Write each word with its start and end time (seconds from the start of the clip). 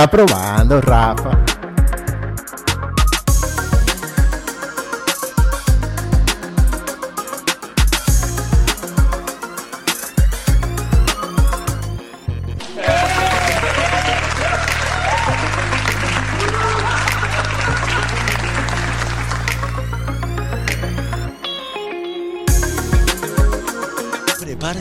Era 0.00 0.08
probando, 0.08 0.80
Rafa. 0.80 1.49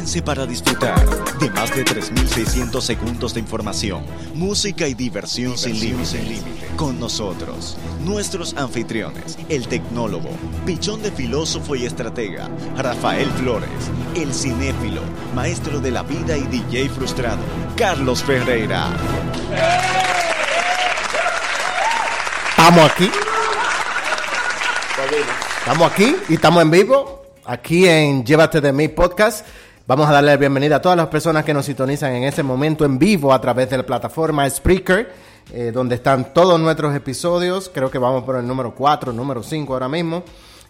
Para 0.09 0.47
disfrutar 0.47 1.05
de 1.37 1.51
más 1.51 1.73
de 1.75 1.85
3.600 1.85 2.81
segundos 2.81 3.35
de 3.35 3.41
información, 3.41 4.03
música 4.33 4.87
y 4.87 4.95
diversión, 4.95 5.55
sin 5.55 5.79
límite. 5.79 6.41
Con 6.75 6.99
nosotros, 6.99 7.77
nuestros 8.03 8.55
anfitriones, 8.57 9.37
el 9.49 9.67
tecnólogo, 9.67 10.31
pichón 10.65 11.03
de 11.03 11.11
filósofo 11.11 11.75
y 11.75 11.85
estratega, 11.85 12.49
Rafael 12.75 13.29
Flores, 13.33 13.69
el 14.15 14.33
cinéfilo, 14.33 15.01
maestro 15.35 15.79
de 15.79 15.91
la 15.91 16.01
vida 16.01 16.35
y 16.35 16.43
DJ 16.47 16.89
frustrado, 16.89 17.43
Carlos 17.77 18.23
Ferreira. 18.23 18.87
Estamos 22.49 22.91
aquí. 22.91 23.11
Estamos 25.59 25.91
aquí 25.91 26.15
y 26.29 26.33
estamos 26.33 26.63
en 26.63 26.71
vivo. 26.71 27.25
Aquí 27.45 27.87
en 27.87 28.25
Llévate 28.25 28.59
de 28.59 28.73
mí 28.73 28.87
podcast. 28.87 29.45
Vamos 29.89 30.07
a 30.07 30.11
darle 30.11 30.29
la 30.29 30.37
bienvenida 30.37 30.75
a 30.75 30.81
todas 30.83 30.95
las 30.95 31.07
personas 31.07 31.43
que 31.43 31.51
nos 31.51 31.65
sintonizan 31.65 32.13
en 32.13 32.23
este 32.23 32.43
momento 32.43 32.85
en 32.85 32.99
vivo 32.99 33.33
a 33.33 33.41
través 33.41 33.71
de 33.71 33.77
la 33.77 33.83
plataforma 33.87 34.47
Spreaker, 34.47 35.11
eh, 35.51 35.71
donde 35.73 35.95
están 35.95 36.31
todos 36.31 36.59
nuestros 36.59 36.95
episodios. 36.95 37.71
Creo 37.73 37.89
que 37.89 37.97
vamos 37.97 38.23
por 38.23 38.35
el 38.35 38.45
número 38.45 38.75
4, 38.75 39.11
número 39.11 39.41
5 39.41 39.73
ahora 39.73 39.89
mismo. 39.89 40.21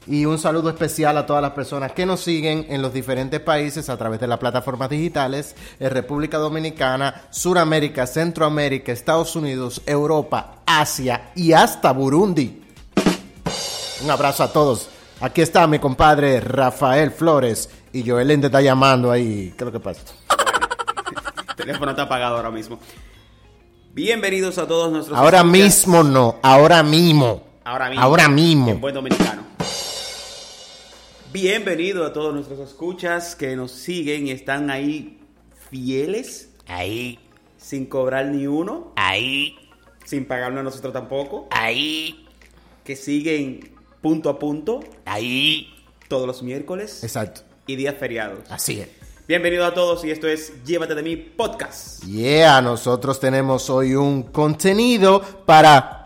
Y 0.07 0.23
un 0.23 0.39
saludo 0.39 0.69
especial 0.69 1.17
a 1.17 1.25
todas 1.25 1.41
las 1.41 1.51
personas 1.51 1.91
que 1.91 2.05
nos 2.05 2.21
siguen 2.21 2.65
en 2.69 2.81
los 2.81 2.93
diferentes 2.93 3.41
países 3.41 3.89
a 3.89 3.97
través 3.97 4.21
de 4.21 4.27
las 4.27 4.39
plataformas 4.39 4.89
digitales, 4.89 5.53
en 5.81 5.91
República 5.91 6.37
Dominicana, 6.37 7.23
Suramérica, 7.29 8.07
Centroamérica, 8.07 8.93
Estados 8.93 9.35
Unidos, 9.35 9.81
Europa, 9.85 10.59
Asia 10.65 11.31
y 11.35 11.51
hasta 11.51 11.91
Burundi. 11.91 12.63
Un 14.01 14.11
abrazo 14.11 14.43
a 14.43 14.53
todos. 14.53 14.87
Aquí 15.19 15.41
está 15.41 15.67
mi 15.67 15.79
compadre 15.79 16.39
Rafael 16.39 17.11
Flores 17.11 17.69
y 17.91 18.07
Joel 18.07 18.27
te 18.39 18.47
está 18.47 18.61
llamando 18.61 19.11
ahí. 19.11 19.53
¿Qué 19.57 19.63
es 19.63 19.65
lo 19.65 19.71
que 19.71 19.79
pasa? 19.79 20.01
El 21.49 21.55
teléfono 21.55 21.91
está 21.91 22.03
apagado 22.03 22.37
ahora 22.37 22.51
mismo. 22.51 22.79
Bienvenidos 23.93 24.57
a 24.57 24.67
todos 24.67 24.91
nuestros. 24.91 25.17
Ahora 25.17 25.39
escuchas. 25.39 25.51
mismo 25.51 26.03
no, 26.03 26.37
ahora 26.41 26.83
mismo. 26.83 27.43
Ahora 27.63 27.89
mismo. 27.89 28.03
Ahora 28.03 28.29
mismo. 28.29 28.69
En 28.69 28.81
buen 28.81 28.93
dominicano. 28.93 29.43
Bienvenido 31.33 32.05
a 32.05 32.13
todos 32.13 32.33
nuestros 32.33 32.59
escuchas 32.59 33.35
que 33.35 33.55
nos 33.55 33.71
siguen 33.71 34.27
y 34.27 34.31
están 34.31 34.69
ahí 34.69 35.19
fieles, 35.69 36.49
Ahí, 36.67 37.17
sin 37.57 37.87
cobrar 37.87 38.27
ni 38.27 38.45
uno, 38.45 38.93
ahí, 38.95 39.55
sin 40.05 40.25
pagarnos 40.25 40.59
a 40.59 40.63
nosotros 40.63 40.93
tampoco, 40.93 41.47
ahí, 41.49 42.27
que 42.83 42.95
siguen 42.95 43.71
punto 44.01 44.29
a 44.29 44.37
punto 44.37 44.81
ahí. 45.05 45.67
todos 46.07 46.27
los 46.27 46.43
miércoles 46.43 47.03
Exacto. 47.03 47.48
Y 47.69 47.75
días 47.75 47.95
feriados. 47.99 48.39
Así 48.49 48.81
es. 48.81 48.89
Bienvenido 49.27 49.63
a 49.63 49.75
todos 49.75 50.03
y 50.03 50.09
esto 50.09 50.27
es 50.27 50.63
Llévate 50.65 50.95
de 50.95 51.03
mí 51.03 51.15
podcast. 51.15 52.03
Yeah, 52.03 52.61
nosotros 52.63 53.19
tenemos 53.19 53.69
hoy 53.69 53.93
un 53.93 54.23
contenido 54.23 55.21
para 55.45 56.03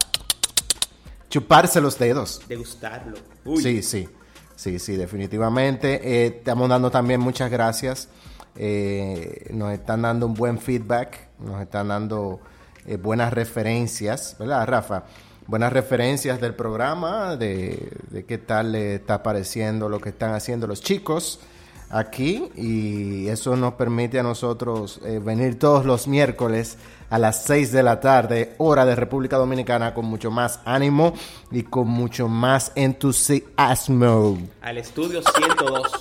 chuparse 1.30 1.80
los 1.80 1.98
dedos. 1.98 2.42
Degustarlo. 2.50 3.18
Uy, 3.46 3.64
Sí, 3.64 3.82
sí, 3.82 4.10
sí, 4.58 4.78
sí, 4.78 4.98
definitivamente. 4.98 6.02
Eh, 6.04 6.26
estamos 6.40 6.68
dando 6.68 6.92
también 6.92 7.22
muchas 7.22 7.50
gracias. 7.50 8.10
Eh, 8.58 9.48
nos 9.52 9.72
están 9.72 10.02
dando 10.02 10.26
un 10.26 10.34
buen 10.34 10.60
feedback, 10.60 11.30
nos 11.40 11.62
están 11.62 11.88
dando 11.88 12.42
eh, 12.86 12.98
buenas 12.98 13.32
referencias, 13.32 14.36
¿verdad, 14.38 14.68
Rafa? 14.68 15.06
Buenas 15.48 15.72
referencias 15.72 16.42
del 16.42 16.56
programa, 16.56 17.38
de, 17.38 17.90
de 18.10 18.26
qué 18.26 18.38
tal 18.38 18.74
le 18.74 18.96
está 18.96 19.24
pareciendo 19.24 19.88
lo 19.88 20.02
que 20.02 20.10
están 20.10 20.34
haciendo 20.34 20.68
los 20.68 20.82
chicos 20.82 21.40
aquí 21.90 22.50
y 22.56 23.28
eso 23.28 23.56
nos 23.56 23.74
permite 23.74 24.20
a 24.20 24.24
nosotros 24.24 25.00
eh, 25.06 25.20
venir 25.24 25.60
todos 25.60 25.86
los 25.86 26.08
miércoles 26.08 26.78
a 27.10 27.20
las 27.20 27.44
6 27.44 27.72
de 27.72 27.84
la 27.84 28.00
tarde, 28.00 28.56
hora 28.58 28.86
de 28.86 28.96
República 28.96 29.38
Dominicana, 29.38 29.94
con 29.94 30.06
mucho 30.06 30.32
más 30.32 30.60
ánimo 30.66 31.14
y 31.52 31.64
con 31.64 31.88
mucho 31.88 32.28
más 32.28 32.72
entusiasmo. 32.76 34.40
al 34.62 34.78
estudio 34.80 35.22
102. 35.22 35.92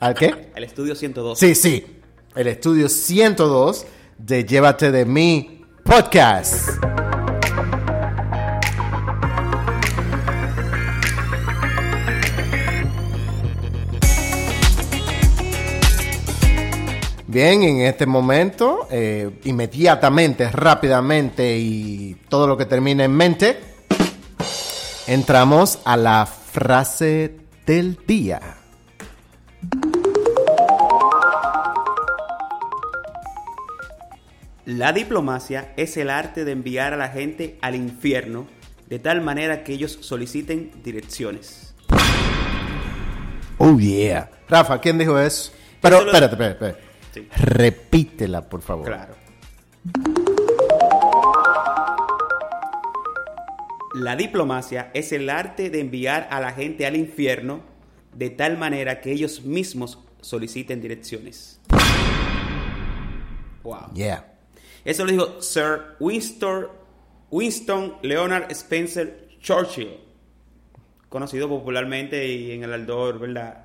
¿Al 0.00 0.14
qué? 0.14 0.50
al 0.54 0.64
estudio 0.64 0.94
102. 0.94 1.38
Sí, 1.38 1.54
sí, 1.54 1.86
el 2.34 2.46
estudio 2.46 2.88
102 2.88 3.86
de 4.18 4.44
Llévate 4.44 4.90
de 4.90 5.04
mí 5.06 5.64
podcast. 5.84 6.70
Bien, 17.32 17.62
en 17.62 17.82
este 17.82 18.06
momento, 18.06 18.88
eh, 18.90 19.30
inmediatamente, 19.44 20.50
rápidamente 20.50 21.56
y 21.58 22.16
todo 22.28 22.48
lo 22.48 22.56
que 22.56 22.66
termine 22.66 23.04
en 23.04 23.12
mente, 23.12 23.60
entramos 25.06 25.78
a 25.84 25.96
la 25.96 26.26
frase 26.26 27.36
del 27.64 28.00
día. 28.04 28.40
La 34.64 34.92
diplomacia 34.92 35.72
es 35.76 35.96
el 35.98 36.10
arte 36.10 36.44
de 36.44 36.50
enviar 36.50 36.94
a 36.94 36.96
la 36.96 37.10
gente 37.10 37.58
al 37.62 37.76
infierno 37.76 38.48
de 38.88 38.98
tal 38.98 39.20
manera 39.20 39.62
que 39.62 39.72
ellos 39.74 39.98
soliciten 40.00 40.72
direcciones. 40.82 41.76
Oh, 43.58 43.78
yeah. 43.78 44.28
Rafa, 44.48 44.80
¿quién 44.80 44.98
dijo 44.98 45.16
eso? 45.16 45.52
Pero, 45.80 45.98
espérate, 45.98 46.34
espérate, 46.34 46.52
espérate. 46.54 46.89
Sí. 47.12 47.28
Repítela, 47.36 48.48
por 48.48 48.62
favor. 48.62 48.86
Claro. 48.86 49.14
La 53.94 54.16
diplomacia 54.16 54.90
es 54.94 55.12
el 55.12 55.28
arte 55.28 55.68
de 55.70 55.80
enviar 55.80 56.28
a 56.30 56.40
la 56.40 56.52
gente 56.52 56.86
al 56.86 56.96
infierno 56.96 57.60
de 58.14 58.30
tal 58.30 58.56
manera 58.56 59.00
que 59.00 59.12
ellos 59.12 59.42
mismos 59.42 59.98
soliciten 60.20 60.80
direcciones. 60.80 61.60
Wow. 63.62 63.92
Yeah. 63.94 64.26
Eso 64.84 65.04
lo 65.04 65.10
dijo 65.10 65.42
Sir 65.42 65.96
Winston, 65.98 66.68
Winston 67.30 67.96
Leonard 68.02 68.50
Spencer 68.52 69.28
Churchill, 69.40 69.98
conocido 71.08 71.48
popularmente 71.48 72.26
y 72.26 72.52
en 72.52 72.64
el 72.64 72.72
aldor, 72.72 73.18
¿verdad? 73.18 73.64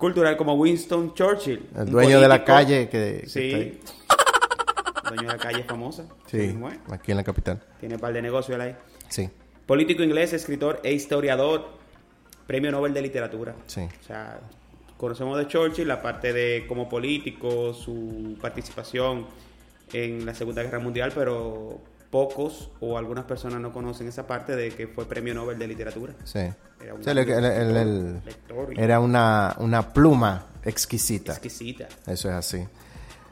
Cultural 0.00 0.36
como 0.36 0.54
Winston 0.54 1.14
Churchill. 1.14 1.68
El 1.76 1.90
dueño 1.90 2.20
de 2.20 2.26
la 2.26 2.42
calle 2.44 2.88
que, 2.88 3.20
que 3.22 3.28
Sí. 3.28 3.50
está 3.52 5.08
dueño 5.10 5.22
de 5.28 5.28
la 5.28 5.38
calle 5.38 5.62
famosa. 5.64 6.06
Sí, 6.26 6.56
aquí 6.90 7.10
en 7.12 7.16
la 7.18 7.22
capital. 7.24 7.62
tiene 7.78 7.94
un 7.96 8.00
par 8.00 8.12
de 8.12 8.22
negocios 8.22 8.54
él 8.56 8.60
ahí. 8.62 8.76
Sí. 9.08 9.28
Político 9.66 10.02
inglés, 10.02 10.32
escritor 10.32 10.80
e 10.82 10.92
historiador, 10.92 11.68
premio 12.46 12.72
Nobel 12.72 12.92
de 12.94 13.02
Literatura. 13.02 13.54
Sí. 13.66 13.82
O 13.82 14.06
sea, 14.06 14.40
conocemos 14.96 15.36
de 15.38 15.46
Churchill 15.46 15.86
la 15.86 16.00
parte 16.02 16.32
de 16.32 16.64
como 16.66 16.88
político, 16.88 17.74
su 17.74 18.36
participación 18.40 19.26
en 19.92 20.24
la 20.26 20.34
Segunda 20.34 20.62
Guerra 20.62 20.78
Mundial, 20.78 21.12
pero 21.14 21.78
pocos 22.10 22.70
o 22.80 22.98
algunas 22.98 23.24
personas 23.24 23.60
no 23.60 23.72
conocen 23.72 24.08
esa 24.08 24.26
parte 24.26 24.56
de 24.56 24.70
que 24.70 24.88
fue 24.88 25.06
premio 25.06 25.32
Nobel 25.34 25.58
de 25.58 25.68
Literatura. 25.68 26.12
Sí. 26.24 26.40
Era 26.82 26.94
un 26.94 27.04
Sí, 27.04 27.10
el- 27.10 27.18
el- 27.18 27.30
el- 27.44 27.76
el- 27.76 28.24
lector 28.24 28.72
y 28.76 28.80
era 28.80 29.00
una, 29.00 29.54
una 29.58 29.92
pluma 29.92 30.46
exquisita. 30.64 31.32
exquisita. 31.32 31.86
Eso 32.06 32.28
es 32.28 32.34
así. 32.34 32.66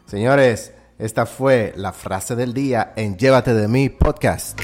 Señores, 0.06 0.72
esta 0.98 1.26
fue 1.26 1.72
la 1.76 1.92
frase 1.92 2.36
del 2.36 2.54
día 2.54 2.92
en 2.96 3.16
Llévate 3.16 3.52
de 3.54 3.68
mí 3.68 3.88
podcast. 3.88 4.58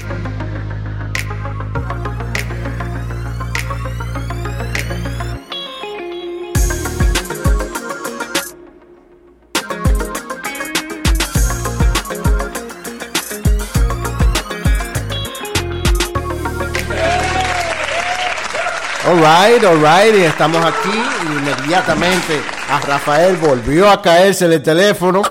Alright, 19.07 19.63
alright, 19.63 20.15
y 20.15 20.23
estamos 20.23 20.65
aquí 20.65 20.89
inmediatamente 21.27 22.41
a 22.67 22.79
Rafael 22.79 23.37
volvió 23.37 23.87
a 23.87 24.01
caerse 24.01 24.45
el 24.45 24.63
teléfono, 24.63 25.21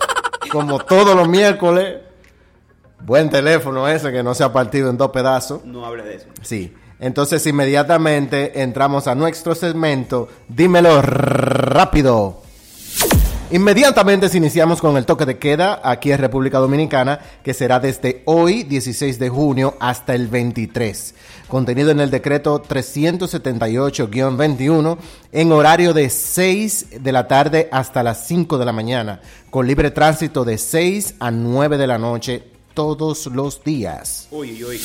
como 0.52 0.78
todos 0.78 1.16
los 1.16 1.26
miércoles. 1.26 1.96
Buen 3.00 3.28
teléfono 3.30 3.88
ese 3.88 4.12
que 4.12 4.22
no 4.22 4.32
se 4.32 4.44
ha 4.44 4.52
partido 4.52 4.90
en 4.90 4.96
dos 4.96 5.10
pedazos. 5.10 5.64
No 5.64 5.84
hable 5.84 6.04
de 6.04 6.14
eso. 6.14 6.26
Sí, 6.42 6.72
entonces 7.00 7.44
inmediatamente 7.48 8.62
entramos 8.62 9.08
a 9.08 9.16
nuestro 9.16 9.56
segmento, 9.56 10.28
dímelo 10.46 11.02
rápido. 11.02 12.44
Inmediatamente 13.50 14.28
iniciamos 14.34 14.80
con 14.80 14.96
el 14.96 15.04
toque 15.04 15.26
de 15.26 15.38
queda 15.38 15.80
aquí 15.84 16.10
en 16.10 16.18
República 16.18 16.58
Dominicana, 16.58 17.20
que 17.42 17.54
será 17.54 17.78
desde 17.78 18.22
hoy, 18.24 18.62
16 18.62 19.18
de 19.18 19.28
junio, 19.28 19.76
hasta 19.80 20.14
el 20.14 20.28
23. 20.28 21.14
Contenido 21.54 21.92
en 21.92 22.00
el 22.00 22.10
decreto 22.10 22.60
378-21, 22.64 24.98
en 25.30 25.52
horario 25.52 25.94
de 25.94 26.10
6 26.10 27.00
de 27.00 27.12
la 27.12 27.28
tarde 27.28 27.68
hasta 27.70 28.02
las 28.02 28.26
5 28.26 28.58
de 28.58 28.64
la 28.64 28.72
mañana, 28.72 29.20
con 29.50 29.68
libre 29.68 29.92
tránsito 29.92 30.44
de 30.44 30.58
6 30.58 31.14
a 31.20 31.30
9 31.30 31.78
de 31.78 31.86
la 31.86 31.96
noche 31.96 32.42
todos 32.74 33.26
los 33.26 33.62
días. 33.62 34.26
Uy, 34.32 34.64
uy. 34.64 34.80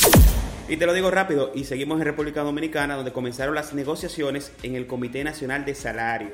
Y 0.68 0.78
te 0.78 0.86
lo 0.86 0.94
digo 0.94 1.10
rápido, 1.10 1.52
y 1.56 1.64
seguimos 1.64 1.98
en 1.98 2.06
República 2.06 2.44
Dominicana, 2.44 2.96
donde 2.96 3.14
comenzaron 3.14 3.56
las 3.56 3.74
negociaciones 3.74 4.52
en 4.62 4.76
el 4.76 4.86
Comité 4.86 5.24
Nacional 5.24 5.66
de 5.66 5.74
Salario 5.74 6.34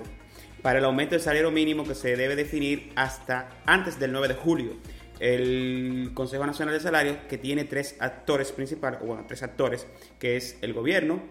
para 0.61 0.79
el 0.79 0.85
aumento 0.85 1.15
del 1.15 1.21
salario 1.21 1.49
mínimo 1.49 1.85
que 1.85 1.95
se 1.95 2.17
debe 2.17 2.35
definir 2.35 2.91
hasta 2.97 3.51
antes 3.65 3.97
del 3.99 4.11
9 4.11 4.27
de 4.27 4.33
julio. 4.33 4.73
El 5.19 6.11
Consejo 6.13 6.45
Nacional 6.45 6.73
de 6.73 6.79
Salario, 6.79 7.27
que 7.27 7.37
tiene 7.37 7.63
tres 7.65 7.95
actores 7.99 8.51
principales, 8.51 8.99
o 9.01 9.05
bueno, 9.05 9.25
tres 9.27 9.43
actores, 9.43 9.87
que 10.19 10.35
es 10.35 10.57
el 10.61 10.73
gobierno, 10.73 11.21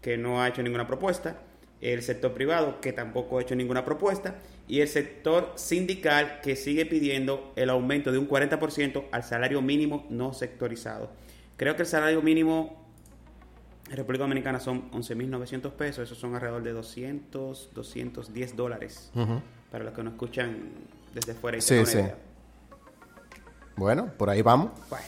que 0.00 0.16
no 0.16 0.42
ha 0.42 0.48
hecho 0.48 0.62
ninguna 0.62 0.86
propuesta, 0.86 1.36
el 1.80 2.02
sector 2.02 2.32
privado, 2.32 2.80
que 2.80 2.92
tampoco 2.92 3.38
ha 3.38 3.42
hecho 3.42 3.56
ninguna 3.56 3.84
propuesta, 3.84 4.36
y 4.68 4.80
el 4.80 4.88
sector 4.88 5.52
sindical, 5.56 6.40
que 6.42 6.54
sigue 6.54 6.86
pidiendo 6.86 7.52
el 7.56 7.70
aumento 7.70 8.12
de 8.12 8.18
un 8.18 8.28
40% 8.28 9.04
al 9.10 9.24
salario 9.24 9.60
mínimo 9.60 10.06
no 10.08 10.32
sectorizado. 10.32 11.10
Creo 11.56 11.74
que 11.74 11.82
el 11.82 11.88
salario 11.88 12.22
mínimo 12.22 12.80
en 13.90 13.96
República 13.96 14.22
Dominicana 14.22 14.60
son 14.60 14.90
11.900 14.92 15.72
pesos, 15.72 16.04
esos 16.04 16.18
son 16.18 16.34
alrededor 16.34 16.62
de 16.62 16.72
200, 16.72 17.70
210 17.74 18.56
dólares, 18.56 19.10
para 19.70 19.84
los 19.84 19.92
que 19.92 20.02
nos 20.02 20.14
escuchan 20.14 20.70
desde 21.12 21.34
fuera 21.34 21.58
y 21.58 21.60
Sí, 21.60 21.84
sí. 21.84 21.98
idea. 21.98 22.16
Bueno, 23.76 24.08
por 24.16 24.30
ahí 24.30 24.42
vamos. 24.42 24.70
Bueno, 24.88 25.04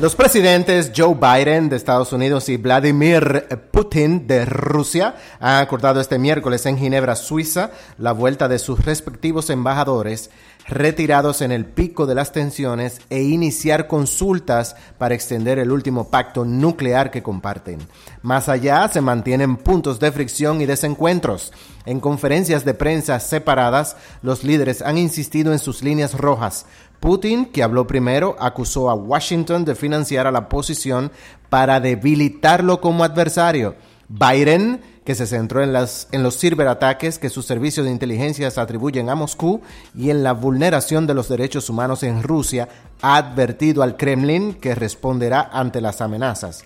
Los 0.00 0.16
presidentes 0.16 0.92
Joe 0.96 1.14
Biden 1.14 1.68
de 1.68 1.76
Estados 1.76 2.12
Unidos 2.12 2.48
y 2.48 2.56
Vladimir 2.56 3.46
Putin 3.70 4.26
de 4.26 4.46
Rusia 4.46 5.14
han 5.40 5.62
acordado 5.62 6.00
este 6.00 6.18
miércoles 6.18 6.64
en 6.66 6.78
Ginebra, 6.78 7.16
Suiza, 7.16 7.70
la 7.98 8.12
vuelta 8.12 8.48
de 8.48 8.58
sus 8.58 8.84
respectivos 8.84 9.50
embajadores 9.50 10.30
retirados 10.68 11.42
en 11.42 11.52
el 11.52 11.66
pico 11.66 12.06
de 12.06 12.14
las 12.14 12.32
tensiones 12.32 13.00
e 13.10 13.22
iniciar 13.22 13.86
consultas 13.88 14.76
para 14.98 15.14
extender 15.14 15.58
el 15.58 15.72
último 15.72 16.08
pacto 16.08 16.44
nuclear 16.44 17.10
que 17.10 17.22
comparten. 17.22 17.78
Más 18.22 18.48
allá 18.48 18.88
se 18.88 19.00
mantienen 19.00 19.56
puntos 19.56 20.00
de 20.00 20.12
fricción 20.12 20.60
y 20.60 20.66
desencuentros. 20.66 21.52
En 21.86 22.00
conferencias 22.00 22.64
de 22.64 22.74
prensa 22.74 23.18
separadas, 23.20 23.96
los 24.22 24.44
líderes 24.44 24.82
han 24.82 24.98
insistido 24.98 25.52
en 25.52 25.58
sus 25.58 25.82
líneas 25.82 26.14
rojas. 26.14 26.66
Putin, 27.00 27.46
que 27.46 27.62
habló 27.62 27.86
primero, 27.86 28.36
acusó 28.38 28.90
a 28.90 28.94
Washington 28.94 29.64
de 29.64 29.74
financiar 29.74 30.26
a 30.26 30.30
la 30.30 30.40
oposición 30.40 31.10
para 31.48 31.80
debilitarlo 31.80 32.80
como 32.80 33.04
adversario. 33.04 33.74
Biden, 34.08 34.80
que 35.04 35.14
se 35.14 35.26
centró 35.26 35.62
en, 35.62 35.72
los 35.72 36.38
ciberataques 36.38 37.18
que 37.18 37.30
sus 37.30 37.46
servicios 37.46 37.86
de 37.86 37.92
inteligencia 37.92 38.48
atribuyen 38.54 39.08
a 39.08 39.14
Moscú 39.14 39.62
y 39.96 40.10
en 40.10 40.22
la 40.22 40.32
vulneración 40.32 41.06
de 41.06 41.14
los 41.14 41.28
derechos 41.28 41.70
humanos 41.70 42.02
en 42.02 42.22
Rusia, 42.22 42.68
ha 43.00 43.16
advertido 43.16 43.82
al 43.82 43.96
Kremlin 43.96 44.54
que 44.54 44.74
responderá 44.74 45.48
ante 45.52 45.80
las 45.80 46.00
amenazas. 46.00 46.64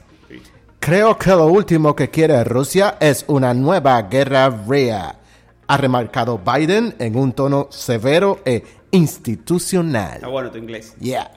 Creo 0.80 1.16
que 1.16 1.30
lo 1.30 1.46
último 1.46 1.94
que 1.94 2.10
quiere 2.10 2.42
Rusia 2.44 2.96
es 2.98 3.24
una 3.28 3.54
nueva 3.54 4.02
guerra 4.02 4.50
fría, 4.50 5.16
ha 5.66 5.76
remarcado 5.76 6.38
Biden 6.38 6.94
en 6.98 7.16
un 7.16 7.32
tono 7.32 7.68
severo 7.70 8.40
e 8.44 8.62
institucional. 8.94 10.14
está 10.14 10.28
bueno 10.28 10.50
tu 10.50 10.58
inglés. 10.58 10.94
Yeah. 11.00 11.30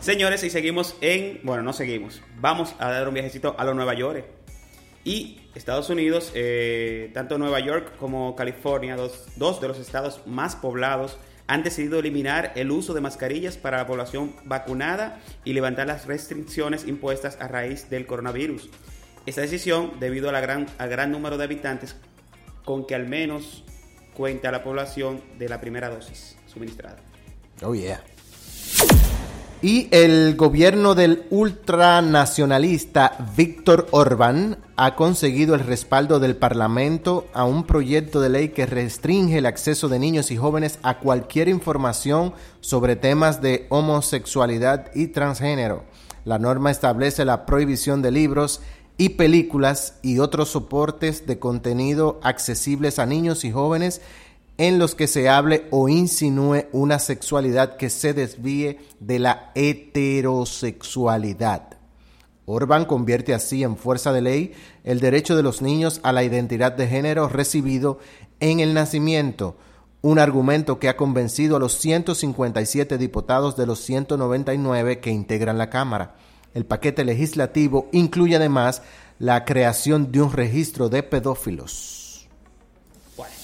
Señores, 0.00 0.42
y 0.42 0.50
seguimos 0.50 0.96
en. 1.00 1.40
Bueno, 1.42 1.62
no 1.62 1.72
seguimos. 1.72 2.22
Vamos 2.40 2.74
a 2.78 2.90
dar 2.90 3.08
un 3.08 3.14
viajecito 3.14 3.54
a 3.58 3.64
los 3.64 3.76
Nueva 3.76 3.94
York. 3.94 4.24
Y 5.04 5.40
Estados 5.54 5.90
Unidos, 5.90 6.32
eh, 6.34 7.10
tanto 7.14 7.38
Nueva 7.38 7.60
York 7.60 7.96
como 7.98 8.34
California, 8.36 8.96
dos, 8.96 9.26
dos 9.36 9.60
de 9.60 9.68
los 9.68 9.78
estados 9.78 10.22
más 10.26 10.56
poblados, 10.56 11.18
han 11.46 11.62
decidido 11.62 11.98
eliminar 11.98 12.52
el 12.56 12.70
uso 12.70 12.94
de 12.94 13.00
mascarillas 13.00 13.56
para 13.56 13.78
la 13.78 13.86
población 13.86 14.34
vacunada 14.44 15.20
y 15.44 15.52
levantar 15.52 15.86
las 15.86 16.06
restricciones 16.06 16.86
impuestas 16.86 17.38
a 17.40 17.48
raíz 17.48 17.88
del 17.90 18.06
coronavirus. 18.06 18.70
Esta 19.26 19.42
decisión, 19.42 19.92
debido 20.00 20.28
a 20.28 20.32
la 20.32 20.40
gran, 20.40 20.66
al 20.78 20.88
gran 20.88 21.10
número 21.10 21.36
de 21.36 21.44
habitantes 21.44 21.96
con 22.64 22.86
que 22.86 22.94
al 22.94 23.06
menos 23.06 23.64
cuenta 24.18 24.50
la 24.50 24.64
población 24.64 25.22
de 25.38 25.48
la 25.48 25.60
primera 25.60 25.88
dosis 25.88 26.36
suministrada. 26.52 26.96
Oh, 27.62 27.72
yeah. 27.72 28.02
Y 29.62 29.88
el 29.92 30.34
gobierno 30.36 30.94
del 30.96 31.26
ultranacionalista 31.30 33.16
Víctor 33.36 33.86
Orbán 33.92 34.58
ha 34.76 34.96
conseguido 34.96 35.54
el 35.54 35.60
respaldo 35.60 36.18
del 36.18 36.36
Parlamento 36.36 37.26
a 37.32 37.44
un 37.44 37.64
proyecto 37.64 38.20
de 38.20 38.28
ley 38.28 38.48
que 38.48 38.66
restringe 38.66 39.38
el 39.38 39.46
acceso 39.46 39.88
de 39.88 40.00
niños 40.00 40.32
y 40.32 40.36
jóvenes 40.36 40.80
a 40.82 40.98
cualquier 40.98 41.48
información 41.48 42.34
sobre 42.60 42.96
temas 42.96 43.40
de 43.40 43.66
homosexualidad 43.68 44.90
y 44.94 45.08
transgénero. 45.08 45.84
La 46.24 46.38
norma 46.38 46.70
establece 46.70 47.24
la 47.24 47.46
prohibición 47.46 48.02
de 48.02 48.10
libros 48.10 48.60
y 48.98 49.08
películas 49.10 49.94
y 50.02 50.18
otros 50.18 50.48
soportes 50.50 51.26
de 51.26 51.38
contenido 51.38 52.20
accesibles 52.22 52.98
a 52.98 53.06
niños 53.06 53.44
y 53.44 53.52
jóvenes 53.52 54.02
en 54.58 54.78
los 54.80 54.96
que 54.96 55.06
se 55.06 55.28
hable 55.28 55.66
o 55.70 55.88
insinúe 55.88 56.64
una 56.72 56.98
sexualidad 56.98 57.76
que 57.76 57.90
se 57.90 58.12
desvíe 58.12 58.80
de 58.98 59.20
la 59.20 59.52
heterosexualidad. 59.54 61.78
Orban 62.44 62.86
convierte 62.86 63.34
así 63.34 63.62
en 63.62 63.76
fuerza 63.76 64.12
de 64.12 64.22
ley 64.22 64.52
el 64.82 64.98
derecho 65.00 65.36
de 65.36 65.44
los 65.44 65.62
niños 65.62 66.00
a 66.02 66.10
la 66.12 66.24
identidad 66.24 66.72
de 66.72 66.88
género 66.88 67.28
recibido 67.28 68.00
en 68.40 68.58
el 68.58 68.74
nacimiento, 68.74 69.56
un 70.00 70.18
argumento 70.18 70.80
que 70.80 70.88
ha 70.88 70.96
convencido 70.96 71.56
a 71.56 71.60
los 71.60 71.74
157 71.74 72.98
diputados 72.98 73.56
de 73.56 73.66
los 73.66 73.78
199 73.80 74.98
que 74.98 75.10
integran 75.10 75.58
la 75.58 75.70
Cámara. 75.70 76.16
El 76.54 76.64
paquete 76.64 77.04
legislativo 77.04 77.88
incluye 77.92 78.36
además 78.36 78.82
la 79.18 79.44
creación 79.44 80.12
de 80.12 80.22
un 80.22 80.32
registro 80.32 80.88
de 80.88 81.02
pedófilos. 81.02 82.28
Bueno. 83.16 83.34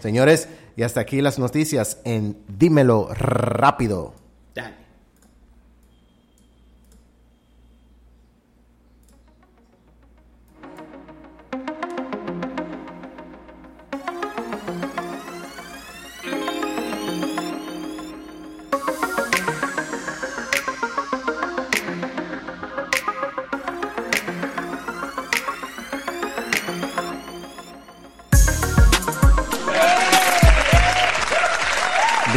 Señores, 0.00 0.48
y 0.76 0.82
hasta 0.82 1.00
aquí 1.00 1.20
las 1.20 1.38
noticias 1.38 1.98
en 2.04 2.38
Dímelo 2.48 3.08
rápido. 3.12 4.14
Dale. 4.54 4.74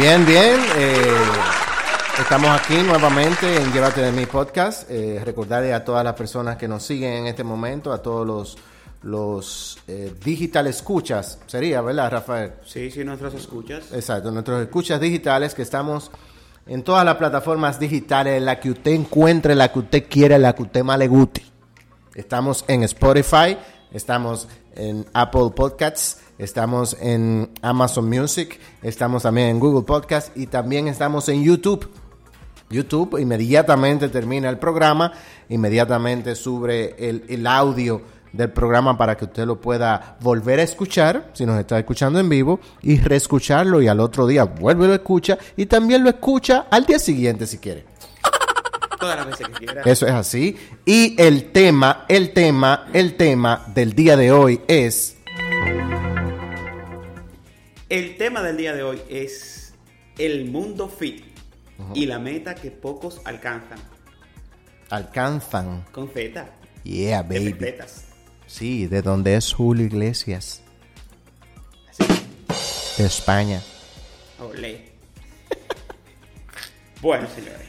Bien, 0.04 0.26
bien. 0.26 0.60
Eh, 0.76 1.16
estamos 2.20 2.50
aquí 2.50 2.76
nuevamente 2.76 3.56
en 3.56 3.72
Llévate 3.72 4.02
de 4.02 4.12
mi 4.12 4.26
podcast. 4.26 4.90
Eh, 4.90 5.22
recordarle 5.24 5.72
a 5.72 5.82
todas 5.82 6.04
las 6.04 6.12
personas 6.12 6.58
que 6.58 6.68
nos 6.68 6.82
siguen 6.82 7.14
en 7.14 7.26
este 7.26 7.42
momento, 7.42 7.90
a 7.90 8.02
todos 8.02 8.26
los, 8.26 8.58
los 9.02 9.78
eh, 9.88 10.12
digital 10.22 10.66
escuchas, 10.66 11.38
sería, 11.46 11.80
¿verdad, 11.80 12.10
Rafael? 12.10 12.52
Sí, 12.66 12.90
sí, 12.90 13.02
nuestros 13.02 13.32
escuchas. 13.32 13.94
Exacto, 13.94 14.30
nuestros 14.30 14.60
escuchas 14.60 15.00
digitales 15.00 15.54
que 15.54 15.62
estamos 15.62 16.10
en 16.66 16.82
todas 16.82 17.06
las 17.06 17.16
plataformas 17.16 17.80
digitales, 17.80 18.42
la 18.42 18.60
que 18.60 18.72
usted 18.72 18.90
encuentre, 18.90 19.54
la 19.54 19.72
que 19.72 19.78
usted 19.78 20.04
quiera, 20.06 20.36
la 20.36 20.54
que 20.54 20.64
usted 20.64 20.84
más 20.84 20.98
le 20.98 21.08
guste. 21.08 21.42
Estamos 22.14 22.66
en 22.68 22.82
Spotify, 22.82 23.56
estamos 23.90 24.48
en 24.74 25.06
Apple 25.14 25.52
Podcasts, 25.56 26.18
estamos 26.38 26.96
en 27.00 27.50
Amazon 27.62 28.08
Music, 28.08 28.58
estamos 28.82 29.22
también 29.22 29.48
en 29.48 29.60
Google 29.60 29.84
Podcasts 29.84 30.32
y 30.34 30.46
también 30.46 30.88
estamos 30.88 31.28
en 31.28 31.42
YouTube. 31.42 31.88
YouTube 32.70 33.18
inmediatamente 33.20 34.08
termina 34.08 34.48
el 34.48 34.58
programa, 34.58 35.12
inmediatamente 35.48 36.34
sube 36.34 36.96
el, 36.98 37.24
el 37.28 37.46
audio 37.46 38.02
del 38.34 38.50
programa 38.50 38.98
para 38.98 39.16
que 39.16 39.26
usted 39.26 39.46
lo 39.46 39.60
pueda 39.60 40.16
volver 40.20 40.58
a 40.58 40.64
escuchar, 40.64 41.30
si 41.34 41.46
nos 41.46 41.58
está 41.58 41.78
escuchando 41.78 42.18
en 42.18 42.28
vivo, 42.28 42.58
y 42.82 42.98
reescucharlo 42.98 43.80
y 43.80 43.86
al 43.86 44.00
otro 44.00 44.26
día 44.26 44.44
vuelve 44.44 44.86
y 44.86 44.88
lo 44.88 44.94
escucha 44.94 45.38
y 45.56 45.66
también 45.66 46.02
lo 46.02 46.10
escucha 46.10 46.66
al 46.70 46.84
día 46.84 46.98
siguiente 46.98 47.46
si 47.46 47.58
quiere. 47.58 47.86
Todas 48.98 49.16
las 49.16 49.26
veces 49.26 49.48
que 49.48 49.66
quiera. 49.66 49.82
Eso 49.84 50.06
es 50.06 50.12
así. 50.12 50.56
Y 50.84 51.20
el 51.20 51.52
tema, 51.52 52.06
el 52.08 52.32
tema, 52.32 52.86
el 52.92 53.16
tema 53.16 53.66
del 53.74 53.92
día 53.92 54.16
de 54.16 54.32
hoy 54.32 54.60
es... 54.66 55.16
El 57.88 58.16
tema 58.16 58.42
del 58.42 58.56
día 58.56 58.74
de 58.74 58.82
hoy 58.82 59.00
es 59.08 59.74
el 60.18 60.46
mundo 60.46 60.88
fit 60.88 61.24
y 61.94 62.06
la 62.06 62.18
meta 62.18 62.54
que 62.54 62.70
pocos 62.70 63.20
alcanzan. 63.24 63.78
Alcanzan. 64.90 65.84
Con 65.92 66.08
feta. 66.10 66.50
Yeah, 66.84 67.22
de 67.22 67.38
baby. 67.38 67.52
fetas. 67.54 68.04
Sí, 68.46 68.86
de 68.86 69.02
donde 69.02 69.34
es 69.36 69.52
Julio 69.52 69.86
Iglesias. 69.86 70.62
Así. 71.88 72.04
De 72.98 73.06
España. 73.06 73.62
Olé. 74.38 74.92
bueno, 77.02 77.26
señores. 77.34 77.68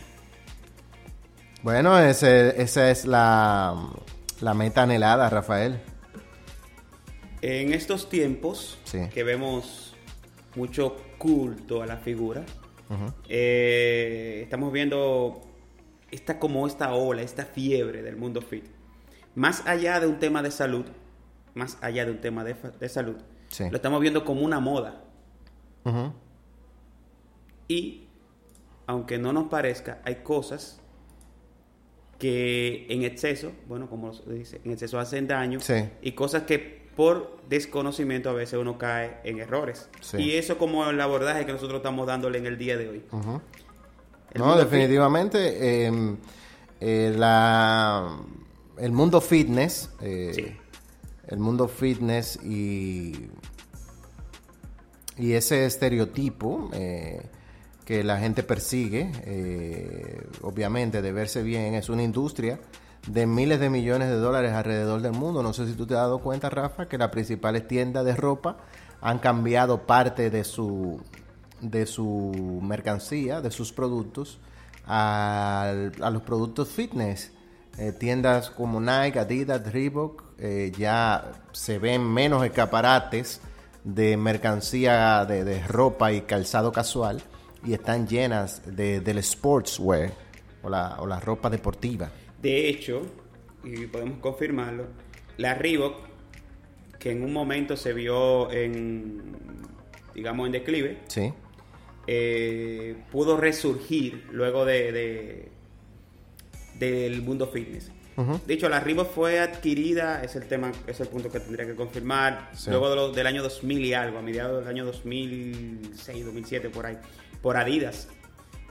Bueno, 1.63 1.97
ese- 1.99 2.61
esa 2.61 2.91
es 2.91 3.05
la, 3.05 3.89
la 4.41 4.53
meta 4.53 4.83
anhelada, 4.83 5.29
Rafael. 5.29 5.81
En 7.41 7.73
estos 7.73 8.09
tiempos 8.09 8.77
Sí. 8.83 8.99
que 9.13 9.23
vemos 9.23 9.84
mucho 10.55 10.95
culto 11.17 11.81
a 11.81 11.85
la 11.85 11.97
figura, 11.97 12.43
eh, 13.29 14.41
estamos 14.43 14.71
viendo 14.71 15.41
esta 16.11 16.39
como 16.39 16.65
esta 16.67 16.93
ola, 16.93 17.21
esta 17.21 17.45
fiebre 17.45 18.01
del 18.01 18.15
mundo 18.15 18.41
fit. 18.41 18.65
Más 19.35 19.65
allá 19.67 19.99
de 19.99 20.07
un 20.07 20.19
tema 20.19 20.41
de 20.41 20.51
salud, 20.51 20.85
más 21.55 21.77
allá 21.81 22.05
de 22.05 22.11
un 22.11 22.21
tema 22.21 22.43
de, 22.43 22.55
de 22.79 22.89
salud, 22.89 23.15
Sí. 23.47 23.63
lo 23.69 23.75
estamos 23.77 24.01
viendo 24.01 24.25
como 24.25 24.41
una 24.41 24.59
moda. 24.59 25.03
Y, 27.67 28.07
aunque 28.87 29.17
no 29.17 29.33
nos 29.33 29.45
parezca, 29.47 30.01
hay 30.03 30.15
cosas 30.15 30.81
que 32.19 32.85
en 32.89 33.03
exceso, 33.03 33.51
bueno, 33.67 33.89
como 33.89 34.13
se 34.13 34.31
dice, 34.33 34.61
en 34.63 34.71
exceso 34.71 34.99
hacen 34.99 35.27
daño. 35.27 35.59
Sí. 35.59 35.73
Y 36.01 36.13
cosas 36.13 36.43
que 36.43 36.84
por 36.95 37.37
desconocimiento 37.49 38.29
a 38.29 38.33
veces 38.33 38.59
uno 38.59 38.77
cae 38.77 39.17
en 39.23 39.39
errores. 39.39 39.89
Sí. 40.01 40.17
Y 40.17 40.31
eso 40.33 40.57
como 40.57 40.89
el 40.89 40.99
abordaje 41.01 41.45
que 41.45 41.51
nosotros 41.51 41.77
estamos 41.77 42.07
dándole 42.07 42.37
en 42.37 42.45
el 42.45 42.57
día 42.57 42.77
de 42.77 42.89
hoy. 42.89 43.03
No, 44.33 44.57
definitivamente. 44.57 45.85
eh, 45.87 46.15
eh, 46.81 47.13
la, 47.15 48.17
el 48.77 48.91
mundo 48.91 49.21
fitness. 49.21 49.89
eh, 50.01 50.31
Sí. 50.33 50.57
El 51.27 51.39
mundo 51.39 51.67
fitness 51.67 52.39
y. 52.43 53.29
Y 55.17 55.33
ese 55.33 55.65
estereotipo 55.65 56.69
que 57.85 58.03
la 58.03 58.19
gente 58.19 58.43
persigue, 58.43 59.09
obviamente, 60.41 61.01
de 61.01 61.11
verse 61.13 61.41
bien, 61.41 61.73
es 61.73 61.87
una 61.89 62.03
industria 62.03 62.59
de 63.07 63.27
miles 63.27 63.59
de 63.59 63.69
millones 63.69 64.09
de 64.09 64.15
dólares 64.15 64.53
alrededor 64.53 65.01
del 65.01 65.13
mundo. 65.13 65.43
No 65.43 65.53
sé 65.53 65.67
si 65.67 65.73
tú 65.73 65.85
te 65.85 65.93
has 65.93 66.01
dado 66.01 66.19
cuenta, 66.19 66.49
Rafa, 66.49 66.87
que 66.87 66.97
las 66.97 67.09
principales 67.09 67.67
tiendas 67.67 68.05
de 68.05 68.15
ropa 68.15 68.57
han 69.01 69.19
cambiado 69.19 69.85
parte 69.85 70.29
de 70.29 70.43
su 70.43 71.01
de 71.61 71.85
su 71.85 72.59
mercancía, 72.61 73.41
de 73.41 73.49
sus 73.49 73.71
productos, 73.71 74.39
a, 74.85 75.73
los 75.99 76.21
productos 76.23 76.69
fitness. 76.69 77.31
Eh, 77.77 77.91
tiendas 77.91 78.49
como 78.51 78.79
Nike, 78.79 79.19
Adidas, 79.19 79.71
Reebok, 79.71 80.23
eh, 80.37 80.71
ya 80.77 81.31
se 81.51 81.77
ven 81.77 82.03
menos 82.03 82.45
escaparates 82.45 83.41
de 83.83 84.15
mercancía 84.15 85.25
de, 85.25 85.43
de 85.43 85.61
ropa 85.67 86.13
y 86.13 86.21
calzado 86.21 86.71
casual 86.71 87.21
y 87.65 87.73
están 87.73 88.07
llenas 88.07 88.61
de, 88.65 89.01
del 89.01 89.21
sportswear 89.21 90.11
o 90.63 90.69
la, 90.69 90.97
o 90.99 91.07
la 91.07 91.19
ropa 91.19 91.49
deportiva. 91.49 92.09
De 92.45 92.69
hecho, 92.69 93.01
y 93.63 93.87
podemos 93.87 94.19
confirmarlo, 94.19 94.85
la 95.37 95.55
Reebok, 95.55 95.95
que 96.99 97.09
en 97.09 97.23
un 97.23 97.33
momento 97.33 97.75
se 97.75 97.91
vio 97.91 98.51
en, 98.51 99.23
digamos, 100.13 100.45
en 100.45 100.51
declive, 100.51 100.99
Sí, 101.07 101.33
eh, 102.05 102.97
pudo 103.11 103.35
resurgir 103.35 104.27
luego 104.31 104.63
de, 104.63 104.91
de- 104.91 105.49
del 106.77 107.23
mundo 107.23 107.47
fitness. 107.47 107.89
Ujú. 108.15 108.39
De 108.45 108.53
hecho, 108.53 108.69
la 108.69 108.79
Reebok 108.79 109.09
fue 109.11 109.39
adquirida, 109.39 110.23
es 110.23 110.35
el 110.35 110.47
tema, 110.47 110.71
es 110.85 110.99
el 110.99 111.07
punto 111.07 111.31
que 111.31 111.39
tendría 111.39 111.65
que 111.65 111.73
confirmar, 111.73 112.51
Sí. 112.53 112.69
luego 112.69 112.91
de 112.91 112.95
lo- 112.95 113.11
del 113.11 113.25
año 113.25 113.41
2000 113.41 113.83
y 113.83 113.93
algo, 113.95 114.19
a 114.19 114.21
mediados 114.21 114.59
del 114.59 114.67
año 114.69 114.85
2006, 114.85 116.23
2007, 116.23 116.69
por 116.69 116.85
ahí, 116.85 116.97
por 117.41 117.57
Adidas. 117.57 118.07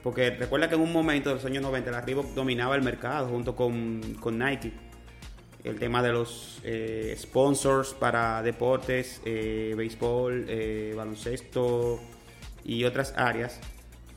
Porque 0.04 0.28
recuerda 0.30 0.68
que 0.68 0.74
en 0.74 0.82
un 0.82 0.92
momento 0.92 1.30
de 1.30 1.36
los 1.36 1.44
años 1.46 1.62
90 1.62 1.90
la 1.90 2.02
Reebok 2.02 2.34
dominaba 2.34 2.76
el 2.76 2.82
mercado 2.82 3.26
junto 3.28 3.56
con, 3.56 4.02
con 4.20 4.38
Nike. 4.38 4.70
El 5.64 5.78
tema 5.78 6.02
de 6.02 6.12
los 6.12 6.60
eh, 6.62 7.16
sponsors 7.18 7.94
para 7.94 8.42
deportes, 8.42 9.22
eh, 9.24 9.72
béisbol, 9.74 10.44
eh, 10.46 10.92
baloncesto 10.94 12.00
y 12.64 12.84
otras 12.84 13.14
áreas 13.16 13.60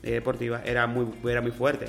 deportivas 0.02 0.60
era 0.66 0.86
muy, 0.86 1.06
era 1.24 1.40
muy 1.40 1.52
fuerte. 1.52 1.86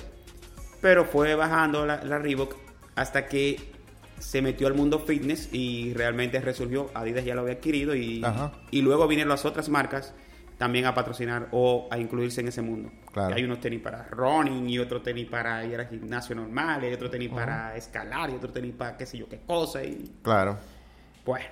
Pero 0.79 1.03
fue 1.03 1.36
bajando 1.36 1.86
la, 1.86 2.01
la 2.06 2.20
Reebok 2.20 2.56
hasta 2.96 3.25
que 3.25 3.74
se 4.18 4.41
metió 4.41 4.68
al 4.68 4.75
mundo 4.75 5.00
fitness 5.00 5.50
y 5.51 5.94
realmente 5.94 6.39
resurgió. 6.39 6.89
Adidas 6.94 7.25
ya 7.25 7.36
lo 7.36 7.41
había 7.41 7.56
adquirido 7.56 7.94
y, 7.96 8.24
Ajá. 8.24 8.53
y 8.72 8.82
luego 8.82 9.10
vinieron 9.10 9.29
las 9.29 9.44
otras 9.44 9.68
marcas 9.68 10.13
también 10.59 10.85
a 10.85 10.93
patrocinar 10.93 11.47
o 11.51 11.87
a 11.89 11.97
incluirse 11.97 12.41
en 12.41 12.49
ese 12.49 12.61
mundo. 12.61 12.91
Claro. 13.11 13.33
Hay 13.33 13.43
unos 13.43 13.59
tenis 13.59 13.81
para 13.81 14.03
running 14.11 14.69
y 14.69 14.77
otro 14.77 15.01
tenis 15.01 15.27
para 15.27 15.65
ir 15.65 15.79
al 15.79 15.87
gimnasio 15.87 16.35
normal, 16.35 16.83
y 16.83 16.93
otro 16.93 17.09
tenis 17.09 17.31
para 17.31 17.75
escalar 17.75 18.29
y 18.29 18.33
otro 18.35 18.51
tenis 18.51 18.75
para 18.77 18.95
qué 18.97 19.05
sé 19.07 19.17
yo 19.17 19.27
qué 19.27 19.39
cosa. 19.47 19.83
Y 19.83 20.11
claro. 20.21 20.57
bueno, 21.25 21.45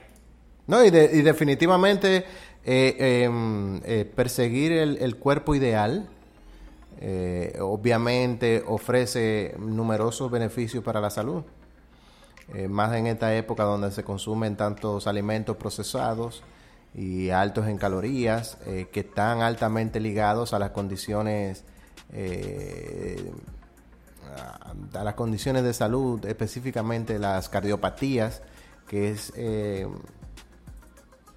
No, 0.68 0.84
y, 0.84 0.92
de- 0.92 1.10
y 1.14 1.22
definitivamente 1.24 2.26
eh, 2.66 3.24
em, 3.24 3.82
eh, 3.86 4.04
perseguir 4.14 4.74
el, 4.74 4.98
el 4.98 5.16
cuerpo 5.16 5.56
ideal 5.56 6.10
eh, 7.00 7.58
obviamente 7.62 8.64
ofrece 8.68 9.56
numerosos 9.60 10.30
beneficios 10.30 10.84
para 10.84 11.00
la 11.00 11.10
salud. 11.10 11.44
Eh, 12.54 12.68
más 12.68 12.94
en 12.96 13.08
esta 13.08 13.36
época 13.36 13.64
donde 13.64 13.92
se 13.92 14.04
consumen 14.04 14.56
tantos 14.58 15.06
alimentos 15.08 15.56
procesados 15.58 16.44
y 16.98 17.30
altos 17.30 17.68
en 17.68 17.78
calorías 17.78 18.58
eh, 18.66 18.88
que 18.92 19.02
están 19.02 19.42
altamente 19.42 20.00
ligados 20.00 20.54
a 20.54 20.60
las 20.60 20.72
condiciones 20.72 21.64
eh, 22.12 23.32
a, 24.94 25.04
las 25.04 25.14
condiciones 25.14 25.64
de 25.64 25.74
salud, 25.74 26.26
específicamente 26.26 27.20
las 27.20 27.50
cardiopatías, 27.50 28.42
que 28.88 29.12
es 29.12 29.32
eh, 29.36 29.88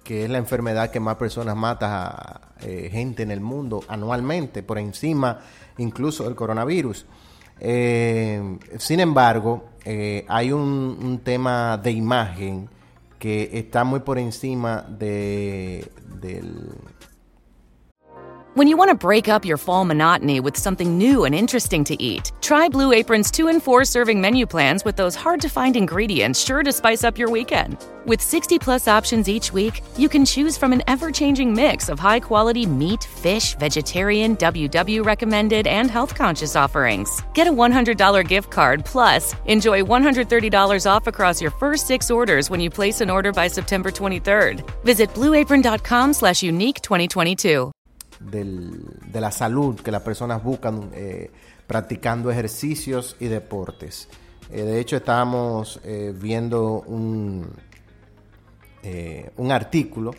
que 0.03 0.23
es 0.25 0.31
la 0.31 0.39
enfermedad 0.39 0.89
que 0.89 0.99
más 0.99 1.17
personas 1.17 1.55
mata 1.55 2.09
a 2.09 2.41
gente 2.59 3.21
en 3.21 3.29
el 3.29 3.39
mundo 3.39 3.83
anualmente, 3.87 4.63
por 4.63 4.79
encima 4.79 5.41
incluso 5.77 6.23
del 6.23 6.35
coronavirus. 6.35 7.05
Sin 7.59 8.99
embargo, 8.99 9.69
hay 10.27 10.51
un 10.51 11.21
tema 11.23 11.77
de 11.77 11.91
imagen 11.91 12.67
que 13.21 13.51
está 13.53 13.83
muy 13.83 13.99
por 13.99 14.17
encima 14.17 14.81
de, 14.81 15.87
del, 16.19 16.71
When 18.53 18.67
you 18.67 18.75
want 18.75 18.89
to 18.89 18.95
break 18.95 19.29
up 19.29 19.45
your 19.45 19.55
fall 19.55 19.85
monotony 19.85 20.41
with 20.41 20.57
something 20.57 20.97
new 20.97 21.23
and 21.23 21.33
interesting 21.33 21.85
to 21.85 21.95
eat, 22.03 22.33
try 22.41 22.67
Blue 22.67 22.91
Apron's 22.91 23.31
2 23.31 23.47
and 23.47 23.63
4 23.63 23.85
serving 23.85 24.19
menu 24.19 24.45
plans 24.45 24.83
with 24.83 24.97
those 24.97 25.15
hard 25.15 25.39
to 25.41 25.47
find 25.47 25.77
ingredients 25.77 26.43
sure 26.43 26.61
to 26.61 26.73
spice 26.73 27.05
up 27.05 27.17
your 27.17 27.29
weekend. 27.29 27.77
With 28.05 28.21
60 28.21 28.59
plus 28.59 28.89
options 28.89 29.29
each 29.29 29.53
week, 29.53 29.81
you 29.95 30.09
can 30.09 30.25
choose 30.25 30.57
from 30.57 30.73
an 30.73 30.83
ever 30.87 31.11
changing 31.11 31.53
mix 31.53 31.87
of 31.87 31.97
high 31.97 32.19
quality 32.19 32.65
meat, 32.65 33.05
fish, 33.05 33.55
vegetarian, 33.55 34.35
WW 34.35 35.05
recommended, 35.05 35.65
and 35.65 35.89
health 35.89 36.13
conscious 36.13 36.57
offerings. 36.57 37.23
Get 37.33 37.47
a 37.47 37.53
$100 37.53 38.27
gift 38.27 38.51
card 38.51 38.83
plus 38.83 39.33
enjoy 39.45 39.81
$130 39.81 40.85
off 40.85 41.07
across 41.07 41.41
your 41.41 41.51
first 41.51 41.87
six 41.87 42.11
orders 42.11 42.49
when 42.49 42.59
you 42.59 42.69
place 42.69 42.99
an 42.99 43.09
order 43.09 43.31
by 43.31 43.47
September 43.47 43.91
23rd. 43.91 44.69
Visit 44.83 45.09
blueapron.com 45.13 46.11
slash 46.11 46.43
unique 46.43 46.81
2022. 46.81 47.71
De 48.29 49.21
la 49.21 49.31
salud 49.31 49.79
que 49.79 49.91
las 49.91 50.01
personas 50.01 50.43
buscan 50.43 50.91
eh, 50.93 51.31
practicando 51.67 52.31
ejercicios 52.31 53.15
y 53.19 53.25
deportes. 53.27 54.07
Eh, 54.51 54.63
de 54.63 54.79
hecho, 54.79 54.97
estábamos 54.97 55.79
eh, 55.83 56.13
viendo 56.15 56.81
un, 56.81 57.47
un 59.37 59.51
artículo 59.51 60.11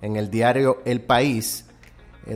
en 0.00 0.16
el 0.16 0.30
diario 0.30 0.82
El 0.84 1.00
País, 1.00 1.66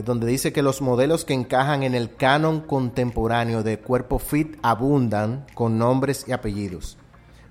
donde 0.03 0.27
dice 0.27 0.51
que 0.51 0.61
los 0.61 0.81
modelos 0.81 1.23
que 1.23 1.33
encajan 1.33 1.83
en 1.83 1.95
el 1.95 2.15
canon 2.15 2.59
contemporáneo 2.61 3.63
de 3.63 3.79
cuerpo 3.79 4.19
fit 4.19 4.57
abundan 4.61 5.45
con 5.53 5.77
nombres 5.77 6.25
y 6.27 6.33
apellidos. 6.33 6.97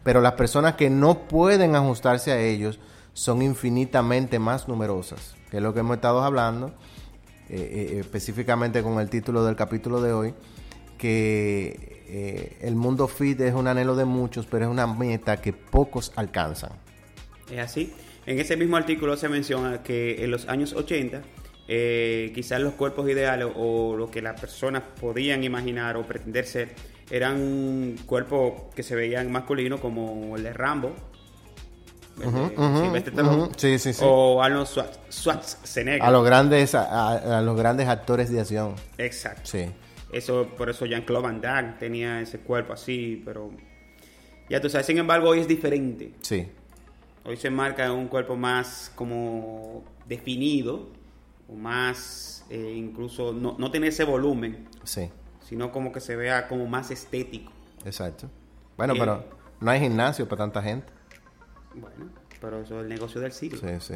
Pero 0.02 0.20
las 0.20 0.32
personas 0.32 0.76
que 0.76 0.90
no 0.90 1.26
pueden 1.28 1.74
ajustarse 1.74 2.32
a 2.32 2.40
ellos 2.40 2.78
son 3.14 3.40
infinitamente 3.40 4.38
más 4.38 4.68
numerosas, 4.68 5.34
que 5.50 5.56
es 5.56 5.62
lo 5.62 5.72
que 5.72 5.80
hemos 5.80 5.96
estado 5.96 6.22
hablando, 6.22 6.74
eh, 7.48 7.92
eh, 7.94 7.98
específicamente 8.00 8.82
con 8.82 9.00
el 9.00 9.08
título 9.08 9.44
del 9.44 9.56
capítulo 9.56 10.00
de 10.00 10.12
hoy, 10.12 10.34
que 10.98 12.04
eh, 12.08 12.56
el 12.60 12.76
mundo 12.76 13.08
fit 13.08 13.40
es 13.40 13.54
un 13.54 13.66
anhelo 13.66 13.96
de 13.96 14.04
muchos, 14.04 14.46
pero 14.46 14.66
es 14.66 14.70
una 14.70 14.86
meta 14.86 15.40
que 15.40 15.52
pocos 15.52 16.12
alcanzan. 16.16 16.70
Es 17.50 17.58
así. 17.58 17.92
En 18.26 18.38
ese 18.40 18.56
mismo 18.56 18.76
artículo 18.76 19.16
se 19.16 19.28
menciona 19.28 19.82
que 19.82 20.24
en 20.24 20.30
los 20.30 20.48
años 20.48 20.72
80, 20.72 21.22
eh, 21.68 22.32
quizás 22.34 22.60
los 22.60 22.74
cuerpos 22.74 23.08
ideales 23.08 23.48
o 23.56 23.96
lo 23.96 24.10
que 24.10 24.22
las 24.22 24.40
personas 24.40 24.82
podían 25.00 25.42
imaginar 25.44 25.96
o 25.96 26.06
pretender 26.06 26.46
ser 26.46 26.70
eran 27.10 27.96
cuerpos 28.06 28.74
que 28.74 28.82
se 28.82 28.96
veían 28.96 29.30
masculinos 29.30 29.80
como 29.80 30.36
el 30.36 30.42
de 30.42 30.52
Rambo, 30.52 30.94
Stallone. 32.18 33.50
Sí, 33.56 33.78
sí, 33.78 33.92
sí. 33.92 34.02
o 34.04 34.42
Arnold 34.42 34.66
Schwarz- 34.66 34.98
Schwarzenegger. 35.10 36.02
A 36.02 36.10
los 36.10 36.24
grandes, 36.24 36.74
a, 36.74 37.40
los 37.42 37.56
grandes 37.56 37.88
actores 37.88 38.30
de 38.30 38.40
acción. 38.40 38.74
Exacto. 38.98 39.42
Sí. 39.44 39.66
Eso, 40.12 40.46
por 40.56 40.70
eso 40.70 40.86
Jean-Claude 40.86 41.22
Van 41.24 41.40
Damme 41.40 41.74
tenía 41.78 42.20
ese 42.20 42.38
cuerpo 42.38 42.72
así, 42.72 43.22
pero 43.24 43.50
ya 44.48 44.60
tú 44.60 44.68
sabes, 44.70 44.86
sin 44.86 44.98
embargo, 44.98 45.30
hoy 45.30 45.40
es 45.40 45.48
diferente. 45.48 46.12
Sí. 46.22 46.48
Hoy 47.24 47.36
se 47.36 47.50
marca 47.50 47.90
un 47.92 48.06
cuerpo 48.08 48.36
más 48.36 48.92
como 48.94 49.84
definido, 50.06 50.88
o 51.48 51.54
más 51.54 52.44
eh, 52.50 52.74
incluso 52.76 53.32
no, 53.32 53.56
no 53.58 53.70
tiene 53.70 53.88
ese 53.88 54.04
volumen, 54.04 54.68
Sí. 54.84 55.10
sino 55.46 55.72
como 55.72 55.90
que 55.92 56.00
se 56.00 56.14
vea 56.16 56.46
como 56.48 56.66
más 56.66 56.90
estético. 56.92 57.52
Exacto. 57.84 58.28
Bueno, 58.76 58.94
Bien. 58.94 59.04
pero 59.04 59.24
no 59.60 59.70
hay 59.70 59.80
gimnasio 59.80 60.28
para 60.28 60.38
tanta 60.44 60.62
gente. 60.62 60.92
Bueno, 61.76 62.10
pero 62.40 62.60
eso 62.60 62.76
es 62.78 62.82
el 62.82 62.88
negocio 62.88 63.20
del 63.20 63.32
siglo. 63.32 63.58
Sí, 63.60 63.68
sí. 63.80 63.94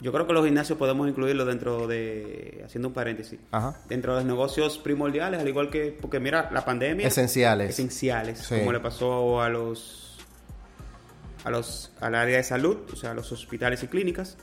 Yo 0.00 0.12
creo 0.12 0.26
que 0.26 0.32
los 0.32 0.44
gimnasios 0.44 0.76
podemos 0.78 1.08
incluirlo 1.08 1.44
dentro 1.44 1.86
de, 1.86 2.62
haciendo 2.66 2.88
un 2.88 2.94
paréntesis, 2.94 3.38
Ajá. 3.52 3.78
dentro 3.88 4.12
de 4.12 4.18
los 4.20 4.26
negocios 4.26 4.76
primordiales, 4.78 5.40
al 5.40 5.48
igual 5.48 5.70
que, 5.70 5.96
porque 5.98 6.20
mira, 6.20 6.50
la 6.52 6.64
pandemia... 6.64 7.06
Esenciales. 7.06 7.70
Esenciales, 7.70 8.38
Sí. 8.40 8.56
como 8.58 8.72
le 8.72 8.80
pasó 8.80 9.40
a 9.40 9.48
los 9.48 10.00
a 11.44 11.50
los 11.50 11.92
al 12.00 12.14
área 12.14 12.38
de 12.38 12.42
salud, 12.42 12.78
o 12.92 12.96
sea, 12.96 13.10
a 13.10 13.14
los 13.14 13.30
hospitales 13.32 13.82
y 13.82 13.88
clínicas, 13.88 14.36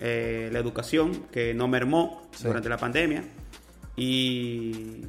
Eh, 0.00 0.48
la 0.52 0.60
educación 0.60 1.24
que 1.32 1.52
no 1.54 1.66
mermó 1.68 2.28
Sí. 2.32 2.44
durante 2.46 2.68
la 2.68 2.76
pandemia 2.76 3.24
y 3.96 5.04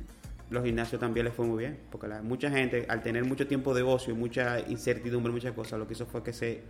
los 0.50 0.64
gimnasios 0.64 1.00
también 1.00 1.26
les 1.26 1.34
fue 1.36 1.46
muy 1.46 1.60
bien, 1.60 1.80
porque 1.92 2.08
la- 2.08 2.22
mucha 2.22 2.50
gente 2.50 2.86
al 2.90 3.02
tener 3.04 3.24
mucho 3.26 3.46
tiempo 3.48 3.74
de 3.74 3.84
ocio 3.84 4.14
y 4.14 4.18
mucha 4.18 4.60
incertidumbre, 4.68 5.32
muchas 5.32 5.54
cosas, 5.54 5.78
lo 5.80 5.88
que 5.88 5.94
hizo 5.94 6.06
fue 6.06 6.24
que 6.24 6.34
se 6.34 6.64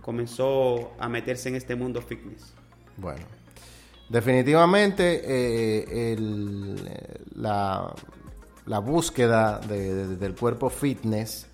comenzó 0.00 0.92
a 0.98 1.08
meterse 1.08 1.48
en 1.48 1.54
este 1.56 1.76
mundo 1.76 2.02
fitness. 2.02 2.52
Bueno, 2.96 3.20
definitivamente 4.08 5.22
eh, 5.24 6.16
la, 7.36 7.94
búsqueda 8.80 9.58
de- 9.60 9.94
de- 9.94 10.16
del 10.16 10.34
cuerpo 10.34 10.68
fitness 10.70 11.46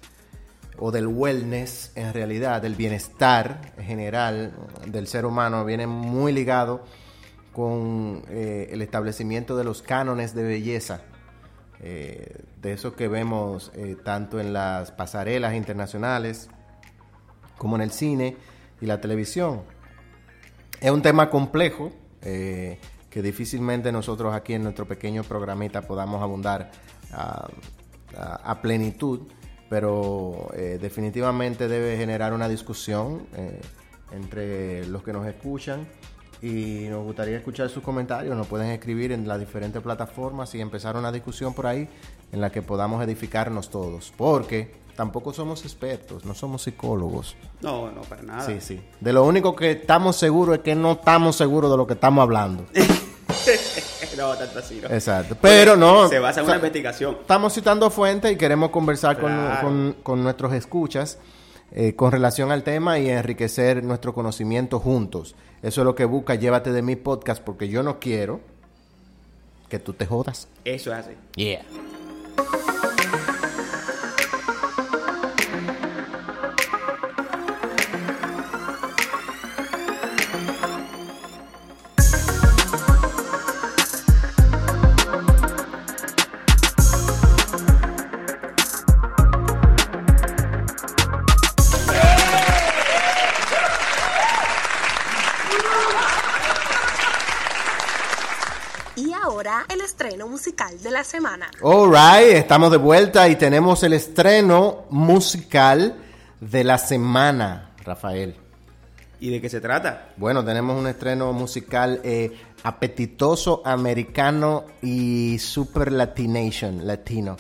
o 0.78 0.90
del 0.90 1.06
wellness 1.08 1.92
en 1.96 2.12
realidad, 2.14 2.62
del 2.62 2.74
bienestar 2.76 3.72
general 3.80 4.52
del 4.86 5.06
ser 5.06 5.24
humano 5.26 5.64
viene 5.64 5.86
muy 5.86 6.32
ligado 6.32 6.84
con 7.52 8.22
eh, 8.28 8.68
el 8.70 8.82
establecimiento 8.82 9.56
de 9.56 9.64
los 9.64 9.82
cánones 9.82 10.34
de 10.34 10.44
belleza, 10.44 11.02
eh, 11.80 12.42
de 12.60 12.72
eso 12.72 12.94
que 12.94 13.08
vemos 13.08 13.70
eh, 13.74 13.96
tanto 14.04 14.40
en 14.40 14.52
las 14.52 14.90
pasarelas 14.92 15.54
internacionales 15.54 16.48
como 17.56 17.76
en 17.76 17.82
el 17.82 17.90
cine 17.90 18.36
y 18.80 18.86
la 18.86 19.00
televisión. 19.00 19.62
Es 20.80 20.90
un 20.90 21.02
tema 21.02 21.30
complejo 21.30 21.92
eh, 22.22 22.78
que 23.10 23.22
difícilmente 23.22 23.90
nosotros 23.92 24.34
aquí 24.34 24.54
en 24.54 24.62
nuestro 24.62 24.86
pequeño 24.86 25.24
programita 25.24 25.82
podamos 25.82 26.22
abundar 26.22 26.70
a, 27.12 27.48
a- 28.16 28.62
plenitud, 28.62 29.20
pero 29.70 30.50
definitivamente 30.80 31.68
debe 31.68 31.96
generar 31.96 32.32
una 32.32 32.48
discusión 32.48 33.26
entre 34.12 34.86
los 34.86 35.02
que 35.02 35.12
nos 35.12 35.26
escuchan 35.26 35.86
y 36.42 36.86
nos 36.88 37.04
gustaría 37.04 37.36
escuchar 37.36 37.68
sus 37.68 37.82
comentarios. 37.82 38.36
Nos 38.36 38.46
pueden 38.46 38.70
escribir 38.70 39.12
en 39.12 39.26
las 39.26 39.38
diferentes 39.40 39.82
plataformas 39.82 40.54
y 40.54 40.60
empezar 40.60 40.96
una 40.96 41.10
discusión 41.12 41.54
por 41.54 41.66
ahí 41.66 41.88
en 42.32 42.40
la 42.40 42.50
que 42.50 42.62
podamos 42.62 43.02
edificarnos 43.04 43.70
todos, 43.70 44.12
porque 44.16 44.74
tampoco 44.96 45.32
somos 45.32 45.64
expertos, 45.64 46.24
no 46.24 46.34
somos 46.34 46.62
psicólogos. 46.62 47.36
No, 47.60 47.90
no, 47.90 48.02
para 48.02 48.22
nada. 48.22 48.42
Sí, 48.46 48.56
sí. 48.60 48.80
De 49.00 49.12
lo 49.12 49.24
único 49.24 49.54
que 49.56 49.70
estamos 49.72 50.16
seguros 50.16 50.56
es 50.56 50.62
que 50.62 50.74
no 50.74 50.92
estamos 50.92 51.36
seguros 51.36 51.70
de 51.70 51.76
lo 51.76 51.86
que 51.86 51.94
estamos 51.94 52.22
hablando. 52.22 52.64
no, 54.16 54.34
tanto 54.36 54.58
así, 54.58 54.80
¿no? 54.82 54.88
Exacto. 54.88 55.36
Pero 55.40 55.76
no. 55.76 56.08
Se 56.08 56.18
basa 56.18 56.40
en 56.40 56.44
o 56.44 56.46
sea, 56.46 56.54
una 56.54 56.56
investigación. 56.56 57.16
Estamos 57.20 57.52
citando 57.54 57.90
fuentes 57.90 58.32
y 58.32 58.36
queremos 58.36 58.70
conversar 58.70 59.18
con- 59.18 59.50
con, 59.60 59.96
con 60.02 60.22
nuestros 60.22 60.52
escuchas 60.52 61.18
eh, 61.72 61.94
con 61.94 62.12
relación 62.12 62.50
al 62.50 62.62
tema 62.62 62.98
y 62.98 63.08
enriquecer 63.10 63.84
nuestro 63.84 64.14
conocimiento 64.14 64.80
juntos. 64.80 65.34
Eso 65.62 65.80
es 65.80 65.84
lo 65.84 65.94
que 65.94 66.04
busca 66.04 66.34
Llévate 66.34 66.72
de 66.72 66.82
mi 66.82 66.96
podcast 66.96 67.42
porque 67.42 67.68
yo 67.68 67.82
no 67.82 67.98
quiero 67.98 68.40
que 69.68 69.78
tú 69.78 69.92
te 69.92 70.06
jodas. 70.06 70.48
Eso 70.64 70.92
es 70.92 70.98
así. 70.98 71.12
Yeah. 71.36 71.64
Musical 100.68 100.82
de 100.82 100.90
la 100.90 101.04
semana. 101.04 101.50
Alright, 101.62 102.36
estamos 102.36 102.70
de 102.70 102.76
vuelta 102.76 103.28
y 103.28 103.36
tenemos 103.36 103.82
el 103.82 103.92
estreno 103.92 104.84
musical 104.90 105.96
de 106.40 106.64
la 106.64 106.78
semana, 106.78 107.72
Rafael. 107.84 108.36
¿Y 109.20 109.30
de 109.30 109.40
qué 109.40 109.48
se 109.48 109.60
trata? 109.60 110.10
Bueno, 110.16 110.44
tenemos 110.44 110.78
un 110.78 110.86
estreno 110.86 111.32
musical 111.32 112.00
eh, 112.04 112.32
apetitoso, 112.62 113.62
americano 113.64 114.64
y 114.82 115.38
super 115.38 115.90
latination, 115.90 116.86
latino. 116.86 117.36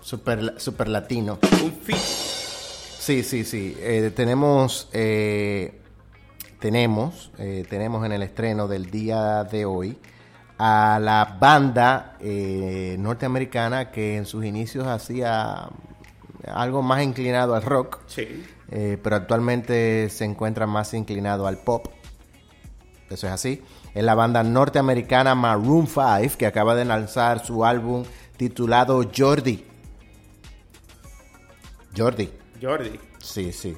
Super, 0.00 0.54
super 0.58 0.88
latino. 0.88 1.38
Un 1.62 1.72
fit. 1.72 1.96
Sí, 1.96 3.22
sí, 3.22 3.44
sí. 3.44 3.76
Eh, 3.80 4.12
tenemos, 4.14 4.88
eh, 4.92 5.78
tenemos, 6.58 7.30
eh, 7.38 7.66
tenemos 7.68 8.04
en 8.06 8.12
el 8.12 8.22
estreno 8.22 8.66
del 8.66 8.90
día 8.90 9.44
de 9.44 9.66
hoy 9.66 9.98
a 10.58 10.98
la 11.00 11.36
banda 11.40 12.16
eh, 12.20 12.96
norteamericana 12.98 13.90
que 13.90 14.16
en 14.16 14.26
sus 14.26 14.44
inicios 14.44 14.86
hacía 14.86 15.68
algo 16.46 16.82
más 16.82 17.02
inclinado 17.02 17.54
al 17.54 17.62
rock, 17.62 18.00
Sí. 18.06 18.44
eh, 18.70 18.98
pero 19.02 19.16
actualmente 19.16 20.08
se 20.10 20.24
encuentra 20.24 20.66
más 20.66 20.94
inclinado 20.94 21.46
al 21.46 21.58
pop. 21.58 21.86
eso 23.10 23.26
es 23.26 23.32
así. 23.32 23.62
Es 23.94 24.02
la 24.04 24.14
banda 24.14 24.42
norteamericana 24.42 25.34
Maroon 25.34 25.86
5 25.86 26.36
que 26.38 26.46
acaba 26.46 26.74
de 26.74 26.84
lanzar 26.84 27.44
su 27.44 27.64
álbum 27.64 28.04
titulado 28.36 29.02
Jordi. 29.16 29.64
Jordi. 31.96 32.30
Jordi. 32.60 32.98
Sí, 33.18 33.52
sí. 33.52 33.76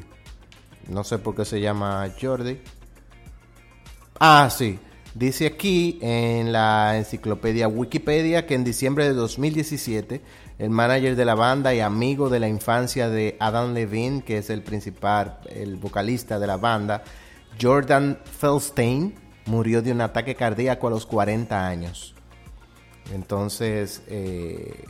No 0.88 1.04
sé 1.04 1.18
por 1.18 1.34
qué 1.34 1.44
se 1.44 1.60
llama 1.60 2.08
Jordi. 2.20 2.60
Ah, 4.18 4.48
sí. 4.50 4.78
Dice 5.16 5.46
aquí 5.46 5.98
en 6.02 6.52
la 6.52 6.98
enciclopedia 6.98 7.68
Wikipedia 7.68 8.46
que 8.46 8.54
en 8.54 8.64
diciembre 8.64 9.04
de 9.04 9.14
2017 9.14 10.20
el 10.58 10.68
manager 10.68 11.16
de 11.16 11.24
la 11.24 11.34
banda 11.34 11.72
y 11.72 11.80
amigo 11.80 12.28
de 12.28 12.38
la 12.38 12.48
infancia 12.48 13.08
de 13.08 13.34
Adam 13.40 13.72
Levine, 13.72 14.22
que 14.22 14.36
es 14.36 14.50
el 14.50 14.62
principal, 14.62 15.38
el 15.48 15.76
vocalista 15.76 16.38
de 16.38 16.46
la 16.46 16.58
banda, 16.58 17.02
Jordan 17.58 18.18
Feldstein, 18.24 19.14
murió 19.46 19.80
de 19.80 19.92
un 19.92 20.02
ataque 20.02 20.34
cardíaco 20.34 20.88
a 20.88 20.90
los 20.90 21.06
40 21.06 21.66
años. 21.66 22.14
Entonces, 23.14 24.02
eh, 24.08 24.84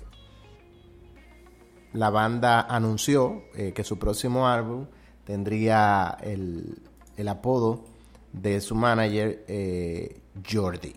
la 1.93 2.11
banda 2.11 2.62
anunció 2.62 3.45
eh, 3.55 3.73
que 3.73 3.85
su 3.85 3.97
próximo 3.97 4.49
álbum 4.49 4.87
tendría 5.25 6.19
el, 6.21 6.83
el 7.17 7.29
apodo 7.29 7.96
de 8.37 8.61
su 8.61 8.75
manager, 8.75 9.44
eh, 9.49 10.20
Jordi. 10.49 10.94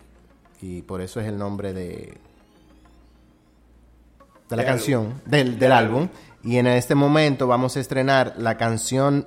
Y 0.62 0.82
por 0.82 1.00
eso 1.00 1.20
es 1.20 1.26
el 1.26 1.38
nombre 1.38 1.72
de, 1.72 2.18
de 4.48 4.56
la 4.56 4.64
canción, 4.64 5.06
álbum. 5.06 5.20
del, 5.26 5.58
del 5.58 5.72
álbum. 5.72 6.02
álbum. 6.02 6.08
Y 6.42 6.56
en 6.56 6.66
este 6.66 6.94
momento 6.94 7.46
vamos 7.46 7.76
a 7.76 7.80
estrenar 7.80 8.34
la 8.38 8.56
canción 8.56 9.26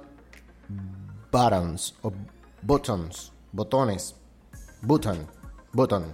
Buttons 1.32 1.96
o 2.02 2.14
Buttons, 2.62 3.32
botones, 3.52 4.16
button, 4.82 5.28
button, 5.74 6.06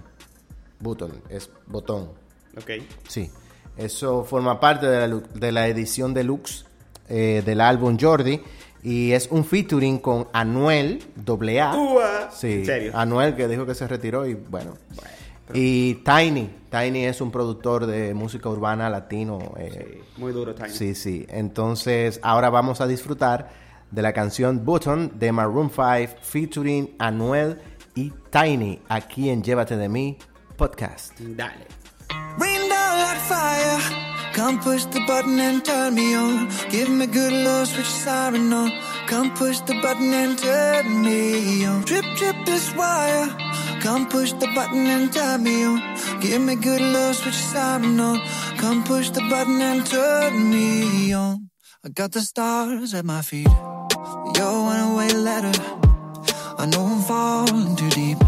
button, 0.80 1.22
es 1.28 1.50
botón. 1.66 2.10
Ok. 2.56 2.70
Sí, 3.06 3.30
eso 3.76 4.24
forma 4.24 4.58
parte 4.58 4.86
de 4.86 5.06
la, 5.06 5.16
de 5.16 5.52
la 5.52 5.68
edición 5.68 6.12
deluxe 6.12 6.64
eh, 7.08 7.42
del 7.44 7.60
álbum 7.60 7.96
Jordi 8.00 8.40
y 8.82 9.12
es 9.12 9.28
un 9.30 9.44
featuring 9.44 9.98
con 9.98 10.28
Anuel 10.32 11.02
AA. 11.26 11.76
Ua. 11.76 12.30
Sí, 12.32 12.52
¿En 12.52 12.66
serio? 12.66 12.92
Anuel 12.94 13.34
que 13.36 13.48
dijo 13.48 13.66
que 13.66 13.74
se 13.74 13.86
retiró 13.86 14.26
y 14.26 14.34
bueno. 14.34 14.74
Y 15.52 15.94
Tiny, 16.04 16.48
Tiny 16.70 17.06
es 17.06 17.20
un 17.20 17.32
productor 17.32 17.86
de 17.86 18.14
música 18.14 18.48
urbana 18.48 18.88
latino. 18.88 19.54
eh, 19.58 20.00
Sí, 20.14 20.20
muy 20.20 20.32
duro, 20.32 20.54
Tiny. 20.54 20.70
Sí, 20.70 20.94
sí. 20.94 21.26
Entonces, 21.28 22.20
ahora 22.22 22.50
vamos 22.50 22.80
a 22.80 22.86
disfrutar 22.86 23.48
de 23.90 24.02
la 24.02 24.12
canción 24.12 24.64
Button 24.64 25.12
de 25.18 25.32
Maroon 25.32 25.68
5 25.70 26.18
featuring 26.22 26.94
Anuel 27.00 27.58
y 27.96 28.12
Tiny 28.30 28.80
aquí 28.88 29.28
en 29.30 29.42
Llévate 29.42 29.76
de 29.76 29.88
mí 29.88 30.16
podcast. 30.56 31.18
Dale. 31.18 31.66
Down 32.38 33.16
fire. 33.28 34.19
Come 34.34 34.60
push 34.60 34.84
the 34.84 35.00
button 35.06 35.38
and 35.40 35.64
turn 35.64 35.94
me 35.94 36.14
on. 36.14 36.48
Give 36.70 36.88
me 36.88 37.06
good 37.06 37.32
love, 37.32 37.68
switch 37.68 37.86
siren 37.86 38.52
on. 38.52 38.70
Come 39.06 39.34
push 39.34 39.58
the 39.60 39.74
button 39.82 40.12
and 40.14 40.38
turn 40.38 41.02
me 41.02 41.66
on. 41.66 41.84
Trip, 41.84 42.04
trip 42.16 42.36
this 42.46 42.74
wire. 42.74 43.28
Come 43.80 44.08
push 44.08 44.32
the 44.32 44.46
button 44.54 44.86
and 44.86 45.12
turn 45.12 45.42
me 45.42 45.64
on. 45.64 45.80
Give 46.20 46.40
me 46.40 46.54
good 46.54 46.80
love, 46.80 47.16
switch 47.16 47.34
siren 47.34 47.98
on. 47.98 48.20
Come 48.56 48.84
push 48.84 49.10
the 49.10 49.22
button 49.28 49.60
and 49.60 49.84
turn 49.84 50.50
me 50.50 51.12
on. 51.12 51.50
I 51.84 51.88
got 51.88 52.12
the 52.12 52.20
stars 52.20 52.94
at 52.94 53.04
my 53.04 53.22
feet. 53.22 53.48
Your 54.36 54.62
one 54.62 54.80
away 54.92 55.12
letter. 55.12 55.52
I 56.56 56.66
know 56.66 56.84
I'm 56.86 57.02
falling 57.02 57.74
too 57.74 57.90
deep. 57.90 58.18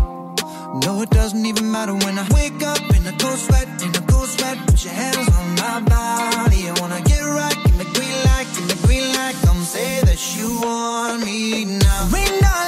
No, 0.84 1.02
it 1.02 1.10
doesn't 1.10 1.44
even 1.44 1.70
matter 1.70 1.94
when 1.94 2.18
I 2.18 2.26
wake 2.32 2.62
up 2.62 2.80
in 2.96 3.06
a 3.06 3.12
cold 3.18 3.38
sweat, 3.38 3.68
in 3.82 3.94
a 3.94 4.01
your 4.22 4.94
hands 4.94 5.28
on 5.34 5.54
my 5.56 5.80
body. 5.80 6.70
Wanna 6.80 7.02
get 7.02 7.22
right, 7.22 7.56
give 7.64 7.76
me 7.76 7.84
green 7.92 8.18
light, 8.24 8.46
give 8.54 8.66
me 8.68 8.76
green 8.86 9.12
light. 9.14 9.34
Say 9.64 10.00
that 10.02 10.36
you 10.36 10.60
want 10.60 11.24
me 11.24 11.64
now. 11.64 12.08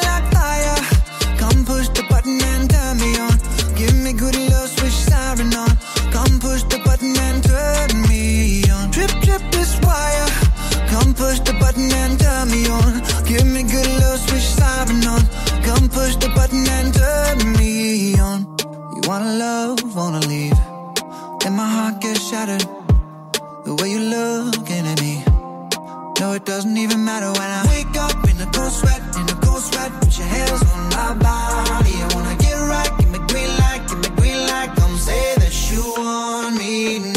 Like 0.03 0.27
fire. 0.35 0.79
Come 1.39 1.65
push 1.65 1.89
the 1.89 2.03
button 2.11 2.43
and 2.43 2.69
turn 2.69 2.97
me 2.99 3.19
on. 3.19 3.39
Give 3.77 3.95
me 4.03 4.13
good 4.15 4.35
love, 4.51 4.69
switch 4.69 5.13
on. 5.15 5.71
Come 6.11 6.41
push 6.41 6.63
the 6.65 6.81
button 6.85 7.15
and 7.17 7.43
turn 7.45 8.03
me 8.09 8.69
on. 8.71 8.91
This 8.91 9.79
wire. 9.83 10.29
Come 10.91 11.15
push 11.15 11.39
the 11.41 11.55
button 11.61 11.93
and 11.93 12.19
turn 12.19 12.51
me 12.51 12.67
on. 12.67 13.03
Give 13.27 13.47
me 13.47 13.63
good 13.63 13.91
love, 14.03 14.19
switch 14.27 14.59
on. 15.07 15.23
Come 15.63 15.89
push 15.89 16.17
the 16.17 16.33
button 16.35 16.67
and 16.67 16.93
turn 16.95 17.53
me 17.59 18.19
on. 18.19 18.41
You 18.95 19.03
wanna 19.09 19.35
love, 19.35 19.95
wanna 19.95 20.21
leave. 20.27 20.74
And 21.47 21.57
my 21.57 21.69
heart 21.69 22.01
gets 22.01 22.27
shattered. 22.27 22.63
The 23.67 23.75
way 23.79 23.91
you're 23.91 24.01
looking 24.01 24.87
at 24.87 24.99
me. 25.03 25.23
No, 26.19 26.33
it 26.33 26.47
doesn't 26.47 26.77
even 26.79 27.05
matter 27.05 27.31
when 27.39 27.51
I 27.61 27.63
wake 27.69 27.95
up 27.99 28.17
in 28.31 28.41
a 28.41 28.51
cold 28.51 28.73
sweat, 28.73 29.03
in 29.19 29.29
a 29.29 29.37
cold 29.45 29.61
sweat. 29.61 29.93
Put 30.01 30.17
your 30.17 30.27
hands 30.27 30.63
on 30.73 30.89
my 30.89 31.13
body. 31.21 31.95
I 32.01 32.09
wanna 32.15 32.37
get 32.37 32.57
right, 32.73 32.91
give 32.99 33.11
me 33.11 33.19
green 33.29 33.53
light, 33.59 33.83
give 33.89 33.99
me 33.99 34.09
green 34.17 34.47
light. 34.47 34.71
Come 34.75 34.97
say 34.97 35.35
that 35.37 35.55
you 35.71 35.83
want 35.99 36.57
me 36.57 37.14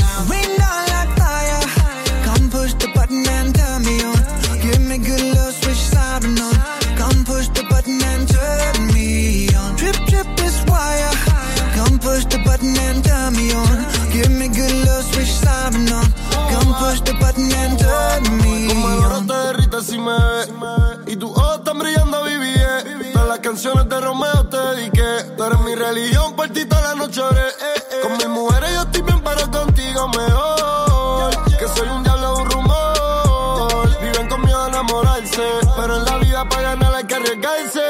canciones 23.57 23.89
de 23.89 23.99
Romeo 23.99 24.47
te 24.49 24.57
dediqué. 24.57 25.33
Tú 25.35 25.43
eres 25.43 25.59
mi 25.61 25.73
religión, 25.73 26.35
por 26.35 26.47
ti 26.49 26.63
toda 26.65 26.89
la 26.89 26.93
noche 26.93 27.19
oré. 27.19 27.41
eh, 27.41 27.83
eh. 27.91 27.99
Con 28.03 28.11
mis 28.11 28.27
mujeres 28.27 28.69
yo 28.71 28.81
estoy 28.83 29.01
bien, 29.01 29.19
pero 29.23 29.49
contigo 29.49 30.07
mejor. 30.09 31.57
Que 31.57 31.67
soy 31.67 31.87
un 31.87 32.03
diablo, 32.03 32.37
un 32.37 32.51
rumor. 32.51 33.99
Viven 33.99 34.29
con 34.29 34.41
miedo 34.45 34.61
a 34.63 34.67
enamorarse. 34.67 35.41
Pero 35.75 35.97
en 35.97 36.05
la 36.05 36.17
vida 36.17 36.47
para 36.47 36.61
ganar 36.61 36.93
hay 36.93 37.03
que 37.05 37.15
arriesgarse. 37.15 37.81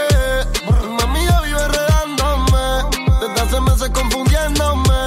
Mi 0.84 0.88
mami 0.88 1.26
ya 1.26 1.42
vive 1.42 1.62
enredándome. 1.62 3.20
Desde 3.20 3.42
hace 3.42 3.60
meses 3.60 3.90
confundiéndome. 3.90 5.00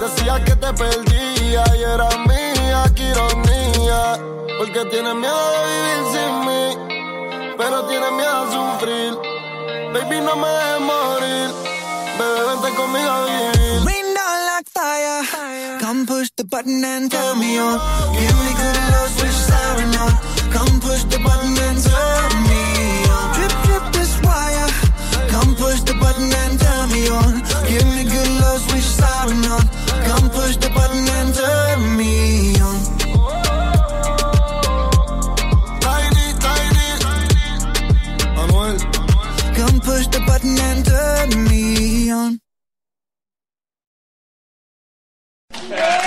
Decía 0.00 0.44
que 0.44 0.56
te 0.56 0.72
perdía 0.72 1.64
y 1.76 1.82
era 1.84 2.08
mía, 2.26 2.82
qué 2.96 3.10
ironía. 3.10 4.18
Porque 4.58 4.84
tienes 4.86 5.14
miedo 5.14 5.40
de 5.52 5.60
vivir 5.70 6.02
sin 6.10 6.40
mí. 6.46 7.54
Pero 7.56 7.84
tienes 7.84 8.10
miedo 8.10 8.36
a 8.36 8.50
sufrir. 8.50 9.39
Baby, 9.92 10.20
no 10.20 10.36
me 10.36 10.46
dejes 10.46 10.80
morir. 10.80 11.50
Bebé, 12.16 12.40
vente 12.46 12.76
conmigo 12.76 13.10
a 13.10 13.24
vivir. 13.24 13.84
Rain 13.84 14.06
down 14.14 14.38
like 14.46 14.68
fire. 14.70 15.78
Come 15.80 16.06
push 16.06 16.30
the 16.36 16.44
button 16.44 16.84
and 16.84 17.10
turn 17.10 17.40
me 17.40 17.58
on. 17.58 17.80
Give 18.14 18.36
me 18.44 18.52
good 18.54 18.78
love, 18.92 19.10
switch 19.18 19.40
siren 19.48 19.94
on. 19.96 20.12
Come 20.52 20.78
push 20.78 21.02
the 21.10 21.18
button 21.18 21.58
and 21.58 21.82
turn 21.82 22.32
me 22.46 22.62
on. 23.10 23.34
Drip, 23.34 23.52
drip 23.64 23.84
this 23.92 24.12
wire. 24.22 24.70
Come 25.28 25.56
push 25.56 25.80
the 25.80 25.94
button 25.94 26.32
and 26.42 26.60
turn 26.60 26.92
me 26.92 27.08
on. 27.08 27.42
Give 27.66 27.86
me 27.94 28.04
good 28.04 28.30
love, 28.42 28.60
switch 28.70 28.90
siren 28.98 29.44
on. 29.44 29.64
Come 30.06 30.30
push 30.30 30.56
the 30.56 30.70
button 30.70 31.08
and 31.18 31.34
turn 31.34 31.96
me 31.96 32.54
on. 32.54 32.59
Y 45.70 45.99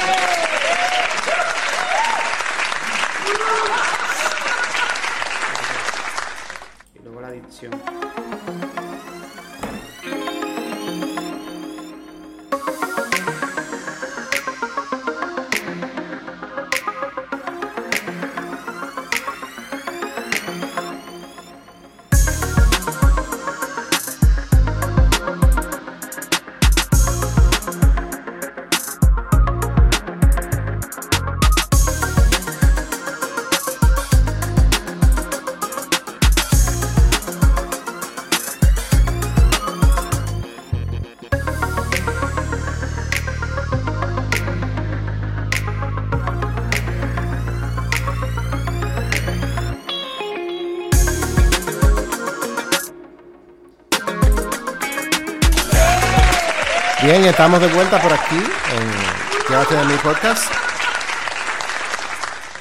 estamos 57.34 57.60
de 57.60 57.68
vuelta 57.74 58.00
por 58.00 58.14
aquí 58.14 58.36
en 58.36 59.50
Llévate 59.50 59.76
de 59.76 59.86
mi 59.86 59.96
podcast. 59.96 60.54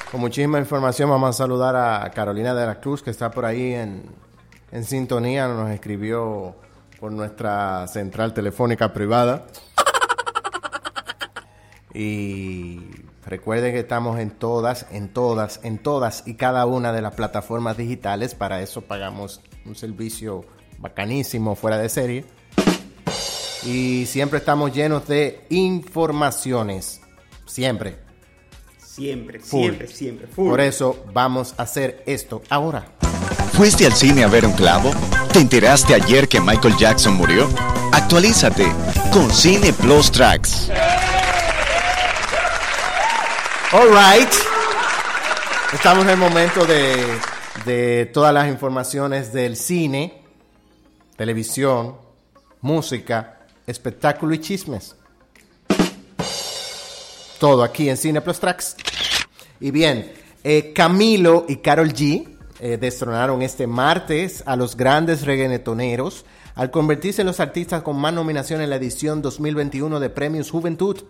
Con 0.09 0.19
muchísima 0.19 0.57
información 0.57 1.11
vamos 1.11 1.29
a 1.29 1.33
saludar 1.33 1.75
a 1.75 2.09
Carolina 2.09 2.55
de 2.55 2.65
la 2.65 2.79
Cruz 2.81 3.03
que 3.03 3.11
está 3.11 3.29
por 3.29 3.45
ahí 3.45 3.75
en, 3.75 4.09
en 4.71 4.83
sintonía. 4.83 5.47
Nos 5.47 5.69
escribió 5.69 6.55
por 6.99 7.11
nuestra 7.11 7.85
central 7.87 8.33
telefónica 8.33 8.91
privada. 8.93 9.45
Y 11.93 12.81
recuerden 13.27 13.73
que 13.73 13.81
estamos 13.81 14.19
en 14.19 14.31
todas, 14.31 14.87
en 14.89 15.13
todas, 15.13 15.59
en 15.61 15.77
todas 15.77 16.23
y 16.25 16.33
cada 16.33 16.65
una 16.65 16.91
de 16.91 17.03
las 17.03 17.13
plataformas 17.13 17.77
digitales. 17.77 18.33
Para 18.33 18.59
eso 18.59 18.81
pagamos 18.81 19.39
un 19.67 19.75
servicio 19.75 20.45
bacanísimo 20.79 21.53
fuera 21.53 21.77
de 21.77 21.89
serie. 21.89 22.25
Y 23.65 24.05
siempre 24.05 24.39
estamos 24.39 24.73
llenos 24.73 25.07
de 25.07 25.45
informaciones. 25.49 26.99
Siempre. 27.45 27.97
Siempre, 28.77 29.39
Full. 29.39 29.61
siempre, 29.61 29.87
siempre. 29.87 30.27
Full. 30.27 30.49
Por 30.49 30.61
eso 30.61 31.05
vamos 31.13 31.55
a 31.57 31.63
hacer 31.63 32.03
esto 32.05 32.41
ahora. 32.49 32.85
¿Fuiste 33.53 33.85
al 33.85 33.93
cine 33.93 34.23
a 34.23 34.27
ver 34.27 34.45
un 34.45 34.53
clavo? 34.53 34.91
¿Te 35.31 35.39
enteraste 35.39 35.93
ayer 35.93 36.27
que 36.27 36.39
Michael 36.41 36.75
Jackson 36.77 37.13
murió? 37.15 37.47
Actualízate 37.91 38.65
con 39.11 39.31
Cine 39.31 39.71
Plus 39.73 40.11
Tracks. 40.11 40.69
All 43.71 43.89
right. 43.89 44.29
Estamos 45.73 46.03
en 46.03 46.11
el 46.11 46.17
momento 46.17 46.65
de, 46.65 47.03
de 47.65 48.05
todas 48.07 48.33
las 48.33 48.47
informaciones 48.47 49.33
del 49.33 49.55
cine, 49.55 50.21
televisión, 51.15 51.95
música, 52.61 53.32
espectáculo 53.67 54.33
y 54.33 54.39
chismes. 54.39 54.95
Todo 57.39 57.63
aquí 57.63 57.89
en 57.89 57.97
Cine 57.97 58.21
Plus 58.21 58.39
Tracks. 58.39 58.75
Y 59.59 59.71
bien, 59.71 60.11
eh, 60.43 60.73
Camilo 60.73 61.45
y 61.47 61.57
Carol 61.57 61.93
G 61.93 62.27
eh, 62.59 62.77
destronaron 62.77 63.41
este 63.41 63.67
martes 63.67 64.43
a 64.45 64.55
los 64.55 64.77
grandes 64.77 65.25
reggaetoneros 65.25 66.25
al 66.55 66.71
convertirse 66.71 67.21
en 67.21 67.27
los 67.27 67.39
artistas 67.39 67.81
con 67.81 67.97
más 67.97 68.13
nominaciones 68.13 68.65
en 68.65 68.69
la 68.69 68.75
edición 68.75 69.21
2021 69.21 69.99
de 69.99 70.09
Premios 70.09 70.51
Juventud 70.51 71.03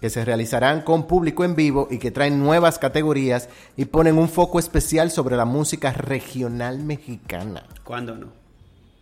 que 0.00 0.10
se 0.10 0.24
realizarán 0.24 0.82
con 0.82 1.06
público 1.06 1.44
en 1.44 1.54
vivo 1.54 1.88
y 1.90 1.98
que 1.98 2.10
traen 2.10 2.38
nuevas 2.38 2.78
categorías 2.78 3.48
y 3.76 3.86
ponen 3.86 4.18
un 4.18 4.28
foco 4.28 4.58
especial 4.58 5.10
sobre 5.10 5.36
la 5.36 5.44
música 5.44 5.92
regional 5.92 6.78
mexicana. 6.78 7.64
¿Cuándo 7.84 8.14
no? 8.14 8.28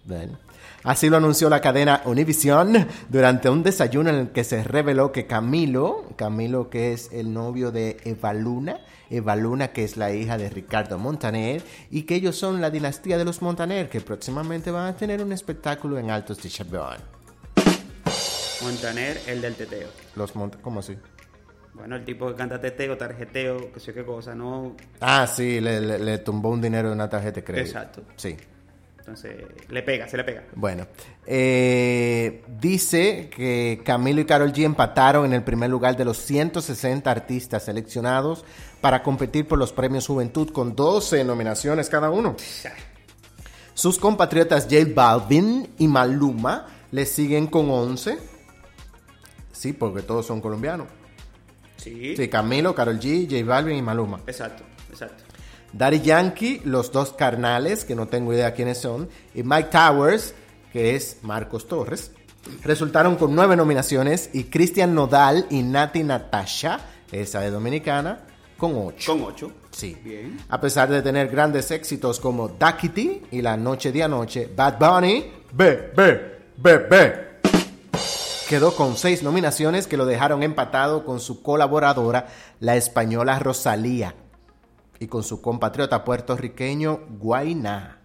Bueno, 0.04 0.38
Así 0.86 1.10
lo 1.10 1.16
anunció 1.18 1.50
la 1.50 1.60
cadena 1.60 2.00
Univision 2.04 2.86
durante 3.08 3.50
un 3.50 3.62
desayuno 3.62 4.08
en 4.10 4.16
el 4.16 4.28
que 4.30 4.44
se 4.44 4.62
reveló 4.62 5.10
que 5.12 5.26
Camilo, 5.26 6.04
Camilo 6.16 6.70
que 6.70 6.92
es 6.92 7.10
el 7.12 7.34
novio 7.34 7.72
de 7.72 7.96
Evaluna, 8.04 8.78
Evaluna 9.10 9.68
que 9.72 9.82
es 9.84 9.96
la 9.96 10.12
hija 10.12 10.38
de 10.38 10.48
Ricardo 10.48 10.96
Montaner 10.98 11.60
y 11.90 12.02
que 12.04 12.14
ellos 12.14 12.36
son 12.36 12.60
la 12.60 12.70
dinastía 12.70 13.18
de 13.18 13.24
los 13.24 13.42
Montaner 13.42 13.88
que 13.88 14.00
próximamente 14.00 14.70
van 14.70 14.86
a 14.86 14.96
tener 14.96 15.20
un 15.22 15.32
espectáculo 15.32 15.98
en 15.98 16.10
Altos 16.10 16.40
de 16.42 16.48
Chabón. 16.50 16.98
Montaner, 18.62 19.20
el 19.26 19.40
del 19.40 19.54
teteo. 19.54 19.88
Los 20.14 20.34
Mont 20.34 20.56
¿Cómo 20.62 20.80
así? 20.80 20.96
Bueno, 21.74 21.96
el 21.96 22.04
tipo 22.04 22.28
que 22.28 22.34
canta 22.36 22.58
teteo, 22.60 22.96
tarjeteo, 22.96 23.70
que 23.72 23.80
sé 23.80 23.92
qué 23.92 24.04
cosa, 24.04 24.34
no. 24.34 24.74
Ah, 25.00 25.26
sí, 25.26 25.60
le, 25.60 25.80
le- 25.80 25.98
le 25.98 26.18
tumbó 26.18 26.48
un 26.50 26.60
dinero 26.62 26.88
de 26.88 26.94
una 26.94 27.10
tarjeta 27.10 27.34
de 27.40 27.44
crédito. 27.44 27.66
Exacto. 27.68 28.02
Sí. 28.16 28.34
Entonces, 29.06 29.36
le 29.68 29.84
pega, 29.84 30.08
se 30.08 30.16
le 30.16 30.24
pega. 30.24 30.42
Bueno, 30.56 30.88
eh, 31.24 32.42
dice 32.60 33.30
que 33.30 33.80
Camilo 33.84 34.20
y 34.20 34.24
Carol 34.24 34.52
G 34.52 34.64
empataron 34.64 35.26
en 35.26 35.32
el 35.32 35.44
primer 35.44 35.70
lugar 35.70 35.96
de 35.96 36.04
los 36.04 36.18
160 36.18 37.08
artistas 37.08 37.66
seleccionados 37.66 38.44
para 38.80 39.04
competir 39.04 39.46
por 39.46 39.60
los 39.60 39.72
premios 39.72 40.08
Juventud 40.08 40.50
con 40.50 40.74
12 40.74 41.22
nominaciones 41.22 41.88
cada 41.88 42.10
uno. 42.10 42.34
Sus 43.74 43.96
compatriotas 43.96 44.64
J 44.64 44.88
Balvin 44.92 45.68
y 45.78 45.86
Maluma 45.86 46.66
le 46.90 47.06
siguen 47.06 47.46
con 47.46 47.70
11. 47.70 48.18
Sí, 49.52 49.72
porque 49.72 50.02
todos 50.02 50.26
son 50.26 50.40
colombianos. 50.40 50.88
Sí. 51.76 52.16
Sí, 52.16 52.26
Camilo, 52.26 52.74
Carol 52.74 52.98
G, 52.98 53.30
J 53.30 53.44
Balvin 53.48 53.76
y 53.76 53.82
Maluma. 53.82 54.20
Exacto, 54.26 54.64
exacto. 54.90 55.22
Daddy 55.76 56.00
Yankee, 56.00 56.62
los 56.64 56.90
dos 56.90 57.12
carnales, 57.12 57.84
que 57.84 57.94
no 57.94 58.08
tengo 58.08 58.32
idea 58.32 58.54
quiénes 58.54 58.78
son, 58.78 59.08
y 59.34 59.42
Mike 59.42 59.68
Towers, 59.70 60.34
que 60.72 60.96
es 60.96 61.18
Marcos 61.22 61.68
Torres, 61.68 62.12
resultaron 62.62 63.16
con 63.16 63.34
nueve 63.34 63.56
nominaciones 63.56 64.30
y 64.32 64.44
Cristian 64.44 64.94
Nodal 64.94 65.46
y 65.50 65.62
Nati 65.62 66.02
Natasha, 66.02 66.80
esa 67.12 67.40
de 67.40 67.50
Dominicana, 67.50 68.20
con 68.56 68.74
ocho. 68.76 69.12
Con 69.12 69.24
ocho. 69.24 69.52
Sí. 69.70 69.94
Bien. 70.02 70.38
A 70.48 70.58
pesar 70.60 70.88
de 70.88 71.02
tener 71.02 71.28
grandes 71.28 71.70
éxitos 71.70 72.20
como 72.20 72.48
Duckity 72.48 73.22
y 73.30 73.42
La 73.42 73.58
Noche 73.58 73.92
de 73.92 74.02
Anoche, 74.02 74.50
Bad 74.56 74.78
Bunny, 74.78 75.30
B, 75.52 75.92
B, 75.94 76.20
B, 76.56 76.78
B, 76.78 77.26
quedó 78.48 78.74
con 78.74 78.96
seis 78.96 79.22
nominaciones 79.22 79.86
que 79.86 79.98
lo 79.98 80.06
dejaron 80.06 80.42
empatado 80.42 81.04
con 81.04 81.20
su 81.20 81.42
colaboradora, 81.42 82.28
la 82.60 82.76
española 82.76 83.38
Rosalía, 83.38 84.14
y 84.98 85.06
con 85.06 85.22
su 85.22 85.40
compatriota 85.40 86.04
puertorriqueño 86.04 87.00
Guainá. 87.18 88.02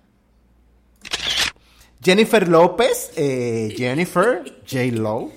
Jennifer 2.03 2.47
López, 2.47 3.11
eh, 3.15 3.73
Jennifer 3.77 4.43
J. 4.69 4.85
Lo, 4.93 5.29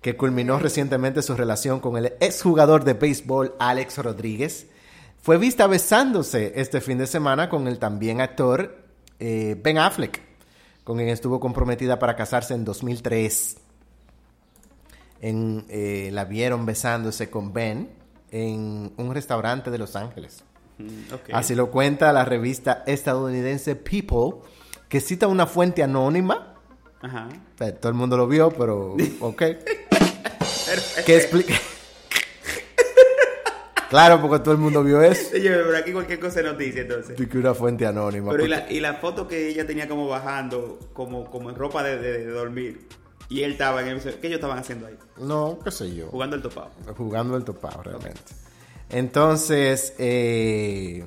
que 0.00 0.16
culminó 0.16 0.58
recientemente 0.58 1.20
su 1.20 1.36
relación 1.36 1.80
con 1.80 1.96
el 1.98 2.14
exjugador 2.20 2.84
de 2.84 2.94
béisbol 2.94 3.54
Alex 3.58 3.98
Rodríguez, 3.98 4.66
fue 5.20 5.36
vista 5.36 5.66
besándose 5.66 6.54
este 6.56 6.80
fin 6.80 6.96
de 6.96 7.06
semana 7.06 7.50
con 7.50 7.68
el 7.68 7.78
también 7.78 8.22
actor 8.22 8.82
eh, 9.18 9.60
Ben 9.62 9.76
Affleck, 9.76 10.22
con 10.84 10.96
quien 10.96 11.10
estuvo 11.10 11.38
comprometida 11.38 11.98
para 11.98 12.16
casarse 12.16 12.54
en 12.54 12.64
2003. 12.64 13.58
En, 15.20 15.66
eh, 15.68 16.08
la 16.12 16.24
vieron 16.24 16.64
besándose 16.64 17.28
con 17.28 17.52
Ben 17.52 17.90
en 18.30 18.94
un 18.96 19.12
restaurante 19.12 19.70
de 19.70 19.76
Los 19.76 19.96
Ángeles. 19.96 20.44
Mm. 20.86 21.32
Así 21.32 21.54
lo 21.54 21.70
cuenta 21.70 22.12
la 22.12 22.24
revista 22.24 22.82
estadounidense 22.86 23.76
People, 23.76 24.42
que 24.88 25.00
cita 25.00 25.26
una 25.26 25.46
fuente 25.46 25.82
anónima. 25.82 26.54
Ajá. 27.02 27.28
O 27.54 27.58
sea, 27.58 27.74
todo 27.74 27.90
el 27.90 27.96
mundo 27.96 28.16
lo 28.16 28.26
vio, 28.26 28.50
pero 28.50 28.96
ok. 29.20 29.42
que 31.06 31.16
explica. 31.16 31.54
claro, 33.90 34.20
porque 34.20 34.38
todo 34.40 34.52
el 34.52 34.60
mundo 34.60 34.82
vio 34.84 35.02
eso. 35.02 35.30
Oye, 35.34 35.48
pero 35.50 35.76
aquí 35.76 35.92
cualquier 35.92 36.20
cosa 36.20 36.40
es 36.40 36.46
noticia, 36.46 36.82
entonces. 36.82 37.18
Y 37.18 37.26
que 37.26 37.38
una 37.38 37.54
fuente 37.54 37.86
anónima. 37.86 38.30
Pero 38.32 38.44
y 38.44 38.48
la, 38.48 38.70
y 38.70 38.80
la 38.80 38.94
foto 38.94 39.26
que 39.26 39.48
ella 39.48 39.66
tenía 39.66 39.88
como 39.88 40.08
bajando, 40.08 40.78
como, 40.92 41.30
como 41.30 41.50
en 41.50 41.56
ropa 41.56 41.82
de, 41.82 41.98
de- 41.98 42.26
de 42.26 42.30
dormir. 42.32 42.86
Y 43.28 43.44
él 43.44 43.52
estaba 43.52 43.80
en 43.82 43.88
el... 43.88 44.00
¿Qué 44.02 44.26
ellos 44.26 44.38
estaban 44.38 44.58
haciendo 44.58 44.88
ahí? 44.88 44.96
No, 45.18 45.56
qué 45.62 45.70
sé 45.70 45.94
yo. 45.94 46.08
Jugando 46.08 46.34
el 46.34 46.42
topado. 46.42 46.70
Jugando 46.96 47.36
el 47.36 47.44
topado, 47.44 47.80
realmente. 47.84 48.20
Entonces, 48.90 49.94
eh, 49.98 51.04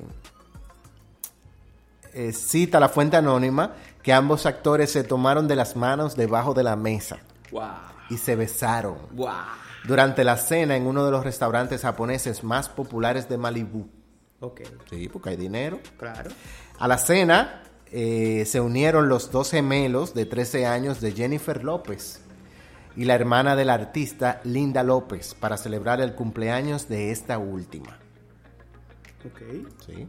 eh, 2.12 2.32
cita 2.32 2.80
la 2.80 2.88
fuente 2.88 3.16
anónima 3.16 3.74
que 4.02 4.12
ambos 4.12 4.46
actores 4.46 4.90
se 4.92 5.04
tomaron 5.04 5.48
de 5.48 5.56
las 5.56 5.76
manos 5.76 6.16
debajo 6.16 6.54
de 6.54 6.62
la 6.62 6.76
mesa 6.76 7.18
Wow. 7.50 7.62
y 8.10 8.18
se 8.18 8.36
besaron 8.36 8.96
Wow. 9.12 9.28
durante 9.84 10.24
la 10.24 10.36
cena 10.36 10.76
en 10.76 10.86
uno 10.86 11.04
de 11.04 11.10
los 11.10 11.24
restaurantes 11.24 11.82
japoneses 11.82 12.44
más 12.44 12.68
populares 12.68 13.28
de 13.28 13.38
Malibú. 13.38 13.88
Sí, 14.90 15.08
porque 15.08 15.30
hay 15.30 15.36
dinero. 15.36 15.80
Claro. 15.98 16.30
A 16.78 16.86
la 16.86 16.98
cena 16.98 17.62
eh, 17.90 18.44
se 18.46 18.60
unieron 18.60 19.08
los 19.08 19.30
dos 19.30 19.50
gemelos 19.52 20.12
de 20.12 20.26
13 20.26 20.66
años 20.66 21.00
de 21.00 21.12
Jennifer 21.12 21.64
López 21.64 22.20
y 22.96 23.04
la 23.04 23.14
hermana 23.14 23.56
del 23.56 23.70
artista 23.70 24.40
Linda 24.44 24.82
López 24.82 25.34
para 25.34 25.56
celebrar 25.56 26.00
el 26.00 26.14
cumpleaños 26.14 26.88
de 26.88 27.10
esta 27.10 27.38
última. 27.38 27.98
Ok. 29.26 29.40
¿sí? 29.86 30.08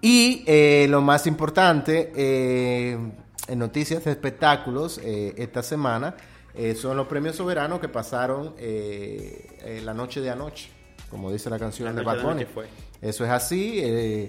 Y 0.00 0.44
eh, 0.46 0.86
lo 0.88 1.00
más 1.00 1.26
importante, 1.26 2.12
eh, 2.14 2.96
en 3.48 3.58
noticias 3.58 4.04
de 4.04 4.12
espectáculos 4.12 5.00
eh, 5.02 5.34
esta 5.36 5.62
semana, 5.62 6.14
son 6.74 6.96
los 6.96 7.06
premios 7.06 7.36
soberanos 7.36 7.78
que 7.78 7.88
pasaron 7.88 8.56
la 8.58 9.94
noche 9.94 10.20
de 10.20 10.28
anoche, 10.28 10.70
como 11.08 11.30
dice 11.30 11.48
la 11.50 11.58
canción 11.58 11.86
La 11.86 11.94
de 11.94 12.02
Bad 12.02 12.20
Bunny. 12.20 12.46
fue. 12.46 12.66
Eso 13.00 13.24
es 13.24 13.30
así. 13.30 14.28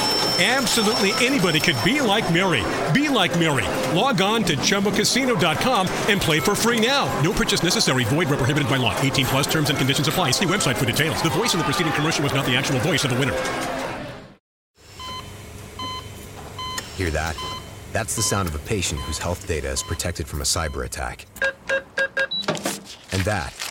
Absolutely 0.39 1.11
anybody 1.23 1.59
could 1.59 1.75
be 1.83 2.01
like 2.01 2.33
Mary. 2.33 2.63
Be 2.93 3.09
like 3.09 3.37
Mary. 3.37 3.65
Log 3.95 4.21
on 4.21 4.43
to 4.45 4.55
ChumboCasino.com 4.55 5.87
and 6.07 6.19
play 6.19 6.39
for 6.39 6.55
free 6.55 6.79
now. 6.79 7.05
No 7.21 7.33
purchase 7.33 7.61
necessary. 7.61 8.05
Void 8.05 8.29
where 8.29 8.37
prohibited 8.37 8.67
by 8.67 8.77
law. 8.77 8.99
18 9.01 9.25
plus 9.27 9.47
terms 9.47 9.69
and 9.69 9.77
conditions 9.77 10.07
apply. 10.07 10.31
See 10.31 10.45
website 10.45 10.77
for 10.77 10.85
details. 10.85 11.21
The 11.21 11.29
voice 11.29 11.53
in 11.53 11.59
the 11.59 11.65
preceding 11.65 11.93
commercial 11.93 12.23
was 12.23 12.33
not 12.33 12.45
the 12.45 12.55
actual 12.55 12.79
voice 12.79 13.03
of 13.03 13.11
the 13.11 13.19
winner. 13.19 13.37
Hear 16.95 17.11
that? 17.11 17.35
That's 17.93 18.15
the 18.15 18.21
sound 18.21 18.47
of 18.47 18.55
a 18.55 18.59
patient 18.59 19.01
whose 19.01 19.17
health 19.17 19.47
data 19.47 19.69
is 19.69 19.83
protected 19.83 20.27
from 20.27 20.41
a 20.41 20.45
cyber 20.45 20.85
attack. 20.85 21.25
And 23.11 23.21
that, 23.23 23.70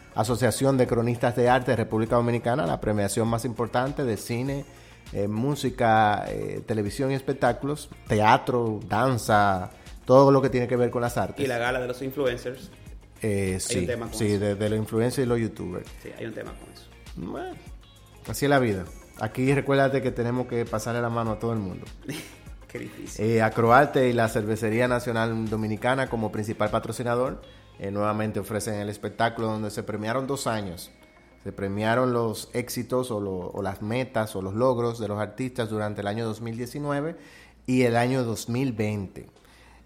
Asociación 0.15 0.77
de 0.77 0.87
Cronistas 0.87 1.35
de 1.35 1.49
Arte 1.49 1.71
de 1.71 1.77
República 1.77 2.15
Dominicana, 2.15 2.65
la 2.65 2.81
premiación 2.81 3.27
más 3.27 3.45
importante 3.45 4.03
de 4.03 4.17
cine, 4.17 4.65
eh, 5.13 5.27
música, 5.27 6.25
eh, 6.27 6.61
televisión 6.65 7.11
y 7.11 7.15
espectáculos, 7.15 7.89
teatro, 8.07 8.79
danza, 8.87 9.71
todo 10.05 10.31
lo 10.31 10.41
que 10.41 10.49
tiene 10.49 10.67
que 10.67 10.75
ver 10.75 10.89
con 10.89 11.01
las 11.01 11.17
artes. 11.17 11.43
Y 11.43 11.47
la 11.47 11.57
gala 11.57 11.79
de 11.79 11.87
los 11.87 12.01
influencers. 12.01 12.71
Eh, 13.21 13.57
sí, 13.59 13.79
un 13.79 13.87
tema 13.87 14.05
con 14.07 14.17
sí, 14.17 14.27
eso. 14.27 14.39
de, 14.39 14.55
de 14.55 14.69
los 14.69 14.79
influencers 14.79 15.25
y 15.25 15.29
los 15.29 15.39
youtubers. 15.39 15.87
Sí, 16.01 16.09
hay 16.17 16.25
un 16.25 16.33
tema 16.33 16.51
con 16.59 16.73
eso. 16.73 16.87
Bueno, 17.15 17.55
así 18.27 18.45
es 18.45 18.49
la 18.49 18.59
vida. 18.59 18.85
Aquí 19.19 19.53
recuérdate 19.53 20.01
que 20.01 20.11
tenemos 20.11 20.47
que 20.47 20.65
pasarle 20.65 21.01
la 21.01 21.09
mano 21.09 21.31
a 21.31 21.39
todo 21.39 21.53
el 21.53 21.59
mundo. 21.59 21.85
Qué 22.67 22.79
difícil. 22.79 23.41
Acroarte 23.41 24.09
y 24.09 24.13
la 24.13 24.29
Cervecería 24.29 24.87
Nacional 24.87 25.49
Dominicana 25.49 26.07
como 26.07 26.31
principal 26.31 26.69
patrocinador 26.69 27.41
eh, 27.79 27.91
nuevamente 27.91 28.39
ofrecen 28.39 28.75
el 28.75 28.89
espectáculo 28.89 29.47
donde 29.47 29.71
se 29.71 29.83
premiaron 29.83 30.27
dos 30.27 30.47
años. 30.47 30.91
Se 31.43 31.51
premiaron 31.51 32.13
los 32.13 32.49
éxitos 32.53 33.09
o, 33.11 33.19
lo- 33.19 33.49
o 33.51 33.61
las 33.61 33.81
metas 33.81 34.35
o 34.35 34.41
los 34.41 34.53
logros 34.53 34.99
de 34.99 35.07
los 35.07 35.19
artistas 35.19 35.69
durante 35.69 36.01
el 36.01 36.07
año 36.07 36.25
2019 36.25 37.15
y 37.65 37.83
el 37.83 37.95
año 37.95 38.23
2020. 38.23 39.27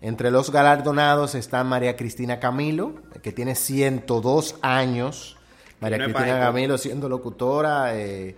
Entre 0.02 0.32
los 0.32 0.52
galardonados 0.52 1.34
está 1.36 1.64
María 1.64 1.96
Cristina 1.96 2.40
Camilo, 2.40 2.96
que 3.24 3.32
tiene 3.32 3.56
102 3.56 4.56
años. 4.62 5.38
María 5.80 5.98
Cristina. 6.06 6.40
Camilo 6.40 6.78
siendo 6.78 7.08
locutora, 7.10 7.96
eh, 7.98 8.36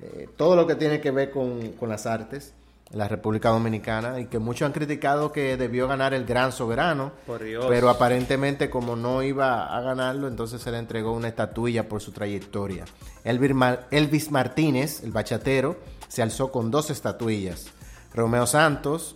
eh, 0.00 0.28
todo 0.36 0.54
lo 0.56 0.66
que 0.66 0.76
tiene 0.76 1.00
que 1.00 1.10
ver 1.10 1.30
con, 1.30 1.72
con 1.72 1.88
las 1.88 2.06
artes 2.06 2.54
en 2.92 2.98
la 2.98 3.06
República 3.08 3.50
Dominicana 3.50 4.18
y 4.20 4.26
que 4.26 4.38
muchos 4.38 4.66
han 4.66 4.72
criticado 4.72 5.30
que 5.32 5.56
debió 5.56 5.86
ganar 5.86 6.12
el 6.12 6.24
Gran 6.24 6.50
Soberano, 6.52 7.12
Por 7.26 7.42
Dios. 7.44 7.66
pero 7.68 7.88
aparentemente 7.88 8.68
como 8.68 8.96
no 8.96 9.22
iba 9.22 9.76
a 9.76 9.80
ganarlo, 9.80 10.26
entonces 10.26 10.60
se 10.60 10.70
le 10.72 10.78
entregó 10.78 11.12
una 11.12 11.28
estatuilla 11.28 11.88
por 11.88 12.00
su 12.00 12.10
trayectoria. 12.12 12.84
Elvis, 13.24 13.54
Mar- 13.54 13.86
Elvis 13.92 14.30
Martínez, 14.30 15.02
el 15.04 15.12
bachatero, 15.12 15.76
se 16.08 16.22
alzó 16.22 16.50
con 16.50 16.70
dos 16.72 16.90
estatuillas. 16.90 17.66
Romeo 18.12 18.46
Santos, 18.46 19.14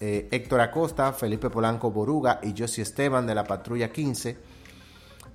eh, 0.00 0.28
Héctor 0.32 0.60
Acosta, 0.60 1.12
Felipe 1.12 1.50
Polanco 1.50 1.92
Boruga 1.92 2.40
y 2.42 2.52
Josie 2.58 2.82
Esteban 2.82 3.26
de 3.28 3.34
la 3.36 3.44
Patrulla 3.44 3.92
15. 3.92 4.36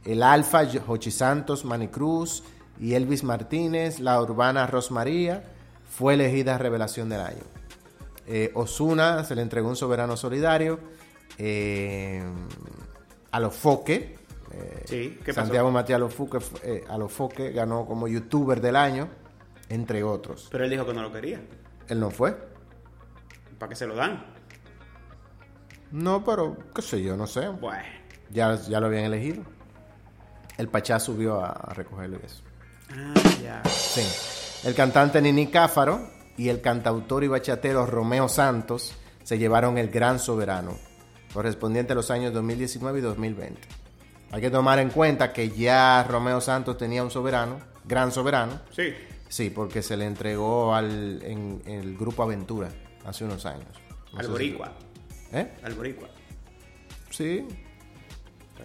El 0.03 0.21
Alfa, 0.21 0.63
Jochi 0.85 1.11
Santos, 1.11 1.63
Manny 1.63 1.87
Cruz 1.87 2.43
y 2.79 2.93
Elvis 2.93 3.23
Martínez, 3.23 3.99
la 3.99 4.21
urbana 4.21 4.67
Rosmaría, 4.67 5.43
fue 5.89 6.15
elegida 6.15 6.57
Revelación 6.57 7.07
del 7.09 7.21
Año. 7.21 7.43
Eh, 8.31 8.51
Osuna 8.53 9.23
se 9.23 9.33
le 9.35 9.41
entregó 9.41 9.67
un 9.67 9.75
soberano 9.75 10.15
solidario. 10.15 10.79
eh, 11.37 12.23
a 13.31 13.39
los 13.39 13.55
Foque. 13.55 14.15
eh, 14.51 14.83
Sí, 14.85 15.19
¿qué 15.23 15.33
pasó? 15.33 15.41
Santiago 15.47 15.71
Matías 15.71 15.97
Alofoque, 15.97 16.37
eh, 16.63 16.83
Alofoque 16.89 17.51
ganó 17.51 17.85
como 17.85 18.07
youtuber 18.07 18.61
del 18.61 18.75
año, 18.75 19.07
entre 19.69 20.03
otros. 20.03 20.47
Pero 20.51 20.63
él 20.65 20.69
dijo 20.69 20.85
que 20.85 20.93
no 20.93 21.01
lo 21.01 21.11
quería. 21.11 21.41
Él 21.87 21.99
no 21.99 22.09
fue. 22.11 22.37
¿Para 23.57 23.69
qué 23.69 23.75
se 23.75 23.87
lo 23.87 23.95
dan? 23.95 24.25
No, 25.91 26.23
pero 26.23 26.55
qué 26.75 26.81
sé 26.81 27.01
yo, 27.01 27.17
no 27.17 27.25
sé. 27.27 27.47
Bueno. 27.49 27.83
Ya, 28.31 28.55
ya 28.55 28.79
lo 28.79 28.87
habían 28.87 29.05
elegido. 29.05 29.43
El 30.57 30.67
Pachá 30.67 30.99
subió 30.99 31.43
a, 31.43 31.49
a 31.51 31.73
recogerlo 31.73 32.19
y 32.21 32.25
eso. 32.25 32.43
Ah, 32.91 33.13
ya. 33.41 33.63
Sí. 33.69 34.67
El 34.67 34.75
cantante 34.75 35.21
Nini 35.21 35.47
Cáfaro 35.47 36.09
y 36.39 36.47
el 36.47 36.61
cantautor 36.61 37.25
y 37.25 37.27
bachatero 37.27 37.85
Romeo 37.85 38.29
Santos 38.29 38.93
se 39.23 39.37
llevaron 39.37 39.77
el 39.77 39.89
Gran 39.89 40.19
Soberano, 40.19 40.77
correspondiente 41.33 41.91
a 41.91 41.95
los 41.97 42.09
años 42.11 42.33
2019 42.33 42.99
y 42.99 43.01
2020. 43.01 43.59
Hay 44.31 44.39
que 44.39 44.49
tomar 44.49 44.79
en 44.79 44.89
cuenta 44.89 45.33
que 45.33 45.49
ya 45.49 46.01
Romeo 46.07 46.39
Santos 46.39 46.77
tenía 46.77 47.03
un 47.03 47.11
soberano, 47.11 47.59
Gran 47.83 48.13
Soberano. 48.13 48.61
Sí. 48.71 48.93
Sí, 49.27 49.49
porque 49.49 49.81
se 49.81 49.97
le 49.97 50.05
entregó 50.05 50.73
al, 50.73 51.21
en, 51.23 51.61
en 51.65 51.81
el 51.81 51.97
Grupo 51.97 52.23
Aventura 52.23 52.69
hace 53.05 53.25
unos 53.25 53.45
años. 53.45 53.67
No 54.13 54.19
Al 54.19 54.37
si-. 54.37 54.57
¿Eh? 55.33 55.51
Al 55.61 55.73
boricua. 55.73 56.07
Sí. 57.09 57.45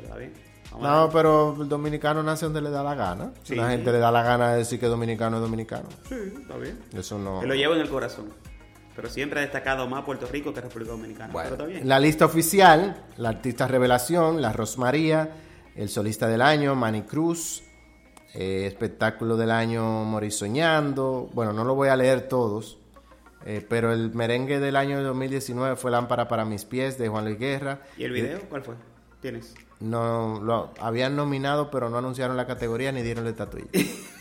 Está 0.01 0.17
bien. 0.17 0.33
No, 0.81 1.09
pero 1.13 1.57
el 1.61 1.69
dominicano 1.69 2.23
nace 2.23 2.47
donde 2.47 2.61
le 2.61 2.71
da 2.71 2.83
la 2.83 2.95
gana. 2.95 3.33
Sí. 3.43 3.55
La 3.55 3.71
gente 3.71 3.93
le 3.93 3.99
da 3.99 4.11
la 4.11 4.23
gana 4.23 4.53
de 4.53 4.59
decir 4.59 4.79
que 4.81 4.87
dominicano 4.87 5.37
es 5.37 5.43
dominicano. 5.43 5.89
Sí, 6.09 6.17
está 6.41 6.57
bien. 6.57 6.79
Eso 6.93 7.19
no. 7.19 7.41
Que 7.41 7.47
lo 7.47 7.55
llevo 7.55 7.75
en 7.75 7.81
el 7.81 7.89
corazón. 7.89 8.27
Pero 8.97 9.09
siempre 9.11 9.41
ha 9.41 9.43
destacado 9.43 9.89
más 9.89 10.05
Puerto 10.05 10.27
Rico 10.27 10.55
que 10.55 10.61
República 10.61 10.93
Dominicana. 10.93 11.33
Bueno, 11.33 11.51
Pero 11.51 11.63
está 11.65 11.67
bien. 11.67 11.83
en 11.83 11.89
la 11.89 11.99
lista 11.99 12.27
oficial, 12.27 13.05
la 13.17 13.31
artista 13.31 13.67
revelación, 13.67 14.41
la 14.41 14.53
Rosmaría, 14.53 15.31
el 15.75 15.89
solista 15.89 16.29
del 16.29 16.41
año, 16.43 16.77
Manny 16.77 17.03
Cruz, 17.03 17.65
eh, 18.35 18.67
espectáculo 18.67 19.37
del 19.37 19.51
año 19.51 20.05
Morir 20.05 20.31
Soñando. 20.33 21.29
Bueno, 21.35 21.53
no 21.53 21.65
lo 21.65 21.75
voy 21.75 21.89
a 21.89 21.97
leer 21.97 22.29
todos, 22.29 22.79
eh, 23.45 23.67
pero 23.69 23.93
el 23.93 24.15
merengue 24.15 24.61
del 24.61 24.77
año 24.77 25.03
2019 25.03 25.75
fue 25.75 25.91
Lámpara 25.91 26.29
para 26.29 26.45
mis 26.45 26.65
pies 26.65 26.97
de 26.97 27.09
Juan 27.09 27.25
Luis 27.25 27.39
Guerra. 27.39 27.81
¿Y 27.97 28.05
el 28.05 28.13
video 28.13 28.41
cuál 28.49 28.63
fue? 28.63 28.75
¿Tienes? 29.21 29.55
No, 29.81 30.41
lo 30.43 30.71
habían 30.81 31.17
nominado, 31.17 31.71
pero 31.71 31.91
no 31.91 31.99
anunciaron 31.99 32.37
la 32.37 32.47
categoría 32.47 32.93
ni 32.93 33.03
dieron 33.03 33.25
la 33.25 33.31
estatuilla. 33.31 33.69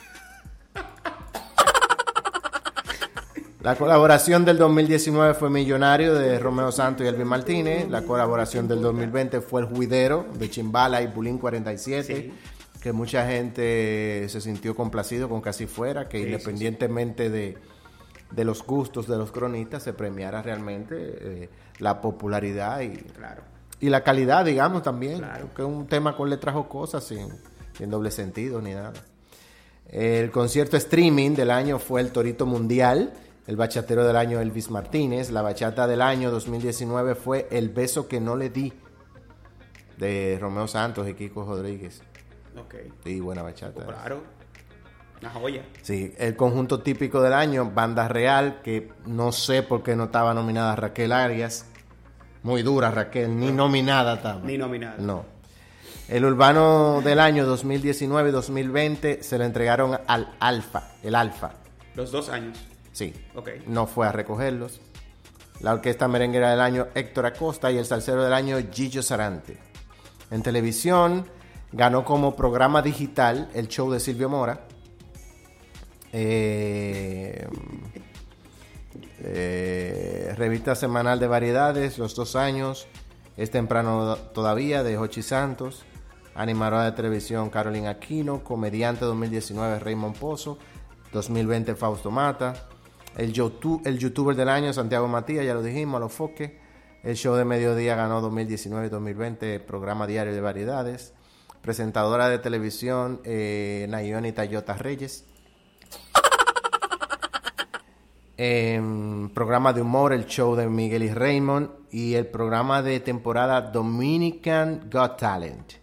La 3.64 3.78
colaboración 3.78 4.44
del 4.44 4.58
2019 4.58 5.36
fue 5.36 5.50
Millonario 5.50 6.14
de 6.16 6.38
Romeo 6.38 6.70
Santos 6.70 7.06
y 7.06 7.08
Elvin 7.08 7.28
Martínez. 7.28 7.90
La 7.90 8.02
colaboración 8.02 8.68
del 8.68 8.82
2020 8.82 9.40
fue 9.40 9.62
El 9.62 9.68
Juidero 9.68 10.26
de 10.38 10.50
Chimbala 10.50 11.02
y 11.02 11.08
Bulín 11.08 11.38
47. 11.38 12.34
Que 12.82 12.92
mucha 12.92 13.26
gente 13.26 14.28
se 14.28 14.42
sintió 14.42 14.76
complacido 14.76 15.30
con 15.30 15.42
que 15.42 15.48
así 15.48 15.66
fuera, 15.66 16.10
que 16.10 16.18
Sí, 16.18 16.24
sí, 16.26 16.30
independientemente 16.30 17.30
de, 17.30 17.58
de 18.32 18.44
los 18.44 18.66
gustos 18.66 19.08
de 19.08 19.16
los 19.16 19.32
cronistas 19.32 19.82
se 19.82 19.94
premiara 19.94 20.42
realmente 20.42 20.96
eh, 21.00 21.50
la 21.80 22.02
popularidad 22.02 22.82
y, 22.82 22.90
Claro. 22.98 23.53
Y 23.84 23.90
la 23.90 24.02
calidad, 24.02 24.46
digamos, 24.46 24.82
también. 24.82 25.18
Claro. 25.18 25.54
Que 25.54 25.62
es 25.62 25.68
un 25.68 25.88
tema 25.88 26.16
con 26.16 26.30
letras 26.30 26.56
o 26.56 26.70
cosas 26.70 27.04
sin, 27.04 27.28
sin 27.78 27.90
doble 27.90 28.12
sentido 28.12 28.62
ni 28.62 28.74
nada. 28.74 28.94
El 29.90 30.32
concierto 30.32 30.78
streaming 30.78 31.32
del 31.32 31.52
año 31.52 31.80
fue 31.80 32.00
el 32.00 32.14
Torito 32.14 32.46
Mundial. 32.46 33.12
El 33.46 33.58
bachatero 33.58 34.06
del 34.06 34.16
año 34.16 34.40
Elvis 34.40 34.72
Martínez. 34.72 35.32
La 35.32 35.42
bachata 35.42 35.86
del 35.86 36.02
año 36.02 36.32
2019 36.32 37.16
fue 37.16 37.50
El 37.52 37.72
beso 37.72 38.08
que 38.08 38.22
no 38.22 38.38
le 38.38 38.50
di 38.50 38.72
de 39.98 40.38
Romeo 40.40 40.70
Santos 40.70 41.06
y 41.10 41.14
Kiko 41.14 41.44
Rodríguez. 41.44 42.02
Ok. 42.58 42.76
Sí, 43.04 43.20
buena 43.20 43.42
bachata. 43.42 43.86
Claro. 43.86 44.24
Una 45.20 45.30
joya. 45.30 45.66
Sí, 45.82 46.14
el 46.18 46.38
conjunto 46.38 46.80
típico 46.80 47.22
del 47.22 47.34
año, 47.34 47.70
Banda 47.70 48.08
Real, 48.08 48.62
que 48.64 48.94
no 49.06 49.34
sé 49.34 49.62
por 49.62 49.84
qué 49.84 49.98
no 49.98 50.06
estaba 50.06 50.34
nominada 50.34 50.74
Raquel 50.78 51.12
Arias. 51.12 51.66
Muy 52.44 52.62
dura 52.62 52.92
Raquel, 52.92 53.40
ni 53.40 53.52
nominada 53.52 54.16
estaba. 54.16 54.42
Ni 54.42 54.58
nominada. 54.58 54.98
No. 55.00 55.26
El 56.10 56.26
urbano 56.26 57.02
del 57.02 57.20
año 57.20 57.48
2019-2020 57.48 59.22
se 59.22 59.38
le 59.38 59.46
entregaron 59.46 59.98
al 60.06 60.36
Alfa, 60.40 60.92
el 61.02 61.16
Alfa. 61.16 61.54
Los 61.96 62.12
dos 62.12 62.30
años. 62.30 62.58
Sí. 62.92 63.14
Ok. 63.34 63.50
No 63.68 63.88
fue 63.88 64.08
a 64.08 64.12
recogerlos. 64.12 64.82
La 65.62 65.74
orquesta 65.74 66.10
merenguera 66.10 66.52
del 66.52 66.60
año 66.60 66.88
Héctor 66.94 67.28
Acosta 67.28 67.72
y 67.72 67.78
el 67.78 67.86
salsero 67.86 68.24
del 68.24 68.34
año 68.34 68.58
Gillo 68.72 69.02
Sarante. 69.02 69.58
En 70.30 70.44
televisión 70.44 71.26
ganó 71.72 72.04
como 72.04 72.36
programa 72.36 72.82
digital 72.82 73.50
el 73.54 73.70
show 73.70 73.90
de 73.90 74.02
Silvio 74.02 74.28
Mora. 74.28 74.62
Eh, 76.12 77.48
eh, 79.24 80.34
revista 80.38 80.76
semanal 80.76 81.20
de 81.20 81.28
variedades, 81.28 81.98
los 81.98 82.16
dos 82.16 82.36
años. 82.36 82.88
Es 83.38 83.50
temprano 83.50 84.16
todavía 84.34 84.84
de 84.84 84.98
Hochi 84.98 85.24
Santos, 85.24 85.84
animadora 86.36 86.86
de 86.86 86.92
televisión 86.92 87.50
Carolina 87.50 87.92
Aquino, 87.92 88.44
comediante 88.44 89.06
2019 89.06 89.80
Raymond 89.80 90.18
Pozo, 90.18 90.60
2020 91.12 91.76
Fausto 91.76 92.12
Mata, 92.12 92.68
el, 93.18 93.34
YouTube, 93.34 93.82
el 93.86 93.98
youtuber 93.98 94.36
del 94.36 94.50
año 94.50 94.74
Santiago 94.74 95.08
Matías, 95.08 95.46
ya 95.46 95.54
lo 95.54 95.64
dijimos, 95.64 95.98
a 95.98 96.00
los 96.00 96.14
foques. 96.14 96.52
El 97.04 97.16
show 97.16 97.36
de 97.36 97.44
mediodía 97.44 97.96
ganó 97.96 98.22
2019-2020 98.30 99.60
programa 99.62 100.08
diario 100.08 100.34
de 100.34 100.42
variedades. 100.42 101.14
Presentadora 101.62 102.30
de 102.30 102.40
televisión 102.40 103.22
eh, 103.24 103.88
Nayoni 103.90 104.32
Tayota 104.32 104.74
Reyes. 104.74 105.26
Em, 108.36 109.30
programa 109.30 109.74
de 109.74 109.82
humor, 109.82 110.12
el 110.12 110.26
show 110.26 110.56
de 110.56 110.68
Miguel 110.68 111.04
y 111.04 111.14
Raymond. 111.14 111.70
Y 111.92 112.16
el 112.16 112.26
programa 112.26 112.82
de 112.82 113.00
temporada 113.00 113.62
Dominican 113.62 114.90
Got 114.92 115.18
Talent. 115.18 115.74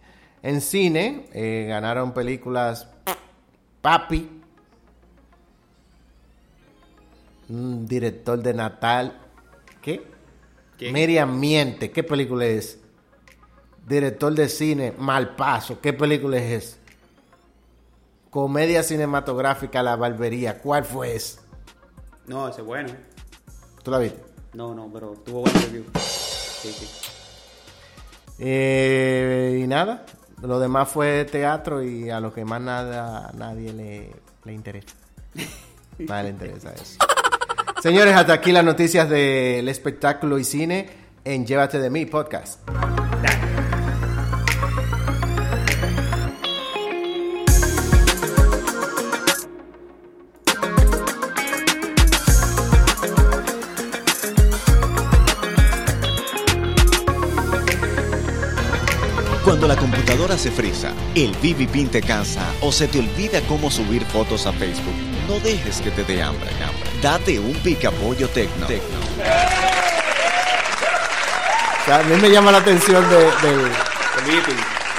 En 0.43 0.59
cine 0.59 1.27
eh, 1.33 1.65
ganaron 1.69 2.13
películas 2.13 2.87
Papi, 3.81 4.41
un 7.49 7.87
director 7.87 8.41
de 8.41 8.53
Natal. 8.53 9.17
¿Qué? 9.81 10.03
¿Qué? 10.77 10.91
Miriam 10.91 11.39
Miente. 11.39 11.91
¿Qué 11.91 12.03
película 12.03 12.45
es? 12.45 12.79
Director 13.87 14.33
de 14.33 14.49
cine, 14.49 14.93
Malpaso. 14.97 15.79
¿Qué 15.79 15.93
película 15.93 16.37
es? 16.37 16.77
Comedia 18.29 18.83
cinematográfica 18.83 19.81
La 19.81 19.95
Barbería. 19.95 20.59
¿Cuál 20.59 20.85
fue 20.85 21.15
esa? 21.15 21.40
No, 22.27 22.47
ese 22.47 22.61
es 22.61 22.67
bueno. 22.67 22.89
¿Tú 23.83 23.91
la 23.91 23.97
viste? 23.97 24.21
No, 24.53 24.73
no, 24.75 24.89
pero 24.93 25.13
tuvo 25.25 25.41
buen 25.41 25.53
review. 25.53 25.85
Sí, 25.95 26.71
sí. 26.71 26.87
Eh, 28.39 29.61
y 29.63 29.67
nada, 29.67 30.05
lo 30.41 30.59
demás 30.59 30.89
fue 30.89 31.25
teatro 31.25 31.83
y 31.83 32.09
a 32.09 32.19
lo 32.19 32.33
que 32.33 32.43
más 32.45 32.61
nada 32.61 33.31
nadie 33.35 33.73
le, 33.73 34.11
le 34.43 34.53
interesa. 34.53 34.95
Nadie 35.99 36.23
le 36.23 36.29
interesa 36.29 36.73
eso. 36.73 36.97
Señores, 37.81 38.15
hasta 38.15 38.33
aquí 38.33 38.51
las 38.51 38.63
noticias 38.63 39.07
del 39.07 39.67
espectáculo 39.69 40.39
y 40.39 40.43
cine 40.43 40.89
en 41.23 41.45
Llévate 41.45 41.79
de 41.79 41.89
mí 41.91 42.05
podcast. 42.07 42.59
Se 60.41 60.49
frisa, 60.51 60.91
el 61.13 61.31
BB 61.33 61.67
Pin 61.71 61.87
te 61.87 62.01
cansa 62.01 62.41
o 62.61 62.71
se 62.71 62.87
te 62.87 62.97
olvida 62.99 63.41
cómo 63.47 63.69
subir 63.69 64.03
fotos 64.05 64.47
a 64.47 64.53
Facebook, 64.53 64.95
no 65.27 65.39
dejes 65.39 65.79
que 65.81 65.91
te 65.91 66.03
dé 66.03 66.23
hambre. 66.23 66.49
hambre. 66.63 66.89
Date 66.99 67.39
un 67.39 67.53
picapollo 67.57 68.27
tecno. 68.29 68.65
O 68.65 68.69
sea, 71.85 71.99
a 71.99 72.03
mí 72.03 72.15
me 72.19 72.29
llama 72.31 72.51
la 72.51 72.57
atención 72.59 73.07
de- 73.09 73.15
del, 73.17 73.71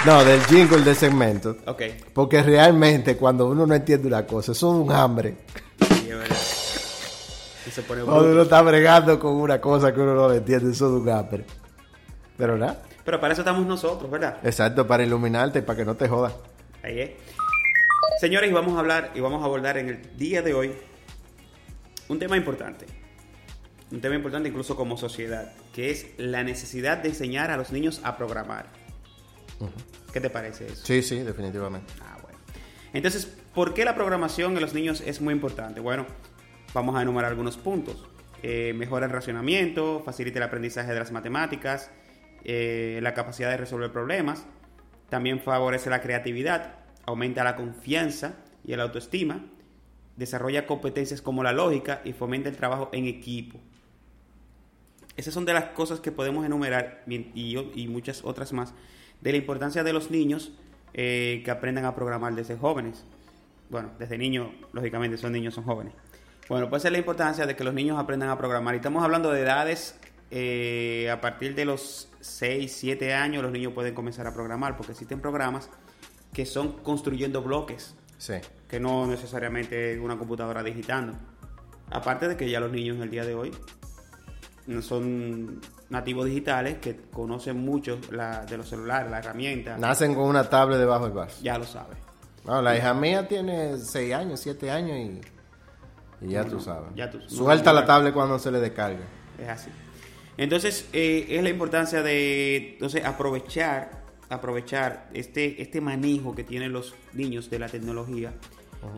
no, 0.04 0.24
del 0.24 0.44
jingle 0.46 0.82
de 0.82 0.94
segmento. 0.94 1.56
Ok. 1.66 1.82
Porque 2.12 2.42
realmente 2.42 3.16
cuando 3.16 3.46
uno 3.48 3.66
no 3.66 3.74
entiende 3.74 4.08
una 4.08 4.26
cosa, 4.26 4.52
eso 4.52 4.72
es 4.72 4.86
un 4.86 4.92
hambre. 4.92 5.36
Sí, 5.88 6.08
es 6.08 6.18
verdad. 6.18 6.36
Y 7.66 7.70
se 7.70 7.82
pone 7.82 8.02
Cuando 8.02 8.30
uno 8.30 8.42
está 8.42 8.62
bregando 8.62 9.18
con 9.18 9.34
una 9.34 9.60
cosa 9.60 9.92
que 9.92 10.00
uno 10.00 10.14
no 10.14 10.28
le 10.28 10.38
entiende, 10.38 10.72
eso 10.72 10.86
es 10.86 10.92
un 11.02 11.08
hambre. 11.08 11.44
Pero 12.36 12.58
nada, 12.58 12.82
Pero 13.04 13.20
para 13.20 13.32
eso 13.32 13.42
estamos 13.42 13.66
nosotros, 13.66 14.10
¿verdad? 14.10 14.38
exacto, 14.44 14.86
para 14.86 15.02
iluminarte 15.02 15.58
y 15.60 15.62
para 15.62 15.78
que 15.78 15.84
no 15.84 15.96
te 15.96 16.08
jodas. 16.08 16.34
Ahí 16.82 17.00
es. 17.00 17.10
Señores, 18.20 18.50
y 18.50 18.52
vamos 18.52 18.76
a 18.76 18.80
hablar 18.80 19.10
y 19.14 19.20
vamos 19.20 19.42
a 19.42 19.46
abordar 19.46 19.78
en 19.78 19.88
el 19.88 20.16
día 20.16 20.42
de 20.42 20.54
hoy 20.54 20.72
un 22.08 22.18
tema 22.18 22.36
importante. 22.36 22.86
Un 23.90 24.00
tema 24.00 24.14
importante 24.14 24.48
incluso 24.48 24.76
como 24.76 24.96
sociedad, 24.96 25.52
que 25.74 25.90
es 25.90 26.06
la 26.16 26.42
necesidad 26.44 26.98
de 26.98 27.10
enseñar 27.10 27.50
a 27.50 27.56
los 27.56 27.72
niños 27.72 28.00
a 28.04 28.16
programar. 28.16 28.66
¿Qué 30.12 30.20
te 30.20 30.30
parece 30.30 30.66
eso? 30.66 30.84
Sí, 30.86 31.02
sí, 31.02 31.18
definitivamente. 31.20 31.92
Ah, 32.00 32.18
bueno. 32.22 32.38
Entonces, 32.92 33.26
¿por 33.54 33.74
qué 33.74 33.84
la 33.84 33.94
programación 33.94 34.54
en 34.54 34.60
los 34.60 34.74
niños 34.74 35.02
es 35.04 35.20
muy 35.20 35.34
importante? 35.34 35.80
Bueno, 35.80 36.06
vamos 36.74 36.96
a 36.96 37.02
enumerar 37.02 37.30
algunos 37.30 37.56
puntos. 37.56 38.04
Eh, 38.42 38.72
mejora 38.74 39.06
el 39.06 39.12
racionamiento, 39.12 40.02
facilita 40.04 40.38
el 40.38 40.44
aprendizaje 40.44 40.92
de 40.92 40.98
las 40.98 41.12
matemáticas, 41.12 41.90
eh, 42.44 43.00
la 43.02 43.14
capacidad 43.14 43.50
de 43.50 43.56
resolver 43.56 43.92
problemas, 43.92 44.46
también 45.08 45.40
favorece 45.40 45.90
la 45.90 46.00
creatividad, 46.00 46.76
aumenta 47.06 47.44
la 47.44 47.56
confianza 47.56 48.36
y 48.64 48.74
la 48.74 48.84
autoestima, 48.84 49.44
desarrolla 50.16 50.66
competencias 50.66 51.22
como 51.22 51.42
la 51.42 51.52
lógica 51.52 52.00
y 52.04 52.12
fomenta 52.12 52.48
el 52.48 52.56
trabajo 52.56 52.88
en 52.92 53.06
equipo. 53.06 53.58
Esas 55.16 55.34
son 55.34 55.44
de 55.44 55.52
las 55.52 55.66
cosas 55.66 56.00
que 56.00 56.12
podemos 56.12 56.46
enumerar 56.46 57.04
y, 57.06 57.56
y 57.74 57.88
muchas 57.88 58.24
otras 58.24 58.52
más 58.52 58.72
de 59.20 59.30
la 59.32 59.38
importancia 59.38 59.84
de 59.84 59.92
los 59.92 60.10
niños 60.10 60.52
eh, 60.94 61.40
que 61.44 61.50
aprendan 61.50 61.86
a 61.86 61.94
programar 61.94 62.34
desde 62.34 62.56
jóvenes. 62.56 63.04
Bueno, 63.70 63.90
desde 63.98 64.18
niños, 64.18 64.48
lógicamente 64.72 65.16
son 65.16 65.32
niños, 65.32 65.54
son 65.54 65.64
jóvenes. 65.64 65.94
Bueno, 66.48 66.68
pues 66.68 66.84
es 66.84 66.92
la 66.92 66.98
importancia 66.98 67.46
de 67.46 67.56
que 67.56 67.64
los 67.64 67.72
niños 67.72 67.98
aprendan 67.98 68.28
a 68.28 68.36
programar. 68.36 68.74
Y 68.74 68.78
estamos 68.78 69.02
hablando 69.02 69.30
de 69.30 69.40
edades 69.40 69.98
eh, 70.34 71.10
a 71.10 71.20
partir 71.20 71.54
de 71.54 71.66
los 71.66 72.08
6, 72.20 72.74
7 72.74 73.12
años, 73.12 73.42
los 73.42 73.52
niños 73.52 73.74
pueden 73.74 73.94
comenzar 73.94 74.26
a 74.26 74.32
programar, 74.32 74.76
porque 74.78 74.92
existen 74.92 75.20
programas 75.20 75.68
que 76.32 76.46
son 76.46 76.72
construyendo 76.82 77.42
bloques, 77.42 77.94
Sí. 78.16 78.34
que 78.66 78.80
no 78.80 79.06
necesariamente 79.06 80.00
una 80.00 80.16
computadora 80.16 80.62
digitando. 80.62 81.12
Aparte 81.90 82.28
de 82.28 82.36
que 82.38 82.48
ya 82.48 82.60
los 82.60 82.72
niños 82.72 82.96
en 82.96 83.02
el 83.02 83.10
día 83.10 83.24
de 83.26 83.34
hoy 83.34 83.52
son 84.80 85.60
nativos 85.90 86.24
digitales 86.26 86.78
que 86.78 86.96
conocen 87.12 87.58
mucho 87.58 87.98
la, 88.10 88.44
de 88.46 88.56
los 88.56 88.68
celulares, 88.68 89.10
la 89.10 89.18
herramienta. 89.18 89.76
Nacen 89.76 90.14
con 90.14 90.24
una 90.24 90.48
tablet 90.48 90.78
debajo 90.78 91.04
del 91.04 91.12
brazo. 91.12 91.42
Ya 91.42 91.58
lo 91.58 91.64
sabes. 91.64 91.98
No, 92.46 92.62
la 92.62 92.76
hija 92.76 92.94
mía 92.94 93.28
tiene 93.28 93.76
6 93.76 94.14
años, 94.14 94.40
7 94.40 94.70
años 94.70 94.96
y, 94.96 96.26
y 96.26 96.30
ya 96.30 96.44
No, 96.44 96.50
tú 96.50 96.60
sabes. 96.60 96.90
ya 96.94 97.10
tú- 97.10 97.18
no, 97.18 97.28
Suelta 97.28 97.72
no, 97.72 97.80
la 97.80 97.86
tablet 97.86 98.14
cuando 98.14 98.38
se 98.38 98.50
le 98.50 98.60
descargue. 98.60 99.02
Es 99.38 99.48
así. 99.48 99.70
Entonces, 100.36 100.88
eh, 100.92 101.26
es 101.28 101.42
la 101.42 101.50
importancia 101.50 102.02
de 102.02 102.74
entonces, 102.74 103.04
aprovechar, 103.04 104.02
aprovechar 104.28 105.10
este, 105.12 105.60
este 105.60 105.80
manejo 105.80 106.34
que 106.34 106.44
tienen 106.44 106.72
los 106.72 106.94
niños 107.12 107.50
de 107.50 107.58
la 107.58 107.68
tecnología 107.68 108.32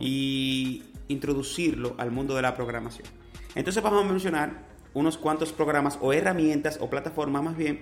y 0.01 0.85
introducirlo 1.09 1.95
al 1.99 2.11
mundo 2.11 2.35
de 2.37 2.43
la 2.43 2.55
programación. 2.55 3.07
Entonces 3.55 3.83
vamos 3.83 4.05
a 4.05 4.09
mencionar 4.09 4.65
unos 4.95 5.19
cuantos 5.19 5.53
programas 5.53 5.99
o 6.01 6.13
herramientas 6.13 6.79
o 6.81 6.89
plataformas 6.89 7.43
más 7.43 7.57
bien 7.57 7.81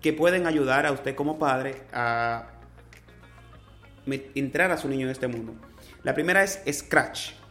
que 0.00 0.12
pueden 0.12 0.46
ayudar 0.46 0.84
a 0.84 0.92
usted 0.92 1.14
como 1.14 1.38
padre 1.38 1.82
a 1.92 2.48
entrar 4.34 4.72
a 4.72 4.76
su 4.76 4.88
niño 4.88 5.06
en 5.06 5.12
este 5.12 5.28
mundo. 5.28 5.54
La 6.02 6.14
primera 6.14 6.42
es 6.42 6.60
Scratch. 6.70 7.41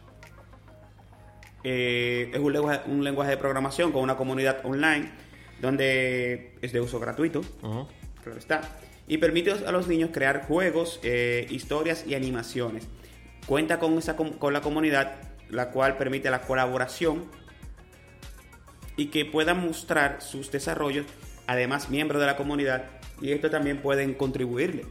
Eh, 1.64 2.30
es 2.32 2.40
un 2.40 2.52
lenguaje, 2.52 2.80
un 2.86 3.04
lenguaje 3.04 3.30
de 3.30 3.36
programación 3.36 3.92
con 3.92 4.02
una 4.02 4.16
comunidad 4.16 4.64
online 4.64 5.10
donde 5.60 6.54
es 6.60 6.72
de 6.72 6.80
uso 6.80 6.98
gratuito, 6.98 7.40
claro 8.24 8.38
está, 8.38 8.62
y 9.06 9.18
permite 9.18 9.52
a 9.52 9.70
los 9.70 9.86
niños 9.86 10.10
crear 10.12 10.44
juegos, 10.46 10.98
eh, 11.04 11.46
historias 11.50 12.04
y 12.06 12.14
animaciones. 12.16 12.88
Cuenta 13.46 13.78
con, 13.78 13.96
esa, 13.98 14.16
com- 14.16 14.32
con 14.32 14.52
la 14.52 14.60
comunidad, 14.60 15.20
la 15.50 15.70
cual 15.70 15.96
permite 15.96 16.30
la 16.30 16.42
colaboración 16.42 17.26
y 18.96 19.06
que 19.06 19.24
puedan 19.24 19.64
mostrar 19.64 20.20
sus 20.20 20.50
desarrollos, 20.50 21.06
además 21.46 21.90
miembros 21.90 22.20
de 22.20 22.26
la 22.26 22.36
comunidad, 22.36 22.84
y 23.20 23.30
esto 23.30 23.50
también 23.50 23.78
pueden 23.78 24.14
contribuirle. 24.14 24.84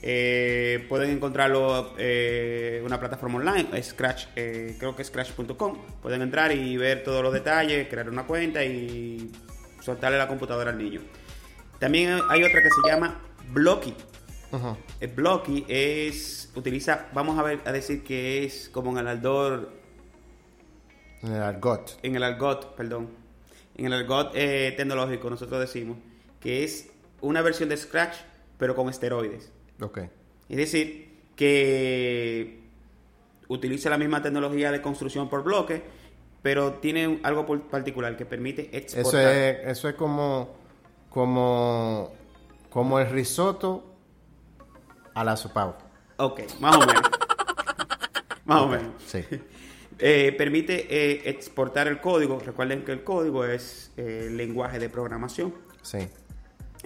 Eh, 0.00 0.86
pueden 0.88 1.10
encontrarlo 1.10 1.94
en 1.98 2.84
una 2.84 3.00
plataforma 3.00 3.38
online, 3.38 3.82
Scratch, 3.82 4.26
eh, 4.36 4.76
creo 4.78 4.94
que 4.94 5.02
es 5.02 5.08
scratch.com. 5.08 5.78
Pueden 6.00 6.22
entrar 6.22 6.52
y 6.52 6.76
ver 6.76 7.02
todos 7.02 7.22
los 7.22 7.32
detalles, 7.32 7.88
crear 7.88 8.08
una 8.08 8.26
cuenta 8.26 8.64
y 8.64 9.30
soltarle 9.80 10.18
la 10.18 10.28
computadora 10.28 10.70
al 10.70 10.78
niño. 10.78 11.00
También 11.78 12.20
hay 12.28 12.42
otra 12.42 12.62
que 12.62 12.70
se 12.70 12.88
llama 12.88 13.20
Blocky. 13.50 13.94
Ajá. 14.50 14.76
El 15.00 15.10
Blocky 15.10 15.64
es, 15.68 16.50
utiliza, 16.54 17.08
vamos 17.12 17.38
a 17.38 17.42
ver, 17.42 17.60
a 17.64 17.72
decir 17.72 18.02
que 18.02 18.44
es 18.44 18.68
como 18.70 18.92
en 18.92 18.98
el 18.98 19.08
Aldor 19.08 19.70
En 21.22 21.32
el 21.34 21.42
argot. 21.42 21.98
en 22.02 22.16
el 22.16 22.22
argot, 22.22 22.74
perdón, 22.74 23.10
en 23.76 23.86
el 23.86 23.92
argot 23.92 24.32
eh, 24.34 24.72
tecnológico 24.76 25.28
nosotros 25.28 25.60
decimos 25.60 25.98
que 26.40 26.64
es 26.64 26.88
una 27.20 27.42
versión 27.42 27.68
de 27.68 27.76
Scratch 27.76 28.14
pero 28.58 28.74
con 28.74 28.88
esteroides. 28.88 29.52
Ok. 29.80 29.98
Es 30.48 30.56
decir, 30.56 31.08
que 31.36 32.60
utiliza 33.48 33.90
la 33.90 33.98
misma 33.98 34.22
tecnología 34.22 34.72
de 34.72 34.82
construcción 34.82 35.28
por 35.28 35.44
bloque, 35.44 35.82
pero 36.42 36.74
tiene 36.74 37.20
algo 37.22 37.46
particular 37.68 38.16
que 38.16 38.24
permite 38.24 38.68
Eso 38.76 38.98
exportar. 38.98 39.32
es, 39.32 39.68
eso 39.68 39.88
es 39.88 39.94
como 39.94 40.58
como, 41.10 42.12
como 42.70 42.98
el 42.98 43.10
risotto 43.10 43.84
a 45.14 45.24
la 45.24 45.36
sopao. 45.36 45.76
Ok, 46.16 46.42
más 46.60 46.76
o 46.76 46.80
menos. 46.80 47.02
más 48.44 48.62
o 48.62 48.68
menos. 48.68 48.92
Sí. 49.06 49.24
Eh, 50.00 50.32
permite 50.38 50.86
eh, 50.88 51.28
exportar 51.28 51.88
el 51.88 52.00
código. 52.00 52.38
Recuerden 52.38 52.84
que 52.84 52.92
el 52.92 53.02
código 53.02 53.44
es 53.44 53.90
eh, 53.96 54.26
el 54.28 54.36
lenguaje 54.36 54.78
de 54.78 54.88
programación. 54.88 55.52
Sí. 55.82 56.08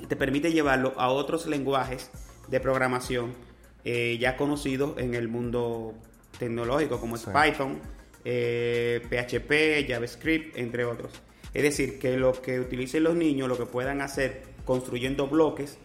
Te 0.08 0.16
permite 0.16 0.50
llevarlo 0.50 0.94
a 0.96 1.10
otros 1.10 1.46
lenguajes 1.46 2.10
de 2.48 2.60
programación 2.60 3.34
eh, 3.84 4.16
ya 4.20 4.36
conocidos 4.36 4.96
en 4.98 5.14
el 5.14 5.28
mundo 5.28 5.94
tecnológico, 6.38 7.00
como 7.00 7.16
es 7.16 7.22
Sí. 7.22 7.30
Python, 7.32 7.80
eh, 8.24 9.00
PHP, 9.08 9.88
JavaScript, 9.88 10.56
entre 10.56 10.84
otros. 10.84 11.12
Es 11.52 11.62
decir, 11.62 11.98
que 11.98 12.16
lo 12.16 12.32
que 12.40 12.60
utilicen 12.60 13.02
los 13.02 13.14
niños, 13.14 13.48
lo 13.48 13.58
que 13.58 13.66
puedan 13.66 14.00
hacer 14.00 14.42
construyendo 14.64 15.26
bloques, 15.26 15.78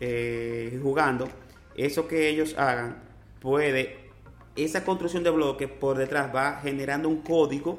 eh, 0.00 0.78
jugando, 0.82 1.28
eso 1.76 2.08
que 2.08 2.28
ellos 2.28 2.56
hagan 2.58 3.02
puede, 3.40 4.10
esa 4.56 4.84
construcción 4.84 5.22
de 5.22 5.30
bloques 5.30 5.68
por 5.68 5.96
detrás 5.96 6.34
va 6.34 6.60
generando 6.60 7.08
un 7.08 7.22
código 7.22 7.78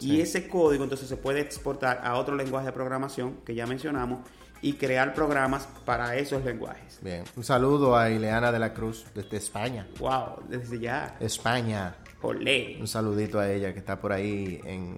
y 0.00 0.20
ese 0.20 0.48
código 0.48 0.82
entonces 0.82 1.08
se 1.08 1.16
puede 1.16 1.40
exportar 1.40 2.00
a 2.02 2.16
otro 2.16 2.34
lenguaje 2.34 2.66
de 2.66 2.72
programación 2.72 3.36
que 3.44 3.54
ya 3.54 3.66
mencionamos 3.66 4.20
y 4.64 4.72
crear 4.72 5.12
programas 5.12 5.68
para 5.84 6.16
esos 6.16 6.42
lenguajes. 6.42 6.98
Bien. 7.02 7.22
Un 7.36 7.44
saludo 7.44 7.98
a 7.98 8.08
Ileana 8.08 8.50
de 8.50 8.58
la 8.58 8.72
Cruz 8.72 9.04
desde 9.14 9.36
España. 9.36 9.86
Wow, 9.98 10.42
desde 10.48 10.80
ya. 10.80 11.18
España. 11.20 11.94
Olé. 12.22 12.78
Un 12.80 12.88
saludito 12.88 13.38
a 13.38 13.52
ella 13.52 13.74
que 13.74 13.80
está 13.80 14.00
por 14.00 14.10
ahí 14.10 14.58
en, 14.64 14.96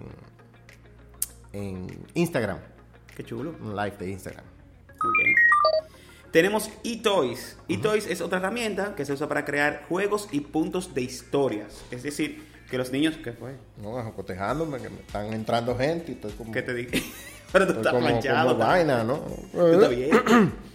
en 1.51 1.85
Instagram. 2.13 2.59
Qué 3.13 3.25
chulo. 3.25 3.55
Un 3.61 3.75
live 3.75 3.97
de 3.97 4.09
Instagram. 4.09 4.45
Muy 5.03 5.13
bien. 5.17 5.35
Tenemos 6.31 6.71
eToys. 6.85 7.57
eToys 7.67 8.07
es 8.07 8.21
otra 8.21 8.37
herramienta 8.37 8.95
que 8.95 9.03
se 9.03 9.11
usa 9.11 9.27
para 9.27 9.43
crear 9.43 9.83
juegos 9.89 10.29
y 10.31 10.39
puntos 10.39 10.93
de 10.93 11.01
historias. 11.01 11.83
Es 11.91 12.03
decir, 12.03 12.47
que 12.71 12.77
los 12.77 12.93
niños... 12.93 13.17
¿Qué 13.21 13.33
fue? 13.33 13.57
No, 13.81 14.13
cotejándome, 14.13 14.77
que 14.77 14.89
me 14.89 15.01
están 15.01 15.33
entrando 15.33 15.77
gente 15.77 16.13
y 16.13 16.15
estoy 16.15 16.31
como... 16.31 16.53
¿Qué 16.53 16.61
te 16.61 16.73
dije? 16.73 17.03
Pero 17.51 17.65
tú 17.67 17.73
estás 17.73 17.93
como, 17.93 18.09
manchado. 18.09 18.49
como 18.49 18.59
vaina, 18.65 19.03
¿no? 19.03 19.17
Tú 19.51 19.67
estás 19.67 19.89
bien. 19.89 20.11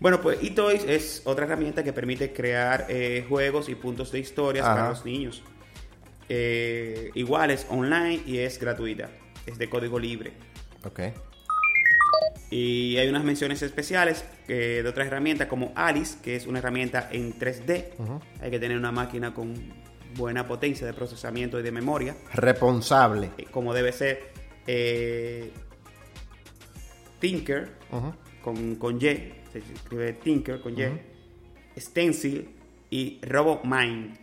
Bueno, 0.00 0.20
pues 0.20 0.38
eToys 0.42 0.84
es 0.84 1.22
otra 1.24 1.46
herramienta 1.46 1.82
que 1.82 1.92
permite 1.94 2.30
crear 2.32 2.86
eh, 2.90 3.24
juegos 3.26 3.70
y 3.70 3.74
puntos 3.74 4.12
de 4.12 4.18
historias 4.18 4.66
Ajá. 4.66 4.74
para 4.74 4.88
los 4.90 5.04
niños. 5.06 5.42
Eh, 6.28 7.10
igual 7.14 7.50
es 7.52 7.64
online 7.70 8.20
y 8.26 8.38
es 8.38 8.58
gratuita. 8.58 9.08
Es 9.46 9.56
de 9.56 9.70
código 9.70 9.98
libre. 9.98 10.32
Ok. 10.84 11.00
Y 12.50 12.96
hay 12.98 13.08
unas 13.08 13.24
menciones 13.24 13.62
especiales 13.62 14.24
eh, 14.48 14.80
de 14.82 14.88
otras 14.88 15.06
herramientas 15.06 15.48
como 15.48 15.72
Alice, 15.74 16.18
que 16.22 16.36
es 16.36 16.46
una 16.46 16.58
herramienta 16.58 17.08
en 17.10 17.38
3D. 17.38 17.94
Ujú. 17.98 18.20
Hay 18.42 18.50
que 18.50 18.58
tener 18.58 18.76
una 18.76 18.92
máquina 18.92 19.32
con 19.32 19.54
buena 20.16 20.46
potencia 20.46 20.86
de 20.86 20.92
procesamiento 20.92 21.58
y 21.58 21.62
de 21.62 21.72
memoria, 21.72 22.14
Responsable. 22.34 23.30
eh, 23.38 23.46
como 23.50 23.72
debe 23.72 23.92
ser. 23.92 24.34
Eh, 24.66 25.50
Tinker, 27.24 27.70
con, 28.42 28.74
con 28.76 28.96
Y, 28.96 29.00
se 29.00 29.58
escribe 29.72 30.12
Tinker 30.12 30.60
con 30.60 30.78
Y. 30.78 30.84
Stencil 31.74 32.50
y 32.90 33.18
RoboMind. 33.22 34.18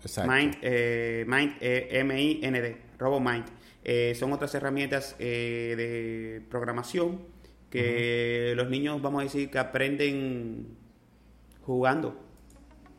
Exacto. 0.00 0.32
Mind, 0.32 0.56
eh, 0.62 1.26
Mind, 1.28 1.56
eh, 1.60 1.88
M-I-N-D, 1.90 2.76
RoboMind. 2.98 3.44
Eh, 3.84 4.14
son 4.14 4.32
otras 4.32 4.54
herramientas 4.54 5.16
eh, 5.18 5.74
de 5.76 6.46
programación 6.48 7.20
que 7.68 8.54
los 8.56 8.70
niños, 8.70 9.02
vamos 9.02 9.20
a 9.20 9.24
decir, 9.24 9.50
que 9.50 9.58
aprenden 9.58 10.78
jugando. 11.60 12.18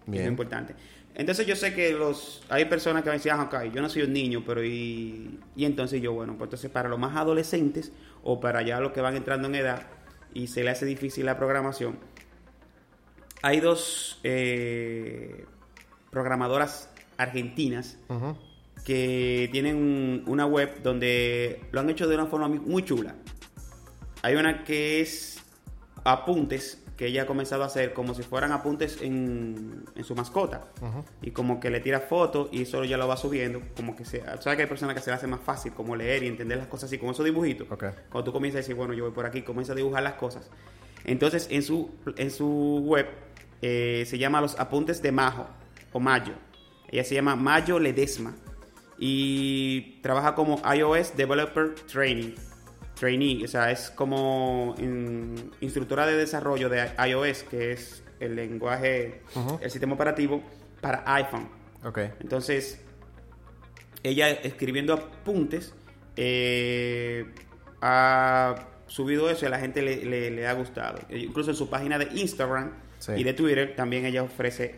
Bien. 0.05 0.25
Es 0.25 0.29
importante. 0.29 0.75
Entonces 1.15 1.47
yo 1.47 1.55
sé 1.55 1.73
que 1.73 1.93
los 1.93 2.43
hay 2.47 2.65
personas 2.65 3.01
que 3.01 3.09
a 3.09 3.13
decir, 3.13 3.31
ah, 3.31 3.49
ok, 3.51 3.73
yo 3.73 3.81
no 3.81 3.89
soy 3.89 4.03
un 4.03 4.13
niño, 4.13 4.43
pero 4.45 4.63
y, 4.63 5.39
y 5.55 5.65
entonces 5.65 5.99
yo, 5.99 6.13
bueno, 6.13 6.35
pues 6.37 6.49
entonces 6.49 6.69
para 6.69 6.87
los 6.89 6.99
más 6.99 7.17
adolescentes 7.17 7.91
o 8.29 8.39
para 8.41 8.61
ya 8.61 8.79
los 8.81 8.91
que 8.91 8.99
van 9.01 9.15
entrando 9.15 9.47
en 9.47 9.55
edad 9.55 9.83
y 10.33 10.47
se 10.47 10.61
le 10.63 10.69
hace 10.69 10.85
difícil 10.85 11.25
la 11.25 11.37
programación, 11.37 11.97
hay 13.41 13.59
dos 13.61 14.19
eh, 14.23 15.45
programadoras 16.11 16.89
argentinas 17.17 17.97
que 18.83 19.47
tienen 19.51 19.75
un- 19.77 20.23
una 20.27 20.45
web 20.45 20.81
donde 20.83 21.61
lo 21.71 21.79
han 21.79 21.89
hecho 21.89 22.07
de 22.07 22.15
una 22.15 22.25
forma 22.25 22.47
muy 22.49 22.83
chula. 22.83 23.15
Hay 24.23 24.35
una 24.35 24.63
que 24.63 24.99
es 25.01 25.39
apuntes 26.03 26.83
que 26.97 27.05
ella 27.05 27.23
ha 27.23 27.25
comenzado 27.27 27.63
a 27.63 27.67
hacer 27.67 27.93
como 27.93 28.15
si 28.15 28.23
fueran 28.23 28.51
apuntes 28.51 29.01
en, 29.01 29.85
en 29.95 30.03
su 30.03 30.15
mascota. 30.15 30.71
Y 31.21 31.31
como 31.31 31.59
que 31.59 31.69
le 31.69 31.79
tira 31.79 31.99
fotos 31.99 32.49
y 32.51 32.63
eso 32.63 32.83
ya 32.83 32.97
lo 32.97 33.07
va 33.07 33.15
subiendo. 33.15 33.61
Como 33.75 33.95
que 33.95 34.03
se. 34.03 34.21
¿Sabes 34.21 34.55
que 34.55 34.63
hay 34.63 34.67
personas 34.67 34.95
que 34.95 35.01
se 35.01 35.11
le 35.11 35.15
hace 35.15 35.27
más 35.27 35.39
fácil 35.39 35.73
como 35.73 35.95
leer 35.95 36.23
y 36.23 36.27
entender 36.27 36.57
las 36.57 36.67
cosas 36.67 36.89
así, 36.89 36.97
como 36.97 37.11
esos 37.11 37.23
dibujitos? 37.23 37.67
Cuando 38.09 38.23
tú 38.23 38.33
comienzas 38.33 38.57
a 38.57 38.61
decir, 38.61 38.75
bueno, 38.75 38.93
yo 38.93 39.03
voy 39.03 39.13
por 39.13 39.27
aquí, 39.27 39.43
comienza 39.43 39.73
a 39.73 39.75
dibujar 39.75 40.01
las 40.01 40.13
cosas. 40.13 40.49
Entonces, 41.05 41.47
en 41.51 41.61
su, 41.61 41.91
en 42.17 42.31
su 42.31 42.81
web 42.83 43.07
eh, 43.61 44.03
se 44.07 44.17
llama 44.17 44.41
Los 44.41 44.59
Apuntes 44.59 45.01
de 45.01 45.11
Majo 45.11 45.47
o 45.93 45.99
Mayo. 45.99 46.33
Ella 46.89 47.03
se 47.03 47.13
llama 47.13 47.35
Mayo 47.35 47.79
Ledesma 47.79 48.35
y 48.97 49.99
trabaja 50.01 50.33
como 50.33 50.61
iOS 50.73 51.15
Developer 51.15 51.75
Training. 51.75 52.33
Trainee, 52.99 53.43
o 53.45 53.47
sea, 53.47 53.71
es 53.71 53.89
como 53.91 54.75
in- 54.79 55.51
instructora 55.61 56.05
de 56.05 56.15
desarrollo 56.15 56.69
de 56.69 56.89
iOS, 57.09 57.43
que 57.43 57.71
es 57.71 58.03
el 58.19 58.35
lenguaje, 58.35 59.21
el 59.61 59.69
sistema 59.71 59.93
operativo 59.93 60.41
para 60.81 61.03
iPhone. 61.05 61.47
Ok. 61.85 61.99
Entonces, 62.19 62.81
ella 64.03 64.29
escribiendo 64.29 64.93
apuntes, 64.93 65.73
eh, 66.15 67.25
ha 67.81 68.55
subido 68.87 69.29
eso 69.29 69.45
y 69.45 69.47
a 69.47 69.49
la 69.51 69.59
gente 69.59 69.81
le, 69.81 70.03
le- 70.05 70.31
le 70.31 70.47
ha 70.47 70.53
gustado. 70.53 70.99
E 71.09 71.19
Incluso 71.19 71.51
en 71.51 71.55
su 71.57 71.69
página 71.69 71.97
de 71.97 72.07
Instagram 72.19 72.71
Sí. 72.99 73.11
y 73.15 73.23
de 73.23 73.33
Twitter 73.33 73.75
también 73.75 74.05
ella 74.05 74.23
ofrece 74.23 74.75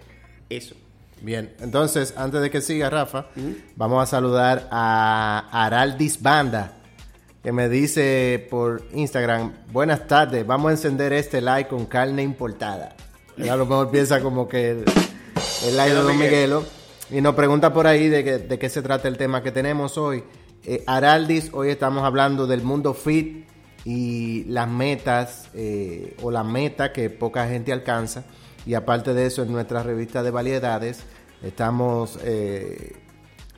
eso. 0.49 0.75
Bien, 1.21 1.53
entonces, 1.59 2.13
antes 2.17 2.41
de 2.41 2.49
que 2.49 2.59
siga 2.61 2.89
Rafa, 2.89 3.27
vamos 3.75 4.01
a 4.03 4.05
saludar 4.05 4.67
a 4.71 5.47
Araldis 5.51 6.21
Banda, 6.21 6.78
que 7.43 7.51
me 7.51 7.69
dice 7.69 8.45
por 8.49 8.83
Instagram, 8.93 9.53
buenas 9.71 10.07
tardes, 10.07 10.45
vamos 10.45 10.69
a 10.69 10.71
encender 10.73 11.13
este 11.13 11.41
like 11.41 11.69
con 11.69 11.85
carne 11.85 12.21
importada. 12.23 12.95
Y 13.37 13.47
a 13.47 13.55
lo 13.55 13.65
mejor 13.65 13.89
piensa 13.91 14.19
como 14.19 14.47
que 14.47 14.71
el, 14.71 14.85
el 15.65 15.77
like 15.77 15.91
de 15.91 15.95
Don 15.97 16.07
Don 16.07 16.17
Miguel. 16.17 16.31
Miguelo. 16.31 16.63
Y 17.11 17.21
nos 17.21 17.35
pregunta 17.35 17.73
por 17.73 17.87
ahí 17.87 18.09
de, 18.09 18.23
que- 18.23 18.37
de 18.39 18.59
qué 18.59 18.69
se 18.69 18.81
trata 18.81 19.07
el 19.07 19.17
tema 19.17 19.41
que 19.41 19.51
tenemos 19.51 19.97
hoy. 19.97 20.23
Eh, 20.65 20.83
Araldis, 20.85 21.49
hoy 21.53 21.69
estamos 21.69 22.03
hablando 22.03 22.45
del 22.45 22.61
mundo 22.61 22.93
fit 22.93 23.47
y 23.85 24.43
las 24.45 24.67
metas 24.67 25.47
eh, 25.53 26.17
o 26.21 26.31
la 26.31 26.43
meta 26.43 26.91
que 26.91 27.09
poca 27.09 27.47
gente 27.47 27.71
alcanza. 27.71 28.25
Y 28.65 28.73
aparte 28.73 29.13
de 29.13 29.25
eso, 29.25 29.41
en 29.43 29.53
nuestra 29.53 29.81
revista 29.81 30.21
de 30.21 30.31
variedades 30.31 30.99
estamos 31.41 32.19
eh, 32.21 32.97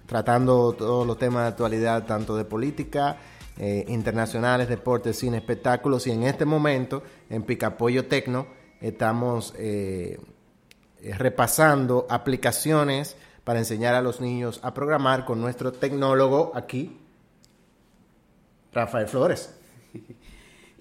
tratando 0.05 0.73
todos 0.73 1.07
los 1.07 1.17
temas 1.17 1.41
de 1.43 1.47
actualidad, 1.49 2.05
tanto 2.05 2.38
de 2.38 2.45
política, 2.45 3.17
eh, 3.57 3.85
internacionales, 3.87 4.67
deportes, 4.69 5.17
cine, 5.19 5.37
espectáculos. 5.37 6.07
Y 6.07 6.11
en 6.11 6.23
este 6.23 6.45
momento, 6.45 7.03
en 7.29 7.43
Picapollo 7.43 8.05
Tecno, 8.07 8.47
estamos 8.79 9.53
eh, 9.57 10.19
eh, 11.01 11.13
repasando 11.17 12.07
aplicaciones 12.09 13.15
para 13.43 13.59
enseñar 13.59 13.95
a 13.95 14.01
los 14.01 14.21
niños 14.21 14.59
a 14.63 14.73
programar 14.73 15.25
con 15.25 15.41
nuestro 15.41 15.71
tecnólogo 15.71 16.51
aquí, 16.55 16.97
Rafael 18.73 19.07
Flores. 19.07 19.53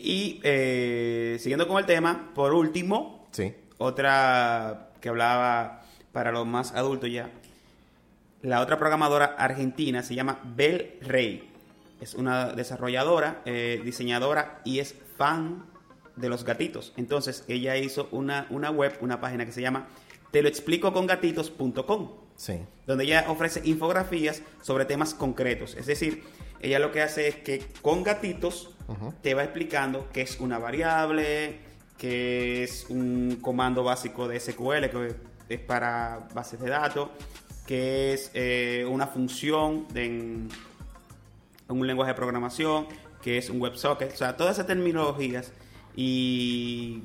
Y 0.03 0.41
eh, 0.45 1.37
siguiendo 1.41 1.69
con 1.69 1.77
el 1.77 1.85
tema, 1.85 2.31
por 2.35 2.55
último, 2.55 3.29
Sí. 3.33 3.55
otra 3.77 4.93
que 4.99 5.11
hablaba 5.11 5.83
para 6.11 6.33
los 6.33 6.47
más 6.47 6.73
adultos 6.73 7.11
ya. 7.13 7.29
La 8.41 8.63
otra 8.63 8.79
programadora 8.79 9.27
argentina 9.37 10.03
se 10.03 10.15
llama 10.15 10.41
Bel 10.43 10.97
Rey. 11.03 11.50
Es 12.01 12.15
una 12.15 12.53
desarrolladora, 12.53 13.43
eh, 13.45 13.81
diseñadora 13.85 14.61
y 14.65 14.79
es 14.79 14.95
fan 15.17 15.67
de 16.17 16.29
los 16.29 16.45
gatitos. 16.45 16.93
Entonces 16.97 17.45
ella 17.49 17.77
hizo 17.77 18.09
una, 18.11 18.47
una 18.51 18.71
web, 18.71 18.97
una 19.01 19.21
página 19.21 19.45
que 19.47 19.53
se 19.53 19.61
llama 19.63 19.87
te 20.31 20.43
lo 20.43 20.49
explico 20.49 20.93
con 20.93 21.07
gatitos.com 21.07 22.11
Sí. 22.37 22.55
donde 22.87 23.05
ella 23.05 23.27
ofrece 23.29 23.61
infografías 23.65 24.43
sobre 24.63 24.85
temas 24.87 25.13
concretos. 25.13 25.75
Es 25.75 25.87
decir, 25.87 26.23
ella 26.61 26.79
lo 26.79 26.91
que 26.93 27.03
hace 27.03 27.29
es 27.29 27.37
que 27.37 27.67
con 27.83 28.03
gatitos 28.03 28.71
te 29.23 29.35
va 29.35 29.45
explicando 29.45 30.09
qué 30.13 30.23
es 30.23 30.41
una 30.41 30.59
variable, 30.59 31.59
qué 31.99 32.63
es 32.65 32.87
un 32.89 33.39
comando 33.43 33.85
básico 33.85 34.27
de 34.27 34.41
SQL, 34.41 34.89
que 34.91 35.15
es 35.51 35.61
para 35.61 36.29
bases 36.35 36.61
de 36.61 36.71
datos, 36.71 37.11
qué 37.67 38.15
es 38.15 38.31
eh, 38.35 38.87
una 38.89 39.07
función 39.07 39.87
de- 39.93 40.07
en 40.07 40.49
un 41.79 41.87
lenguaje 41.87 42.11
de 42.13 42.15
programación, 42.17 42.87
que 43.23 43.39
es 43.39 43.51
un 43.51 43.61
WebSocket. 43.61 44.13
O 44.13 44.17
sea, 44.17 44.37
todas 44.37 44.55
esas 44.57 44.67
terminologías 44.67 45.53
y 45.97 47.05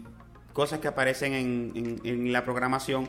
cosas 0.53 0.79
que 0.79 0.87
aparecen 0.87 1.33
en, 1.33 1.71
en- 1.75 2.01
en 2.03 2.31
la 2.33 2.43
programación, 2.45 3.07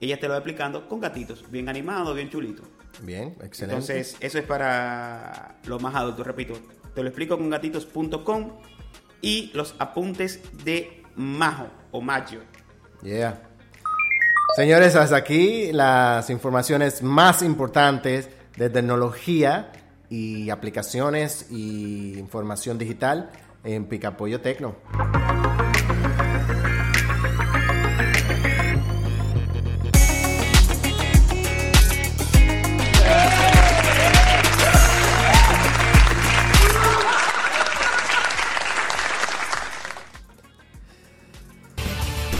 ella 0.00 0.18
te 0.20 0.26
lo 0.26 0.32
va 0.32 0.38
explicando 0.38 0.88
con 0.88 1.00
gatitos, 1.00 1.50
bien 1.50 1.68
animados, 1.68 2.14
bien 2.14 2.28
chulitos. 2.30 2.66
Bien, 3.02 3.36
excelente. 3.42 3.74
Entonces, 3.92 4.16
eso 4.20 4.38
es 4.38 4.44
para 4.44 5.56
los 5.66 5.80
más 5.82 5.94
adultos, 5.94 6.26
repito. 6.26 6.54
Te 6.94 7.02
lo 7.02 7.08
explico 7.08 7.36
con 7.38 7.50
gatitos.com 7.50 8.52
y 9.20 9.50
los 9.54 9.74
apuntes 9.78 10.40
de 10.64 11.02
Majo 11.16 11.66
o 11.90 12.00
Maggio. 12.00 12.40
Yeah. 13.02 13.40
Señores, 14.56 14.94
hasta 14.94 15.16
aquí 15.16 15.72
las 15.72 16.30
informaciones 16.30 17.02
más 17.02 17.42
importantes 17.42 18.28
de 18.56 18.70
tecnología 18.70 19.72
y 20.10 20.50
aplicaciones 20.50 21.46
y 21.50 22.18
información 22.18 22.78
digital 22.78 23.30
en 23.64 23.86
Picapollo 23.86 24.40
Tecno. 24.40 24.76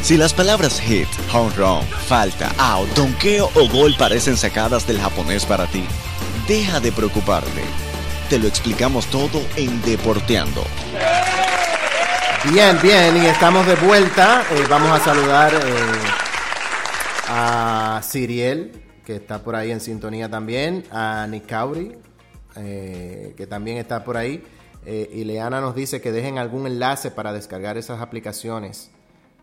Si 0.04 0.18
las 0.18 0.34
palabras 0.34 0.78
hit, 0.80 1.08
home 1.32 1.50
run, 1.56 1.82
falta, 1.82 2.52
out, 2.58 2.86
donkeo 2.90 3.50
o 3.54 3.68
gol 3.70 3.94
parecen 3.98 4.36
sacadas 4.36 4.86
del 4.86 5.00
japonés 5.00 5.46
para 5.46 5.66
ti, 5.66 5.82
deja 6.46 6.80
de 6.80 6.92
preocuparte. 6.92 7.62
Te 8.28 8.38
lo 8.38 8.46
explicamos 8.48 9.06
todo 9.06 9.40
en 9.56 9.80
Deporteando. 9.82 10.64
Bien, 12.52 12.78
bien, 12.82 13.16
y 13.22 13.26
estamos 13.26 13.66
de 13.66 13.74
vuelta. 13.76 14.42
Eh, 14.50 14.64
vamos 14.68 14.90
a 14.90 15.02
saludar 15.02 15.52
eh, 15.54 15.58
a 17.28 18.00
Siriel, 18.02 18.72
que 19.04 19.16
está 19.16 19.38
por 19.42 19.56
ahí 19.56 19.70
en 19.70 19.80
sintonía 19.80 20.30
también, 20.30 20.84
a 20.90 21.26
Nicauri, 21.28 21.92
eh, 22.56 23.34
que 23.36 23.46
también 23.46 23.78
está 23.78 24.04
por 24.04 24.16
ahí. 24.16 24.44
Eh, 24.86 25.10
y 25.14 25.24
Leana 25.24 25.62
nos 25.62 25.74
dice 25.74 26.02
que 26.02 26.12
dejen 26.12 26.36
algún 26.38 26.66
enlace 26.66 27.10
para 27.10 27.32
descargar 27.32 27.78
esas 27.78 28.02
aplicaciones. 28.02 28.90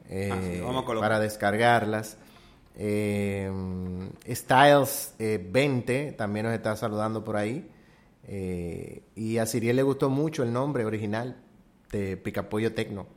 eh, 0.10 0.30
Ah, 0.32 0.38
sí, 0.41 0.99
para 0.99 1.20
descargarlas. 1.20 2.18
Eh, 2.76 3.52
Styles 4.30 5.14
eh, 5.20 5.46
20 5.52 6.14
también 6.14 6.46
nos 6.46 6.56
está 6.56 6.76
saludando 6.76 7.24
por 7.24 7.38
ahí. 7.38 7.70
Eh, 8.28 9.04
y 9.16 9.38
a 9.38 9.46
Siriel 9.46 9.76
le 9.76 9.84
gustó 9.84 10.10
mucho 10.10 10.44
el 10.44 10.54
nombre 10.54 10.86
original 10.86 11.36
de 11.92 12.18
Picapollo 12.18 12.74
Tecno. 12.74 13.08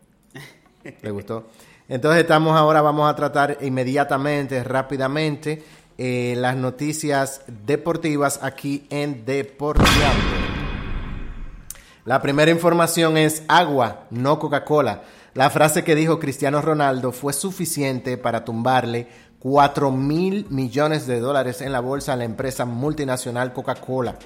Le 1.03 1.11
gustó. 1.11 1.49
Entonces 1.89 2.23
estamos 2.23 2.57
ahora, 2.57 2.81
vamos 2.81 3.11
a 3.11 3.15
tratar 3.15 3.59
inmediatamente, 3.61 4.65
rápidamente, 4.65 5.63
eh, 5.99 6.35
las 6.37 6.57
noticias 6.57 7.43
deportivas 7.47 8.41
aquí 8.43 8.87
en 8.91 9.25
Deporteando. 9.25 10.25
La 12.05 12.21
primera 12.21 12.51
información 12.51 13.17
es 13.17 13.43
agua, 13.49 14.07
no 14.11 14.39
Coca-Cola. 14.39 15.03
La 15.35 15.51
frase 15.51 15.85
que 15.85 15.95
dijo 15.95 16.21
Cristiano 16.21 16.63
Ronaldo 16.63 17.13
fue 17.13 17.33
suficiente 17.33 18.17
para 18.17 18.45
tumbarle 18.45 19.09
4 19.45 19.91
mil 19.91 20.47
millones 20.49 21.07
de 21.07 21.21
dólares 21.21 21.61
en 21.61 21.71
la 21.71 21.81
bolsa 21.81 22.15
a 22.15 22.17
la 22.17 22.25
empresa 22.25 22.65
multinacional 22.65 23.53
Coca-Cola. 23.53 24.17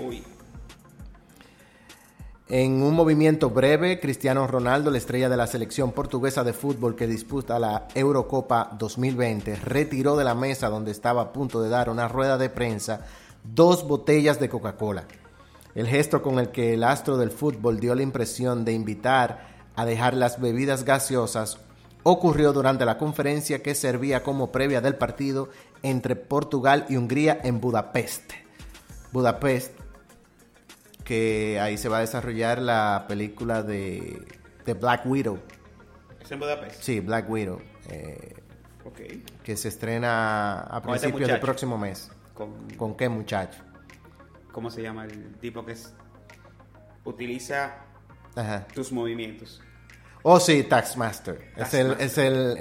En 2.49 2.83
un 2.85 2.95
movimiento 2.95 3.51
breve, 3.51 3.99
Cristiano 3.99 4.47
Ronaldo, 4.47 4.93
la 4.93 4.99
estrella 4.99 5.29
de 5.29 5.37
la 5.37 5.49
selección 5.49 5.91
portuguesa 5.91 6.45
de 6.45 6.53
fútbol 6.53 6.95
que 6.95 7.09
disputa 7.09 7.59
la 7.59 7.89
Eurocopa 7.97 8.71
2020, 8.79 9.57
retiró 9.57 10.17
de 10.17 10.23
la 10.23 10.37
mesa 10.37 10.69
donde 10.69 10.93
estaba 10.93 11.23
a 11.23 11.33
punto 11.33 11.61
de 11.61 11.69
dar 11.69 11.91
una 11.91 12.07
rueda 12.07 12.39
de 12.39 12.49
prensa 12.49 13.01
dos 13.43 13.89
botellas 13.89 14.39
de 14.39 14.49
Coca-Cola. 14.49 15.03
El 15.75 15.89
gesto 15.89 16.23
con 16.23 16.39
el 16.39 16.51
que 16.51 16.75
el 16.75 16.85
astro 16.85 17.17
del 17.17 17.33
fútbol 17.33 17.81
dio 17.81 17.97
la 17.97 18.03
impresión 18.03 18.65
de 18.65 18.73
invitar 18.73 19.49
a 19.75 19.85
dejar 19.85 20.15
las 20.15 20.41
bebidas 20.41 20.85
gaseosas 20.85 21.59
ocurrió 22.03 22.53
durante 22.53 22.85
la 22.85 22.97
conferencia 22.99 23.63
que 23.63 23.75
servía 23.75 24.23
como 24.23 24.51
previa 24.53 24.81
del 24.81 24.95
partido 24.97 25.51
entre 25.83 26.17
Portugal 26.17 26.87
y 26.89 26.97
Hungría 26.97 27.39
en 27.43 27.61
Budapest. 27.61 28.33
Budapest, 29.13 29.73
que 31.05 31.59
ahí 31.61 31.79
se 31.79 31.89
va 31.89 31.99
a 31.99 32.01
desarrollar 32.01 32.61
la 32.61 33.07
película 33.09 33.63
de, 33.63 34.23
de 34.65 34.75
Black 34.75 35.07
Widow. 35.07 35.39
¿Es 36.21 36.31
en 36.31 36.39
Budapest? 36.41 36.83
Sí, 36.83 37.01
Black 37.01 37.29
Widow, 37.31 37.61
eh, 37.89 38.35
Ok. 38.85 39.01
que 39.43 39.57
se 39.57 39.69
estrena 39.69 40.61
a 40.61 40.79
este 40.79 40.89
principios 41.09 41.29
del 41.31 41.41
próximo 41.41 41.79
mes. 41.79 42.11
Con- 42.35 42.69
¿Con 42.77 42.97
qué 42.97 43.09
muchacho? 43.09 43.61
¿Cómo 44.53 44.71
se 44.71 44.83
llama 44.83 45.05
el 45.05 45.35
tipo 45.37 45.65
que 45.65 45.73
es, 45.73 45.93
utiliza 47.05 47.77
Ajá. 48.37 48.67
tus 48.75 48.93
movimientos? 48.93 49.63
Oh, 50.23 50.41
sí, 50.41 50.65
Taskmaster. 50.65 51.41
Es 51.57 51.75
el, 51.75 51.93
es 51.99 52.19
el, 52.19 52.57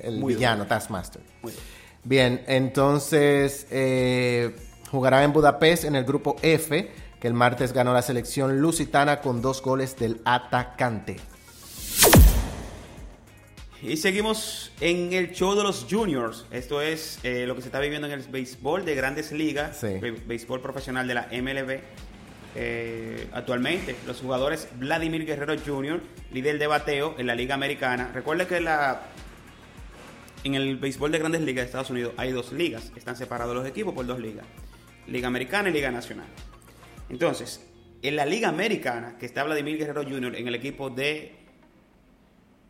el- 0.00 0.24
villano, 0.24 0.58
bueno. 0.58 0.66
Taskmaster. 0.68 1.22
Muy 1.42 1.52
bien. 1.52 1.64
Bien, 2.04 2.44
entonces 2.46 3.66
eh, 3.70 4.54
jugará 4.90 5.24
en 5.24 5.32
Budapest 5.32 5.84
en 5.84 5.96
el 5.96 6.04
grupo 6.04 6.36
F, 6.42 6.90
que 7.20 7.26
el 7.28 7.34
martes 7.34 7.72
ganó 7.72 7.92
la 7.92 8.02
selección 8.02 8.60
lusitana 8.60 9.20
con 9.20 9.42
dos 9.42 9.60
goles 9.62 9.96
del 9.96 10.20
atacante. 10.24 11.16
Y 13.82 13.96
seguimos 13.98 14.72
en 14.80 15.12
el 15.12 15.32
show 15.32 15.54
de 15.54 15.62
los 15.62 15.86
juniors. 15.88 16.46
Esto 16.50 16.80
es 16.80 17.18
eh, 17.22 17.44
lo 17.46 17.54
que 17.54 17.60
se 17.62 17.68
está 17.68 17.78
viviendo 17.78 18.06
en 18.06 18.14
el 18.14 18.22
béisbol 18.22 18.84
de 18.84 18.94
grandes 18.94 19.32
ligas, 19.32 19.76
Sí. 19.78 19.98
béisbol 20.26 20.60
profesional 20.60 21.06
de 21.06 21.14
la 21.14 21.28
MLB. 21.30 21.80
Eh, 22.58 23.28
actualmente, 23.32 23.94
los 24.06 24.20
jugadores 24.20 24.68
Vladimir 24.78 25.26
Guerrero 25.26 25.54
Jr., 25.62 26.00
líder 26.32 26.58
de 26.58 26.66
bateo 26.66 27.14
en 27.18 27.26
la 27.26 27.34
Liga 27.34 27.54
Americana. 27.54 28.10
Recuerda 28.14 28.48
que 28.48 28.60
la, 28.60 29.02
en 30.42 30.54
el 30.54 30.78
béisbol 30.78 31.12
de 31.12 31.18
grandes 31.18 31.42
ligas 31.42 31.64
de 31.64 31.66
Estados 31.66 31.90
Unidos 31.90 32.14
hay 32.16 32.32
dos 32.32 32.52
ligas. 32.52 32.90
Están 32.96 33.14
separados 33.14 33.54
los 33.54 33.66
equipos 33.66 33.92
por 33.92 34.06
dos 34.06 34.18
ligas: 34.18 34.46
Liga 35.06 35.28
Americana 35.28 35.68
y 35.68 35.72
Liga 35.72 35.90
Nacional. 35.90 36.28
Entonces, 37.10 37.62
en 38.00 38.16
la 38.16 38.24
Liga 38.24 38.48
Americana, 38.48 39.16
que 39.18 39.26
está 39.26 39.44
Vladimir 39.44 39.76
Guerrero 39.76 40.02
Jr. 40.02 40.36
en 40.36 40.48
el 40.48 40.54
equipo 40.54 40.88
de 40.88 41.36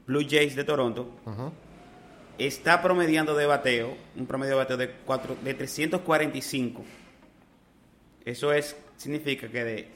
Blue 0.07 0.27
Jays 0.29 0.57
de 0.57 0.65
Toronto, 0.65 1.17
está 2.39 2.83
promediando 2.83 3.37
de 3.37 3.47
bateo, 3.47 3.97
un 4.17 4.27
promedio 4.27 4.55
de 4.55 4.59
bateo 4.59 4.77
de, 4.77 4.91
cuatro, 5.05 5.37
de 5.43 5.55
345. 5.55 6.85
Eso 8.25 8.53
es, 8.53 8.77
significa 8.97 9.49
que 9.49 9.65
de 9.65 9.89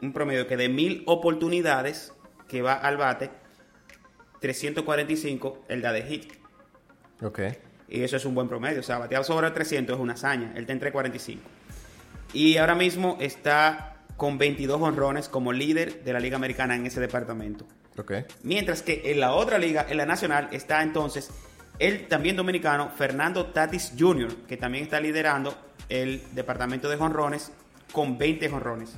un 0.00 0.12
promedio 0.12 0.46
que 0.46 0.56
de 0.56 0.68
mil 0.68 1.02
oportunidades 1.06 2.12
que 2.46 2.62
va 2.62 2.74
al 2.74 2.96
bate, 2.96 3.30
345 4.40 5.64
él 5.68 5.82
da 5.82 5.92
de 5.92 6.02
hit. 6.02 6.32
Ok. 7.22 7.40
Y 7.88 8.02
eso 8.02 8.16
es 8.16 8.24
un 8.24 8.34
buen 8.34 8.48
promedio. 8.48 8.80
O 8.80 8.82
sea, 8.82 8.98
bateado 8.98 9.24
sobre 9.24 9.50
300 9.50 9.96
es 9.96 10.00
una 10.00 10.14
hazaña. 10.14 10.52
Él 10.54 10.62
está 10.62 10.72
entre 10.72 10.92
45. 10.92 11.42
Y 12.32 12.58
ahora 12.58 12.74
mismo 12.74 13.16
está 13.20 13.96
con 14.16 14.36
22 14.38 14.80
honrones 14.80 15.28
como 15.28 15.52
líder 15.52 16.04
de 16.04 16.12
la 16.12 16.20
Liga 16.20 16.36
Americana 16.36 16.76
en 16.76 16.86
ese 16.86 17.00
departamento. 17.00 17.66
Ok. 17.96 18.12
Mientras 18.42 18.82
que 18.82 19.10
en 19.10 19.20
la 19.20 19.32
otra 19.32 19.58
liga, 19.58 19.86
en 19.88 19.96
la 19.96 20.06
nacional, 20.06 20.48
está 20.52 20.82
entonces 20.82 21.30
el 21.78 22.06
también 22.08 22.36
dominicano 22.36 22.90
Fernando 22.90 23.46
Tatis 23.46 23.94
Jr., 23.98 24.34
que 24.46 24.56
también 24.56 24.84
está 24.84 25.00
liderando 25.00 25.54
el 25.88 26.22
departamento 26.32 26.88
de 26.88 26.96
jonrones 26.96 27.52
con 27.92 28.18
20 28.18 28.48
jonrones. 28.48 28.96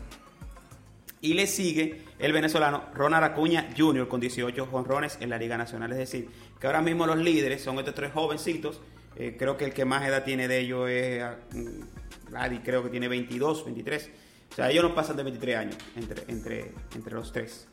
Y 1.22 1.34
le 1.34 1.46
sigue 1.46 2.02
el 2.18 2.32
venezolano 2.32 2.84
Ronald 2.94 3.24
Acuña 3.24 3.68
Jr. 3.76 4.08
con 4.08 4.20
18 4.20 4.66
jonrones 4.66 5.18
en 5.20 5.28
la 5.30 5.38
Liga 5.38 5.58
Nacional. 5.58 5.92
Es 5.92 5.98
decir, 5.98 6.30
que 6.58 6.66
ahora 6.66 6.80
mismo 6.80 7.06
los 7.06 7.18
líderes 7.18 7.62
son 7.62 7.78
estos 7.78 7.94
tres 7.94 8.12
jovencitos. 8.12 8.80
Eh, 9.16 9.36
creo 9.38 9.56
que 9.56 9.66
el 9.66 9.74
que 9.74 9.84
más 9.84 10.06
edad 10.06 10.24
tiene 10.24 10.48
de 10.48 10.60
ellos 10.60 10.88
es 10.88 11.22
ah, 11.22 11.36
mm, 11.52 12.30
Vladi, 12.30 12.58
creo 12.60 12.82
que 12.82 12.88
tiene 12.88 13.08
22, 13.08 13.64
23. 13.66 14.10
O 14.50 14.54
sea, 14.54 14.70
ellos 14.70 14.82
no 14.82 14.94
pasan 14.94 15.16
de 15.16 15.24
23 15.24 15.56
años 15.56 15.76
entre, 15.96 16.24
entre, 16.28 16.72
entre 16.94 17.14
los 17.14 17.32
tres. 17.32 17.68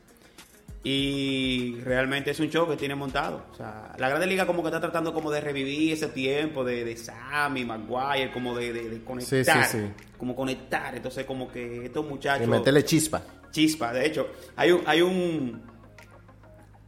Y 0.90 1.76
realmente 1.84 2.32
es 2.32 2.40
un 2.40 2.50
show 2.50 2.66
que 2.70 2.78
tiene 2.78 2.96
montado. 2.96 3.46
O 3.52 3.56
sea, 3.56 3.94
la 3.98 4.08
Grande 4.08 4.26
Liga 4.26 4.46
como 4.48 4.62
que 4.62 4.70
está 4.70 4.80
tratando 4.80 5.14
como 5.14 5.30
de 5.32 5.42
revivir 5.42 5.92
ese 5.92 6.08
tiempo 6.08 6.64
de, 6.64 6.86
de 6.86 6.96
Sammy, 6.96 7.66
Maguire, 7.66 8.32
como 8.32 8.56
de, 8.56 8.72
de- 8.72 8.90
de 8.90 9.04
conectar. 9.04 9.66
Sí, 9.66 9.80
sí, 9.80 9.86
sí. 9.86 10.04
Como 10.18 10.34
conectar. 10.34 10.96
Entonces 10.96 11.26
como 11.26 11.52
que 11.52 11.86
estos 11.88 12.06
muchachos... 12.08 12.48
Y 12.48 12.50
meterle 12.50 12.86
chispa. 12.86 13.22
Chispa, 13.52 13.92
de 13.92 14.06
hecho, 14.06 14.28
hay 14.56 14.72
un, 14.72 14.82
hay 14.86 15.02
un 15.02 15.62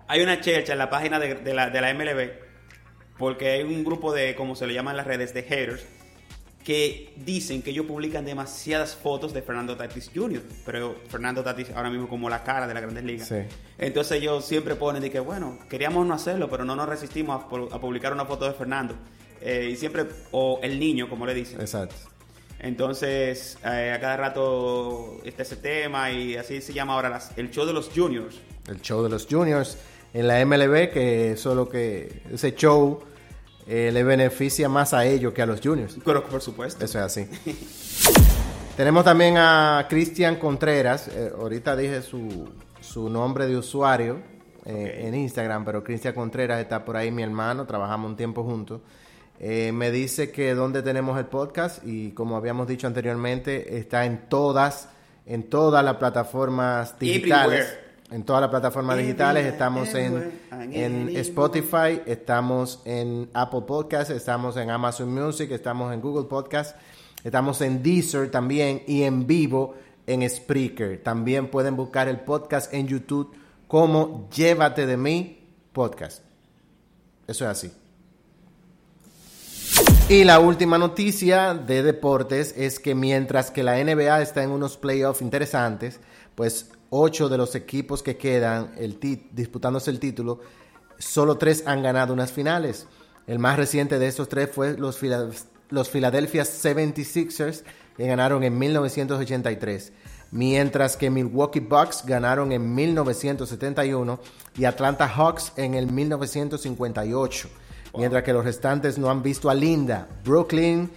hay 0.08 0.22
una 0.22 0.40
chercha 0.40 0.74
en 0.74 0.80
la 0.80 0.90
página 0.90 1.20
de, 1.20 1.36
de 1.36 1.54
la, 1.54 1.70
de 1.70 1.82
la 1.82 1.94
MLB 1.94 2.30
porque 3.18 3.50
hay 3.52 3.64
un 3.64 3.84
grupo 3.84 4.14
de, 4.14 4.34
como 4.34 4.56
se 4.56 4.66
le 4.66 4.74
llaman 4.74 4.96
las 4.98 5.06
redes, 5.08 5.34
de 5.34 5.44
haters 5.44 5.86
que 6.64 7.14
dicen 7.16 7.62
que 7.62 7.72
ellos 7.72 7.86
publican 7.86 8.26
demasiadas 8.26 8.94
fotos 8.96 9.34
de 9.34 9.42
Fernando 9.42 9.76
Tatis 9.78 10.12
Jr., 10.14 10.42
pero 10.66 10.96
Fernando 11.08 11.42
Tatis 11.44 11.70
ahora 11.72 11.90
mismo 11.90 12.08
como 12.08 12.30
la 12.30 12.44
cara 12.44 12.68
de 12.68 12.74
la 12.74 12.82
Grandes 12.82 13.04
Ligas. 13.04 13.28
Sí. 13.28 13.36
Entonces 13.78 14.18
ellos 14.22 14.46
siempre 14.46 14.76
ponen 14.76 15.02
de 15.02 15.10
que, 15.10 15.20
bueno, 15.20 15.58
queríamos 15.70 16.06
no 16.06 16.14
hacerlo, 16.14 16.50
pero 16.50 16.66
no 16.66 16.76
nos 16.76 16.88
resistimos 16.88 17.42
a, 17.44 17.48
pu- 17.50 17.70
a 17.72 17.80
publicar 17.80 18.14
una 18.14 18.26
foto 18.26 18.46
de 18.46 18.54
Fernando. 18.54 18.96
Eh, 19.42 19.70
y 19.72 19.76
siempre, 19.78 20.06
o 20.32 20.60
el 20.62 20.80
niño, 20.80 21.10
como 21.10 21.26
le 21.26 21.34
dicen. 21.34 21.62
Exacto. 21.62 21.96
Entonces, 22.60 23.58
eh, 23.64 23.94
a 23.96 24.00
cada 24.02 24.18
rato 24.18 25.22
está 25.24 25.44
ese 25.44 25.56
tema 25.56 26.12
y 26.12 26.36
así 26.36 26.62
se 26.62 26.74
llama 26.74 26.94
ahora 26.94 27.10
las- 27.10 27.38
el 27.38 27.50
show 27.52 27.66
de 27.66 27.72
los 27.74 27.90
juniors. 27.96 28.36
El 28.68 28.82
show 28.82 29.02
de 29.02 29.10
los 29.10 29.26
juniors 29.28 29.78
en 30.14 30.28
la 30.28 30.42
MLB, 30.42 30.90
que 30.92 31.38
solo 31.38 31.70
que 31.70 32.22
ese 32.32 32.54
show 32.56 33.00
eh, 33.70 33.92
le 33.92 34.04
beneficia 34.04 34.68
más 34.68 34.96
a 34.96 35.06
ellos 35.06 35.32
que 35.32 35.44
a 35.44 35.46
los 35.46 35.62
juniors. 35.62 35.96
Pero 36.04 36.26
por 36.26 36.42
supuesto. 36.42 36.84
Eso 36.84 36.98
es 36.98 37.06
así. 37.06 37.28
Tenemos 38.76 39.06
también 39.06 39.36
a 39.38 39.86
Cristian 39.88 40.38
Contreras. 40.38 41.08
eh, 41.10 41.32
ahorita 41.38 41.76
dije 41.76 42.02
su, 42.02 42.50
su 42.82 43.10
nombre 43.10 43.46
de 43.46 43.58
usuario 43.58 44.18
eh, 44.66 45.04
en 45.06 45.14
Instagram, 45.14 45.66
pero 45.66 45.84
Cristian 45.84 46.16
Contreras 46.16 46.60
está 46.62 46.84
por 46.84 46.98
ahí, 46.98 47.12
mi 47.12 47.22
hermano. 47.22 47.68
Trabajamos 47.68 48.10
un 48.10 48.18
tiempo 48.18 48.44
juntos. 48.44 48.82
Eh, 49.40 49.72
me 49.72 49.92
dice 49.92 50.32
que 50.32 50.56
donde 50.56 50.82
tenemos 50.82 51.20
el 51.20 51.26
podcast 51.26 51.86
y 51.86 52.12
como 52.12 52.38
habíamos 52.38 52.68
dicho 52.68 52.88
anteriormente, 52.88 53.78
está 53.78 54.06
en 54.06 54.30
todas, 54.30 54.90
en 55.28 55.44
todas 55.44 55.86
las 55.86 55.98
plataformas 55.98 56.98
digitales. 56.98 57.68
Everywhere. 57.68 57.89
En 58.12 58.24
todas 58.24 58.42
las 58.42 58.50
plataformas 58.50 58.98
digitales 58.98 59.46
estamos 59.46 59.94
en, 59.94 60.32
en. 60.52 61.16
Spotify, 61.18 62.02
estamos 62.08 62.82
en 62.86 63.30
Apple 63.34 63.62
Podcast, 63.68 64.10
estamos 64.10 64.58
en 64.58 64.72
Amazon 64.72 65.14
Music, 65.14 65.52
estamos 65.52 65.94
en 65.94 66.02
Google 66.02 66.28
Podcast, 66.28 66.76
estamos 67.24 67.62
en 67.62 67.84
Deezer 67.84 68.32
también 68.32 68.82
y 68.88 69.04
en 69.04 69.28
vivo 69.28 69.76
en 70.08 70.28
Spreaker. 70.28 71.04
También 71.04 71.52
pueden 71.52 71.76
buscar 71.76 72.08
el 72.08 72.20
podcast 72.22 72.74
en 72.74 72.88
YouTube 72.88 73.32
como 73.68 74.28
Llévate 74.36 74.88
de 74.88 74.98
mí 74.98 75.48
podcast. 75.72 76.24
Eso 77.28 77.46
es 77.46 77.52
así. 77.52 77.72
Y 80.10 80.24
la 80.24 80.40
última 80.40 80.80
noticia 80.80 81.54
de 81.54 81.84
deportes 81.84 82.56
es 82.58 82.80
que 82.80 82.96
mientras 82.96 83.52
que 83.52 83.62
la 83.62 83.76
NBA 83.84 84.24
está 84.24 84.42
en 84.42 84.50
unos 84.50 84.78
playoffs 84.78 85.22
interesantes, 85.22 86.00
pues 86.34 86.72
ocho 86.90 87.30
de 87.30 87.38
los 87.38 87.56
equipos 87.56 88.02
que 88.04 88.18
quedan 88.18 88.74
el 88.78 89.00
disputándose 89.32 89.92
el 89.92 90.00
título, 90.00 90.40
solo 90.98 91.38
tres 91.38 91.64
han 91.66 91.82
ganado 91.84 92.14
unas 92.14 92.32
finales. 92.32 92.88
El 93.28 93.40
más 93.40 93.58
reciente 93.58 94.00
de 94.00 94.08
esos 94.08 94.28
tres 94.30 94.50
fue 94.52 94.78
los, 94.78 94.98
Phila- 94.98 95.30
los 95.70 95.90
Philadelphia 95.90 96.44
76ers, 96.44 97.64
que 97.96 98.08
ganaron 98.08 98.44
en 98.44 98.58
1983. 98.58 99.94
Mientras 100.32 100.96
que 100.96 101.10
Milwaukee 101.10 101.60
Bucks 101.60 102.04
ganaron 102.06 102.52
en 102.52 102.74
1971 102.76 104.20
y 104.58 104.66
Atlanta 104.66 105.08
Hawks 105.08 105.54
en 105.58 105.74
el 105.74 105.92
1958. 105.92 107.50
Mientras 107.98 108.24
que 108.24 108.34
los 108.34 108.46
restantes 108.46 108.98
no 109.00 109.10
han 109.10 109.24
visto 109.24 109.50
a 109.50 109.56
Linda, 109.56 110.08
Brooklyn, 110.24 110.90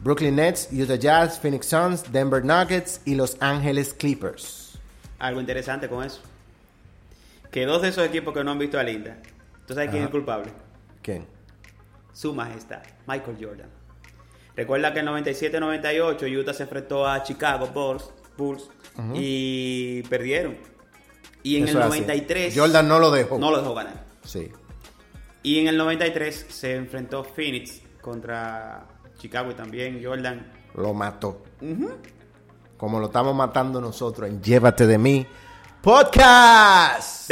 Brooklyn 0.00 0.36
Nets, 0.36 0.68
Utah 0.72 0.94
Jazz, 0.94 1.38
Phoenix 1.38 1.66
Suns, 1.66 2.10
Denver 2.10 2.42
Nuggets 2.44 3.00
y 3.04 3.14
Los 3.14 3.36
Ángeles 3.40 3.92
Clippers. 3.92 4.67
Algo 5.18 5.40
interesante 5.40 5.88
con 5.88 6.04
eso. 6.04 6.20
Que 7.50 7.66
dos 7.66 7.82
de 7.82 7.88
esos 7.88 8.06
equipos 8.06 8.34
que 8.34 8.44
no 8.44 8.50
han 8.52 8.58
visto 8.58 8.78
a 8.78 8.82
Linda. 8.82 9.16
¿Tú 9.66 9.74
sabes 9.74 9.90
quién 9.90 10.02
es 10.02 10.06
el 10.06 10.12
culpable? 10.12 10.52
¿Quién? 11.02 11.26
Su 12.12 12.34
majestad, 12.34 12.82
Michael 13.06 13.36
Jordan. 13.40 13.68
Recuerda 14.56 14.92
que 14.92 15.00
en 15.00 15.06
97-98 15.06 16.40
Utah 16.40 16.52
se 16.52 16.64
enfrentó 16.64 17.06
a 17.06 17.22
Chicago 17.22 17.68
Bulls, 17.68 18.10
Bulls 18.36 18.68
y 19.14 20.02
perdieron. 20.04 20.56
Y 21.42 21.56
en 21.58 21.64
Eso 21.68 21.78
el 21.78 21.84
es 21.84 21.90
así. 21.90 22.00
93... 22.00 22.58
Jordan 22.58 22.88
no 22.88 22.98
lo 22.98 23.10
dejó. 23.10 23.38
No 23.38 23.50
lo 23.50 23.58
dejó 23.58 23.74
ganar. 23.74 24.04
Sí. 24.24 24.50
Y 25.44 25.60
en 25.60 25.68
el 25.68 25.76
93 25.76 26.46
se 26.48 26.74
enfrentó 26.74 27.22
Phoenix 27.24 27.80
contra 28.00 28.86
Chicago 29.18 29.52
y 29.52 29.54
también 29.54 30.02
Jordan. 30.04 30.44
Lo 30.74 30.92
mató. 30.92 31.44
Ujú. 31.60 31.90
Como 32.78 33.00
lo 33.00 33.06
estamos 33.06 33.34
matando 33.34 33.80
nosotros 33.80 34.30
en 34.30 34.40
Llévate 34.40 34.86
de 34.86 34.96
mí 34.96 35.26
Podcast. 35.82 37.28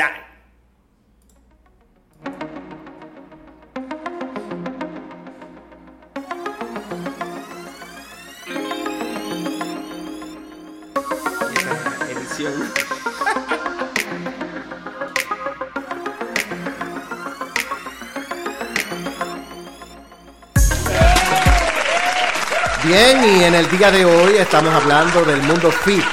Bien, 22.87 23.19
y 23.25 23.43
en 23.43 23.55
el 23.57 23.69
día 23.69 23.91
de 23.91 24.05
hoy 24.05 24.37
estamos 24.37 24.73
hablando 24.73 25.25
del 25.25 25.43
mundo 25.43 25.73
fit. 25.73 26.05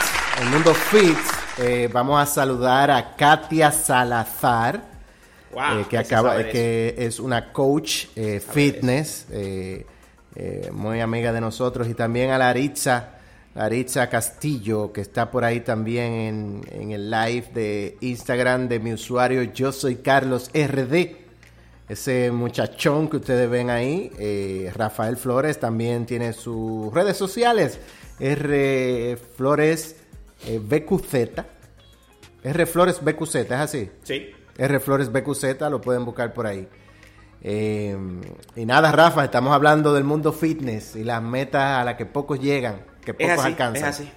El 0.41 0.49
mundo 0.49 0.74
fit, 0.74 1.19
eh, 1.59 1.88
vamos 1.93 2.19
a 2.19 2.26
saludar 2.26 2.89
a 2.89 3.15
Katia 3.15 3.71
Salazar, 3.71 4.82
Wow, 5.51 5.82
eh, 5.82 5.86
que 5.88 5.99
acaba, 5.99 6.43
que 6.43 6.95
es 6.97 7.19
una 7.19 7.53
coach 7.53 8.05
eh, 8.15 8.39
fitness, 8.39 9.28
muy 10.71 10.99
amiga 10.99 11.32
de 11.32 11.41
nosotros, 11.41 11.88
y 11.88 11.93
también 11.93 12.32
a 12.32 12.39
Laritza, 12.39 13.17
Laritza 13.53 14.09
Castillo, 14.09 14.91
que 14.91 15.01
está 15.01 15.30
por 15.30 15.45
ahí 15.45 15.59
también 15.59 16.11
en, 16.11 16.61
en 16.71 16.91
el 16.91 17.11
live 17.11 17.51
de 17.53 17.97
Instagram 18.01 18.67
de 18.67 18.80
mi 18.80 18.93
usuario 18.93 19.43
Yo 19.43 19.71
Soy 19.71 19.97
Carlos 19.97 20.49
RD. 20.51 21.22
Ese 21.90 22.32
muchachón 22.32 23.10
que 23.10 23.18
ustedes 23.18 23.50
ven 23.50 23.70
ahí, 23.70 24.12
eh, 24.18 24.72
Rafael 24.74 25.18
Flores, 25.18 25.60
también 25.60 26.06
tiene 26.06 26.34
sus 26.34 26.94
redes 26.94 27.18
sociales. 27.18 27.80
R 28.20 29.18
Flores 29.36 29.98
eh, 30.48 30.60
BQZ. 30.60 31.42
R 32.44 32.66
Flores 32.66 33.04
BQZ, 33.04 33.36
¿es 33.36 33.52
así? 33.52 33.90
Sí. 34.04 34.32
R 34.58 34.80
Flores 34.80 35.12
BQZ, 35.12 35.62
lo 35.70 35.82
pueden 35.82 36.06
buscar 36.06 36.34
por 36.34 36.48
ahí. 36.48 36.68
Eh, 37.42 37.98
y 38.56 38.66
nada, 38.66 38.92
Rafa, 38.92 39.26
estamos 39.26 39.54
hablando 39.54 39.94
del 39.94 40.06
mundo 40.06 40.32
fitness 40.32 40.96
y 40.96 41.04
las 41.04 41.22
metas 41.22 41.82
a 41.82 41.84
las 41.84 41.96
que 41.96 42.06
pocos 42.06 42.40
llegan, 42.40 42.86
que 43.04 43.12
Es 43.12 43.18
pocos 43.18 43.40
así, 43.40 43.48
alcanzan. 43.48 43.76
es 43.76 43.84
así. 43.84 44.12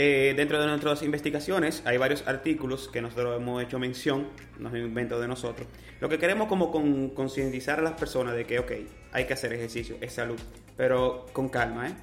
Eh, 0.00 0.32
dentro 0.36 0.60
de 0.60 0.66
nuestras 0.68 1.02
investigaciones 1.02 1.82
hay 1.84 1.96
varios 1.96 2.22
artículos 2.28 2.88
que 2.88 3.02
nosotros 3.02 3.36
hemos 3.36 3.60
hecho 3.60 3.80
mención, 3.80 4.28
no 4.60 4.68
es 4.68 4.74
un 4.74 4.80
invento 4.82 5.18
de 5.18 5.26
nosotros. 5.26 5.66
Lo 6.00 6.08
que 6.08 6.18
queremos 6.20 6.46
como 6.46 6.70
con- 6.70 7.08
concientizar 7.10 7.80
a 7.80 7.82
las 7.82 7.94
personas 7.94 8.36
de 8.36 8.44
que, 8.46 8.60
ok, 8.60 8.72
hay 9.10 9.24
que 9.26 9.32
hacer 9.32 9.52
ejercicio, 9.52 9.96
es 10.00 10.12
salud, 10.12 10.38
pero 10.76 11.26
con 11.32 11.48
calma, 11.48 11.88
¿eh? 11.88 11.94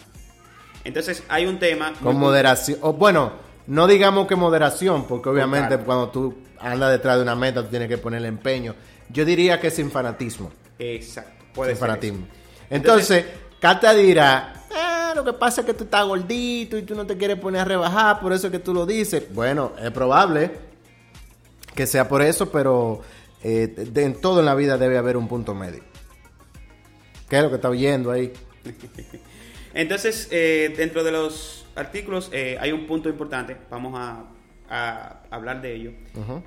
Entonces 0.83 1.23
hay 1.29 1.45
un 1.45 1.57
tema... 1.57 1.93
Con 2.03 2.17
moderación. 2.17 2.79
O, 2.81 2.91
bueno, 2.91 3.31
no 3.67 3.87
digamos 3.87 4.27
que 4.27 4.35
moderación, 4.35 5.07
porque 5.07 5.29
obviamente 5.29 5.77
cuando 5.77 6.09
tú 6.09 6.35
andas 6.59 6.91
detrás 6.91 7.15
de 7.15 7.23
una 7.23 7.35
meta, 7.35 7.63
tú 7.63 7.69
tienes 7.69 7.87
que 7.87 7.97
ponerle 7.97 8.27
empeño. 8.27 8.75
Yo 9.09 9.23
diría 9.23 9.59
que 9.61 9.71
sin 9.71 9.89
fanatismo. 9.89 10.51
Exacto, 10.77 11.45
puede 11.53 11.71
sin 11.71 11.79
ser 11.79 11.87
fanatismo. 11.87 12.25
eso. 12.27 12.65
Entonces, 12.69 13.25
Cata 13.61 13.93
dirá, 13.93 14.53
"Ah, 14.53 14.54
lo 15.15 15.23
que 15.23 15.33
pasa 15.33 15.61
es 15.61 15.67
que 15.67 15.73
tú 15.73 15.85
estás 15.85 16.05
gordito 16.05 16.77
y 16.77 16.83
tú 16.83 16.95
no 16.95 17.05
te 17.05 17.17
quieres 17.17 17.39
poner 17.39 17.61
a 17.61 17.65
rebajar, 17.65 18.19
por 18.19 18.33
eso 18.33 18.47
es 18.47 18.51
que 18.51 18.59
tú 18.59 18.73
lo 18.73 18.85
dices. 18.85 19.33
Bueno, 19.33 19.71
es 19.81 19.91
probable 19.91 20.51
que 21.73 21.87
sea 21.87 22.07
por 22.07 22.21
eso, 22.21 22.51
pero 22.51 23.01
eh, 23.43 23.67
de- 23.67 24.03
en 24.03 24.19
todo 24.21 24.39
en 24.39 24.45
la 24.45 24.55
vida 24.55 24.77
debe 24.77 24.97
haber 24.97 25.17
un 25.17 25.27
punto 25.27 25.53
medio. 25.53 25.83
¿Qué 27.29 27.37
es 27.37 27.43
lo 27.43 27.49
que 27.49 27.55
está 27.55 27.69
oyendo 27.69 28.11
ahí? 28.11 28.31
Entonces, 29.73 30.27
eh, 30.31 30.73
dentro 30.77 31.03
de 31.03 31.11
los 31.11 31.65
artículos 31.75 32.29
eh, 32.31 32.57
hay 32.59 32.71
un 32.71 32.87
punto 32.87 33.09
importante, 33.09 33.57
vamos 33.69 33.93
a, 33.99 34.23
a 34.69 35.21
hablar 35.31 35.61
de 35.61 35.75
ello. 35.75 35.91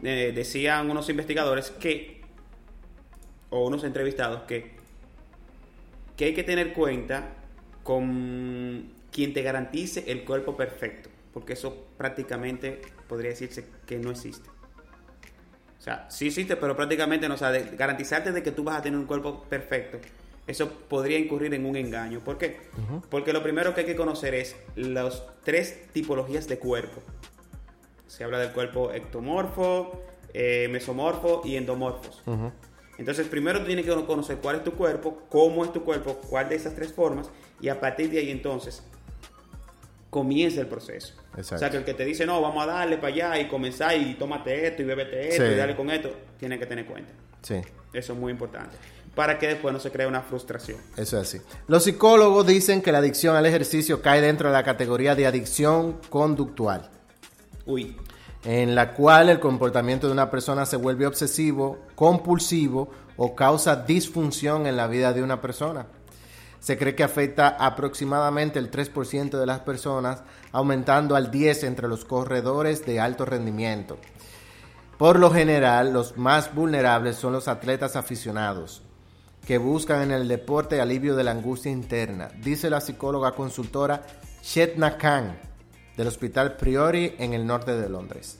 Eh, 0.02 0.32
decían 0.34 0.90
unos 0.90 1.08
investigadores 1.10 1.70
que, 1.70 2.22
o 3.50 3.66
unos 3.66 3.84
entrevistados, 3.84 4.42
que, 4.42 4.76
que 6.16 6.24
hay 6.26 6.34
que 6.34 6.42
tener 6.42 6.72
cuenta 6.72 7.34
con 7.88 8.92
quien 9.10 9.32
te 9.32 9.40
garantice 9.40 10.04
el 10.08 10.22
cuerpo 10.26 10.54
perfecto, 10.58 11.08
porque 11.32 11.54
eso 11.54 11.86
prácticamente 11.96 12.82
podría 13.08 13.30
decirse 13.30 13.64
que 13.86 13.96
no 13.98 14.10
existe. 14.10 14.46
O 15.78 15.80
sea, 15.80 16.06
sí 16.10 16.26
existe, 16.26 16.56
pero 16.56 16.76
prácticamente 16.76 17.26
no. 17.28 17.34
O 17.34 17.38
sea, 17.38 17.50
de- 17.50 17.74
garantizarte 17.78 18.30
de 18.32 18.42
que 18.42 18.52
tú 18.52 18.62
vas 18.62 18.76
a 18.76 18.82
tener 18.82 18.98
un 18.98 19.06
cuerpo 19.06 19.42
perfecto, 19.48 19.98
eso 20.46 20.70
podría 20.70 21.18
incurrir 21.18 21.54
en 21.54 21.64
un 21.64 21.76
engaño. 21.76 22.20
¿Por 22.20 22.36
qué? 22.36 22.58
Porque 23.08 23.32
lo 23.32 23.42
primero 23.42 23.72
que 23.72 23.80
hay 23.80 23.86
que 23.86 23.96
conocer 23.96 24.34
es 24.34 24.54
las 24.76 25.22
tres 25.42 25.86
tipologías 25.94 26.46
de 26.46 26.58
cuerpo. 26.58 27.00
Se 28.06 28.22
habla 28.22 28.38
del 28.38 28.52
cuerpo 28.52 28.92
ectomorfo, 28.92 30.02
eh, 30.34 30.68
mesomorfo 30.70 31.40
y 31.42 31.56
endomorfos. 31.56 32.22
Entonces, 32.98 33.28
primero 33.28 33.60
tú 33.60 33.64
tienes 33.66 33.86
que 33.86 33.94
conocer 34.04 34.36
cuál 34.42 34.56
es 34.56 34.64
tu 34.64 34.72
cuerpo, 34.72 35.22
cómo 35.30 35.64
es 35.64 35.72
tu 35.72 35.84
cuerpo, 35.84 36.16
cuál 36.28 36.50
de 36.50 36.56
esas 36.56 36.74
tres 36.74 36.92
formas, 36.92 37.30
y 37.60 37.68
a 37.68 37.80
partir 37.80 38.10
de 38.10 38.18
ahí 38.18 38.30
entonces 38.30 38.82
comienza 40.10 40.60
el 40.60 40.66
proceso. 40.66 41.14
Exacto. 41.36 41.56
O 41.56 41.58
sea, 41.58 41.70
que 41.70 41.76
el 41.78 41.84
que 41.84 41.94
te 41.94 42.04
dice, 42.04 42.24
no, 42.26 42.40
vamos 42.40 42.62
a 42.62 42.66
darle 42.66 42.96
para 42.96 43.08
allá 43.08 43.38
y 43.40 43.48
comenzar 43.48 43.96
y 43.96 44.14
tómate 44.14 44.66
esto 44.66 44.82
y 44.82 44.84
bébete 44.86 45.28
esto 45.28 45.44
Sí. 45.46 45.52
y 45.52 45.54
dale 45.56 45.76
con 45.76 45.90
esto, 45.90 46.10
tiene 46.38 46.58
que 46.58 46.66
tener 46.66 46.86
cuenta. 46.86 47.12
Sí. 47.42 47.56
Eso 47.92 48.12
es 48.14 48.18
muy 48.18 48.32
importante. 48.32 48.76
Para 49.14 49.38
que 49.38 49.48
después 49.48 49.72
no 49.72 49.80
se 49.80 49.90
cree 49.90 50.06
una 50.06 50.22
frustración. 50.22 50.78
Eso 50.96 51.20
es 51.20 51.28
así. 51.28 51.40
Los 51.66 51.84
psicólogos 51.84 52.46
dicen 52.46 52.80
que 52.82 52.92
la 52.92 52.98
adicción 52.98 53.36
al 53.36 53.46
ejercicio 53.46 54.00
cae 54.00 54.20
dentro 54.20 54.48
de 54.48 54.54
la 54.54 54.62
categoría 54.64 55.14
de 55.14 55.26
adicción 55.26 56.00
conductual, 56.08 56.88
Uy, 57.66 57.96
en 58.44 58.74
la 58.74 58.94
cual 58.94 59.28
el 59.28 59.40
comportamiento 59.40 60.06
de 60.06 60.12
una 60.12 60.30
persona 60.30 60.64
se 60.66 60.76
vuelve 60.76 61.06
obsesivo, 61.06 61.80
compulsivo 61.94 62.90
o 63.16 63.34
causa 63.34 63.76
disfunción 63.76 64.66
en 64.66 64.76
la 64.76 64.86
vida 64.86 65.12
de 65.12 65.22
una 65.22 65.40
persona. 65.40 65.86
Se 66.60 66.76
cree 66.76 66.94
que 66.94 67.04
afecta 67.04 67.48
aproximadamente 67.48 68.58
el 68.58 68.70
3% 68.70 69.38
de 69.38 69.46
las 69.46 69.60
personas, 69.60 70.22
aumentando 70.52 71.14
al 71.16 71.30
10% 71.30 71.64
entre 71.64 71.88
los 71.88 72.04
corredores 72.04 72.84
de 72.84 73.00
alto 73.00 73.24
rendimiento. 73.24 73.98
Por 74.98 75.20
lo 75.20 75.30
general, 75.30 75.92
los 75.92 76.16
más 76.16 76.52
vulnerables 76.52 77.16
son 77.16 77.32
los 77.32 77.46
atletas 77.46 77.94
aficionados, 77.94 78.82
que 79.46 79.58
buscan 79.58 80.02
en 80.02 80.10
el 80.10 80.26
deporte 80.26 80.80
alivio 80.80 81.14
de 81.14 81.22
la 81.22 81.30
angustia 81.30 81.70
interna, 81.70 82.28
dice 82.42 82.68
la 82.68 82.80
psicóloga 82.80 83.32
consultora 83.32 84.02
Shetna 84.42 84.98
Khan 84.98 85.38
del 85.96 86.08
Hospital 86.08 86.56
Priori 86.56 87.14
en 87.18 87.32
el 87.32 87.46
norte 87.46 87.76
de 87.76 87.88
Londres. 87.88 88.38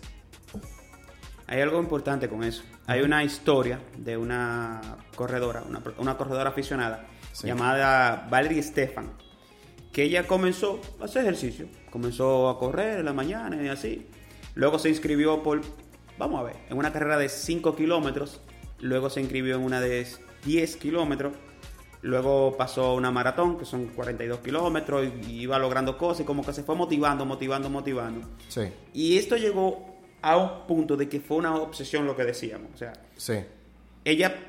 hay 1.47 1.61
algo 1.61 1.79
importante 1.79 2.29
con 2.29 2.43
eso. 2.43 2.63
Hay 2.87 3.03
una 3.03 3.23
historia 3.23 3.81
de 3.97 4.17
una 4.17 4.81
corredora, 5.15 5.63
una, 5.63 5.81
una 5.99 6.17
corredora 6.17 6.51
aficionada 6.51 7.07
Sí. 7.33 7.47
llamada 7.47 8.27
Valerie 8.31 8.63
Stefan, 8.63 9.13
que 9.93 10.03
ella 10.03 10.27
comenzó 10.27 10.81
a 11.01 11.05
hacer 11.05 11.23
ejercicio, 11.23 11.67
comenzó 11.91 12.49
a 12.49 12.59
correr 12.59 12.99
en 12.99 13.05
la 13.05 13.13
mañana 13.13 13.63
y 13.63 13.69
así. 13.69 14.07
Luego 14.55 14.79
se 14.79 14.89
inscribió 14.89 15.43
por, 15.43 15.61
vamos 16.19 16.41
a 16.41 16.43
ver, 16.45 16.57
en 16.69 16.77
una 16.77 16.93
carrera 16.93 17.17
de 17.19 17.29
5 17.29 17.77
kilómetros, 17.77 18.41
luego 18.81 19.11
se 19.11 19.21
inscribió 19.21 19.57
en 19.57 19.63
una 19.63 19.81
de 19.81 20.07
10 20.45 20.77
kilómetros, 20.77 21.33
luego 22.03 22.57
pasó 22.57 22.87
a 22.87 22.95
una 22.95 23.11
maratón, 23.11 23.59
que 23.59 23.65
son 23.65 23.87
42 23.89 24.41
kilómetros, 24.41 25.09
y 25.29 25.43
iba 25.43 25.59
logrando 25.59 25.97
cosas 25.97 26.21
y 26.21 26.25
como 26.25 26.45
que 26.45 26.53
se 26.53 26.63
fue 26.63 26.75
motivando, 26.75 27.25
motivando, 27.25 27.71
motivando. 27.71 28.29
Sí, 28.49 28.63
Y 28.93 29.19
esto 29.19 29.37
llegó 29.37 29.97
a 30.23 30.37
un 30.37 30.67
punto 30.67 30.97
de 30.97 31.09
que 31.09 31.21
fue 31.21 31.37
una 31.37 31.55
obsesión 31.57 32.07
lo 32.07 32.17
que 32.17 32.25
decíamos. 32.25 32.71
O 32.75 32.77
sea, 32.77 32.93
sí, 33.17 33.35
ella 34.05 34.48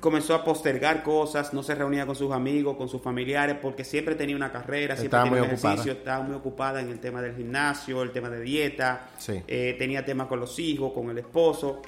comenzó 0.00 0.34
a 0.34 0.44
postergar 0.44 1.02
cosas, 1.02 1.52
no 1.52 1.62
se 1.62 1.74
reunía 1.74 2.06
con 2.06 2.16
sus 2.16 2.32
amigos, 2.32 2.76
con 2.76 2.88
sus 2.88 3.02
familiares, 3.02 3.56
porque 3.60 3.84
siempre 3.84 4.14
tenía 4.14 4.34
una 4.34 4.50
carrera, 4.50 4.94
siempre 4.96 5.06
Estaba 5.18 5.24
tenía 5.24 5.38
un 5.40 5.44
ejercicio, 5.46 5.70
ocupada. 5.70 5.92
estaba 5.98 6.24
muy 6.24 6.34
ocupada 6.36 6.80
en 6.80 6.88
el 6.88 6.98
tema 7.00 7.20
del 7.22 7.36
gimnasio, 7.36 8.02
el 8.02 8.10
tema 8.10 8.30
de 8.30 8.40
dieta, 8.40 9.08
Sí. 9.18 9.42
eh, 9.46 9.76
tenía 9.78 10.04
temas 10.04 10.26
con 10.26 10.40
los 10.40 10.58
hijos, 10.58 10.92
con 10.92 11.10
el 11.10 11.18
esposo. 11.18 11.82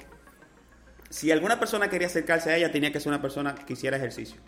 Si 1.09 1.31
alguna 1.31 1.59
persona 1.59 1.89
quería 1.89 2.07
acercarse 2.07 2.51
a 2.51 2.57
ella, 2.57 2.71
tenía 2.71 2.91
que 2.91 2.99
ser 2.99 3.09
una 3.09 3.21
persona 3.21 3.53
que 3.55 3.73
hiciera 3.73 3.97
ejercicio. 3.97 4.39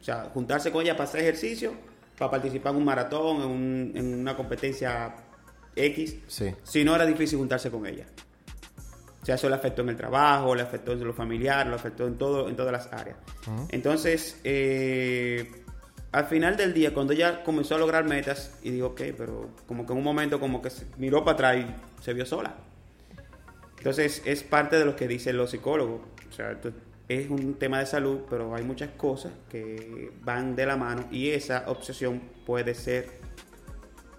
O 0.00 0.04
sea, 0.04 0.30
juntarse 0.32 0.70
con 0.70 0.82
ella 0.82 0.96
para 0.96 1.08
hacer 1.08 1.20
ejercicio, 1.22 1.72
para 2.18 2.30
participar 2.30 2.72
en 2.72 2.78
un 2.78 2.84
maratón, 2.84 3.36
en, 3.42 3.48
un- 3.48 3.92
en 3.94 4.14
una 4.20 4.36
competencia 4.36 5.14
X. 5.76 6.16
sí. 6.28 6.54
Si 6.62 6.84
no, 6.84 6.94
era 6.94 7.04
difícil 7.06 7.38
juntarse 7.38 7.70
con 7.70 7.84
ella. 7.86 8.06
O 9.24 9.26
sea, 9.26 9.36
eso 9.36 9.48
le 9.48 9.54
afectó 9.54 9.80
en 9.80 9.88
el 9.88 9.96
trabajo, 9.96 10.54
le 10.54 10.60
afectó 10.60 10.92
en 10.92 11.02
lo 11.02 11.14
familiar, 11.14 11.66
le 11.66 11.74
afectó 11.74 12.06
en, 12.06 12.18
todo, 12.18 12.46
en 12.46 12.56
todas 12.56 12.70
las 12.70 12.92
áreas. 12.92 13.16
Entonces, 13.70 14.38
eh, 14.44 15.50
al 16.12 16.26
final 16.26 16.58
del 16.58 16.74
día, 16.74 16.92
cuando 16.92 17.14
ella 17.14 17.42
comenzó 17.42 17.76
a 17.76 17.78
lograr 17.78 18.04
metas, 18.04 18.58
y 18.62 18.70
digo, 18.70 18.88
ok, 18.88 19.00
pero 19.16 19.48
como 19.66 19.86
que 19.86 19.94
en 19.94 19.98
un 19.98 20.04
momento 20.04 20.38
como 20.38 20.60
que 20.60 20.68
se 20.68 20.84
miró 20.98 21.24
para 21.24 21.52
atrás 21.52 21.56
y 21.56 22.02
se 22.02 22.12
vio 22.12 22.26
sola. 22.26 22.54
Entonces, 23.78 24.20
es 24.26 24.42
parte 24.42 24.78
de 24.78 24.84
lo 24.84 24.94
que 24.94 25.08
dicen 25.08 25.38
los 25.38 25.52
psicólogos. 25.52 26.02
O 26.28 26.32
sea, 26.32 26.60
es 27.08 27.30
un 27.30 27.54
tema 27.54 27.78
de 27.78 27.86
salud, 27.86 28.20
pero 28.28 28.54
hay 28.54 28.62
muchas 28.62 28.90
cosas 28.90 29.32
que 29.48 30.12
van 30.20 30.54
de 30.54 30.66
la 30.66 30.76
mano 30.76 31.08
y 31.10 31.30
esa 31.30 31.64
obsesión 31.68 32.20
puede 32.44 32.74
ser 32.74 33.23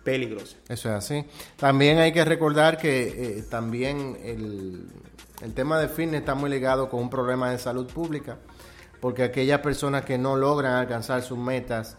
peligrosa. 0.06 0.56
Eso 0.70 0.88
es 0.89 0.95
así. 0.95 1.26
También 1.58 1.97
hay 1.97 2.14
que 2.14 2.24
recordar 2.24 2.78
que 2.78 3.39
eh, 3.39 3.43
también 3.49 4.18
el, 4.24 4.88
el 5.41 5.53
tema 5.53 5.80
de 5.80 5.89
fitness 5.89 6.22
está 6.22 6.36
muy 6.36 6.49
ligado 6.49 6.89
con 6.89 7.01
un 7.01 7.10
problema 7.10 7.51
de 7.51 7.58
salud 7.58 7.88
pública, 7.88 8.38
porque 9.01 9.24
aquellas 9.24 9.60
personas 9.60 10.06
que 10.06 10.18
no 10.18 10.38
logran 10.38 10.74
alcanzar 10.74 11.22
sus 11.22 11.38
metas 11.38 11.97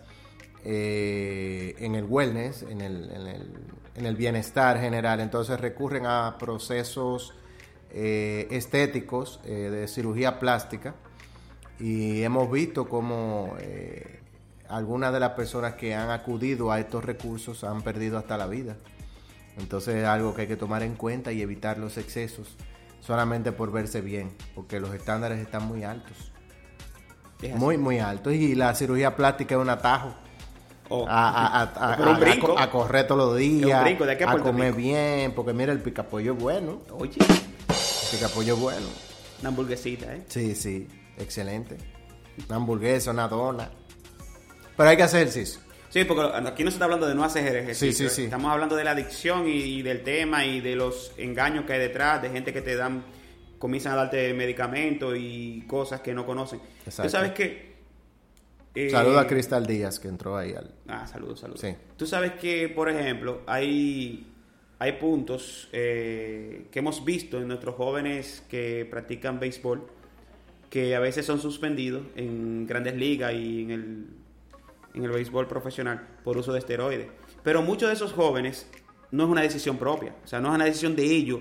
eh, 0.65 1.75
en 1.79 1.95
el 1.95 2.05
wellness, 2.05 2.63
en 2.63 2.81
el, 2.81 3.11
en, 3.11 3.27
el, 3.27 3.53
en 3.95 4.07
el 4.07 4.17
bienestar 4.17 4.81
general, 4.81 5.21
entonces 5.21 5.61
recurren 5.61 6.07
a 6.07 6.37
procesos 6.39 7.35
eh, 7.91 8.49
estéticos 8.51 9.41
de 9.45 9.87
cirugía 9.87 10.39
plástica 10.39 10.95
y 11.79 12.23
hemos 12.23 12.51
visto 12.51 12.89
como 12.89 13.55
eh, 13.61 14.21
algunas 14.69 15.13
de 15.13 15.21
las 15.21 15.31
personas 15.33 15.75
que 15.75 15.95
han 15.95 16.11
acudido 16.11 16.71
a 16.73 16.81
estos 16.81 17.05
recursos 17.05 17.65
han 17.65 17.83
perdido 17.83 18.19
hasta 18.19 18.37
la 18.37 18.47
vida. 18.47 18.77
Entonces 19.59 19.97
es 19.97 20.05
algo 20.05 20.35
que 20.35 20.43
hay 20.43 20.49
que 20.49 20.57
tomar 20.57 20.83
en 20.83 20.95
cuenta 20.97 21.33
y 21.33 21.41
evitar 21.43 21.79
los 21.79 21.97
excesos 21.97 22.57
solamente 23.01 23.53
por 23.53 23.71
verse 23.73 24.01
bien, 24.01 24.33
porque 24.55 24.81
los 24.81 24.93
estándares 24.95 25.39
están 25.39 25.67
muy 25.67 25.85
altos. 25.85 26.33
Es. 27.41 27.55
Muy, 27.55 27.79
muy 27.79 27.99
altos. 27.99 28.33
Y 28.35 28.55
la 28.55 28.75
cirugía 28.75 29.15
plástica 29.17 29.55
es 29.55 29.61
un 29.61 29.69
atajo. 29.71 30.15
Oh. 30.89 31.05
A, 31.09 31.29
a- 31.29 31.63
a- 31.63 31.63
a- 31.93 31.97
Pero 31.97 32.11
un 32.11 32.17
a- 32.17 32.19
brinco. 32.21 32.59
a- 32.59 32.63
a 32.65 32.71
correr 32.71 33.07
todos 33.07 33.29
los 33.31 33.37
días, 33.39 33.83
brinco, 33.83 34.07
de 34.07 34.13
a 34.25 34.39
comer 34.39 34.73
bien, 34.75 35.33
porque 35.35 35.53
mira, 35.53 35.73
el 35.73 35.81
picapollo 35.81 36.33
es 36.35 36.39
bueno. 36.39 36.81
Oye, 36.93 37.19
El 37.21 38.19
picapollo 38.19 38.55
es 38.55 38.61
bueno. 38.61 38.87
una 39.41 39.49
hamburguesita, 39.51 40.15
¿eh? 40.15 40.25
Sí, 40.29 40.55
sí, 40.55 40.87
excelente. 41.19 41.77
Una 42.49 42.57
hamburguesa, 42.57 43.11
una 43.11 43.29
dona. 43.29 43.71
Pero 44.77 44.89
hay 44.89 44.97
que 44.97 45.03
hacer 45.03 45.23
ejercicio. 45.23 45.61
Sí, 45.89 46.05
porque 46.05 46.23
aquí 46.49 46.63
no 46.65 46.71
se 46.71 46.75
está 46.75 46.85
hablando 46.85 47.07
de 47.07 47.15
no 47.15 47.25
hacer 47.25 47.57
ejercicio. 47.57 47.93
Sí, 47.93 48.09
sí, 48.09 48.15
sí. 48.15 48.25
Estamos 48.25 48.53
hablando 48.53 48.77
de 48.77 48.85
la 48.85 48.91
adicción 48.91 49.49
y, 49.49 49.53
y 49.53 49.83
del 49.83 50.03
tema 50.03 50.45
y 50.45 50.61
de 50.61 50.77
los 50.77 51.13
engaños 51.17 51.65
que 51.65 51.73
hay 51.75 51.79
detrás, 51.79 52.21
de 52.21 52.29
gente 52.29 52.53
que 52.53 52.61
te 52.61 52.77
dan, 52.77 53.05
comienzan 53.59 53.95
a 53.95 53.97
darte 53.97 54.35
medicamentos 54.35 55.15
y 55.17 55.65
cosas 55.67 56.01
que 56.01 56.13
no 56.13 56.27
conocen. 56.27 56.61
Exacto. 56.85 57.05
Tú 57.05 57.09
sabes 57.09 57.33
que... 57.33 57.77
eh, 58.75 58.95
a 58.95 59.27
Cristal 59.27 59.67
Díaz 59.67 59.99
que 59.99 60.09
entró 60.09 60.37
ahí 60.37 60.53
al. 60.53 60.75
Ah, 60.89 61.07
saludos, 61.07 61.41
saludos. 61.41 61.61
Sí. 61.61 61.75
Tú 61.97 62.07
sabes 62.07 62.33
que, 62.33 62.69
por 62.69 62.91
ejemplo, 62.91 63.41
hay, 63.47 64.27
hay 64.79 64.93
puntos 64.93 65.69
eh, 65.73 66.67
que 66.71 66.81
hemos 66.81 67.03
visto 67.05 67.39
en 67.39 67.49
nuestros 67.49 67.75
jóvenes 67.77 68.45
que 68.51 68.87
practican 68.91 69.41
béisbol 69.41 69.87
que 70.69 70.95
a 70.95 71.01
veces 71.01 71.25
son 71.25 71.41
suspendidos 71.41 72.03
en 72.17 72.67
grandes 72.67 72.97
ligas 72.97 73.33
y 73.33 73.63
en 73.63 73.71
el, 73.71 74.07
en 74.97 75.05
el 75.05 75.11
béisbol 75.11 75.47
profesional 75.47 76.07
por 76.25 76.37
uso 76.37 76.53
de 76.53 76.59
esteroides. 76.59 77.09
Pero 77.43 77.63
muchos 77.63 77.89
de 77.89 77.95
esos 77.95 78.13
jóvenes 78.13 78.67
no 79.11 79.25
es 79.25 79.31
una 79.31 79.43
decisión 79.43 79.77
propia, 79.77 80.15
o 80.25 80.27
sea, 80.27 80.41
no 80.41 80.49
es 80.49 80.55
una 80.55 80.65
decisión 80.65 80.97
de 80.97 81.05
ellos 81.05 81.41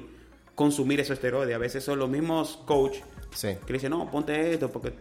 consumir 0.53 0.99
esos 0.99 1.13
esteroides. 1.15 1.55
A 1.55 1.59
veces 1.59 1.83
son 1.83 1.99
los 1.99 2.09
mismos 2.09 2.57
coach 2.65 2.97
Sí. 3.31 3.49
que 3.65 3.73
le 3.73 3.77
dicen, 3.79 3.89
no, 3.91 4.09
ponte 4.09 4.53
esto 4.53 4.69
porque 4.71 4.91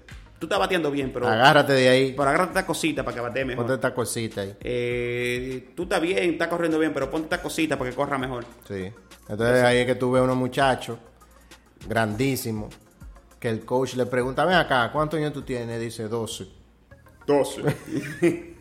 tú 0.40 0.46
estás 0.46 0.58
bateando 0.58 0.90
bien, 0.90 1.12
pero... 1.12 1.28
Agárrate 1.28 1.72
de 1.74 1.88
ahí. 1.88 2.10
Pero 2.16 2.22
agárrate 2.28 2.50
esta 2.50 2.66
cosita 2.66 3.04
para 3.04 3.14
que 3.14 3.20
bate 3.20 3.44
mejor. 3.44 3.64
Ponte 3.64 3.74
esta 3.74 3.94
cosita 3.94 4.40
ahí. 4.40 4.56
Eh, 4.60 5.70
tú 5.76 5.84
estás 5.84 6.00
bien, 6.00 6.30
estás 6.32 6.48
corriendo 6.48 6.78
bien, 6.78 6.92
pero 6.92 7.08
ponte 7.10 7.26
esta 7.26 7.40
cosita 7.40 7.78
para 7.78 7.90
que 7.90 7.96
corra 7.96 8.18
mejor. 8.18 8.44
Sí. 8.66 8.90
Entonces 9.28 9.62
ahí 9.62 9.78
es 9.78 9.86
que 9.86 9.94
tú 9.94 10.10
ves 10.10 10.22
unos 10.22 10.36
muchachos 10.36 10.98
grandísimos 11.86 12.74
que 13.38 13.48
el 13.50 13.64
coach 13.64 13.94
le 13.94 14.06
pregunta, 14.06 14.44
ven 14.44 14.56
acá, 14.56 14.90
¿cuántos 14.90 15.18
años 15.18 15.32
tú 15.32 15.42
tienes? 15.42 15.80
Dice 15.80 16.08
12. 16.08 16.46
12. 17.26 17.62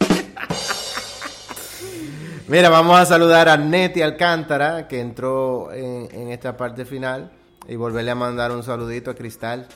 Mira, 2.47 2.69
vamos 2.69 2.99
a 2.99 3.05
saludar 3.05 3.47
a 3.49 3.57
Neti 3.57 4.01
Alcántara, 4.01 4.87
que 4.87 4.99
entró 4.99 5.71
en, 5.71 6.09
en 6.11 6.29
esta 6.29 6.57
parte 6.57 6.85
final, 6.85 7.31
y 7.67 7.75
volverle 7.75 8.11
a 8.11 8.15
mandar 8.15 8.51
un 8.51 8.63
saludito 8.63 9.11
a 9.11 9.15
Cristal 9.15 9.67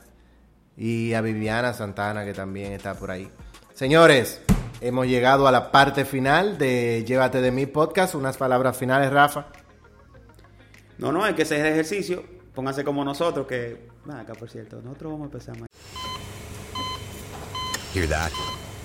y 0.75 1.13
a 1.13 1.21
Viviana 1.21 1.73
Santana, 1.73 2.25
que 2.25 2.33
también 2.33 2.73
está 2.73 2.93
por 2.93 3.09
ahí. 3.09 3.29
Señores, 3.73 4.41
hemos 4.81 5.07
llegado 5.07 5.47
a 5.47 5.51
la 5.51 5.71
parte 5.71 6.05
final 6.05 6.57
de 6.57 7.03
Llévate 7.05 7.41
de 7.41 7.51
mi 7.51 7.65
podcast. 7.65 8.15
Unas 8.15 8.37
palabras 8.37 8.77
finales, 8.77 9.11
Rafa. 9.11 9.47
No, 10.97 11.11
no, 11.11 11.23
hay 11.23 11.33
que 11.33 11.43
hacer 11.43 11.65
ejercicio. 11.65 12.23
Pónganse 12.53 12.83
como 12.83 13.03
nosotros, 13.03 13.45
que. 13.47 13.87
Acá, 14.09 14.33
por 14.33 14.49
cierto, 14.49 14.81
nosotros 14.81 15.11
vamos 15.11 15.25
a 15.25 15.31
empezar 15.31 15.53
mañana. 15.53 15.67
Hear 17.93 18.07
that? 18.09 18.31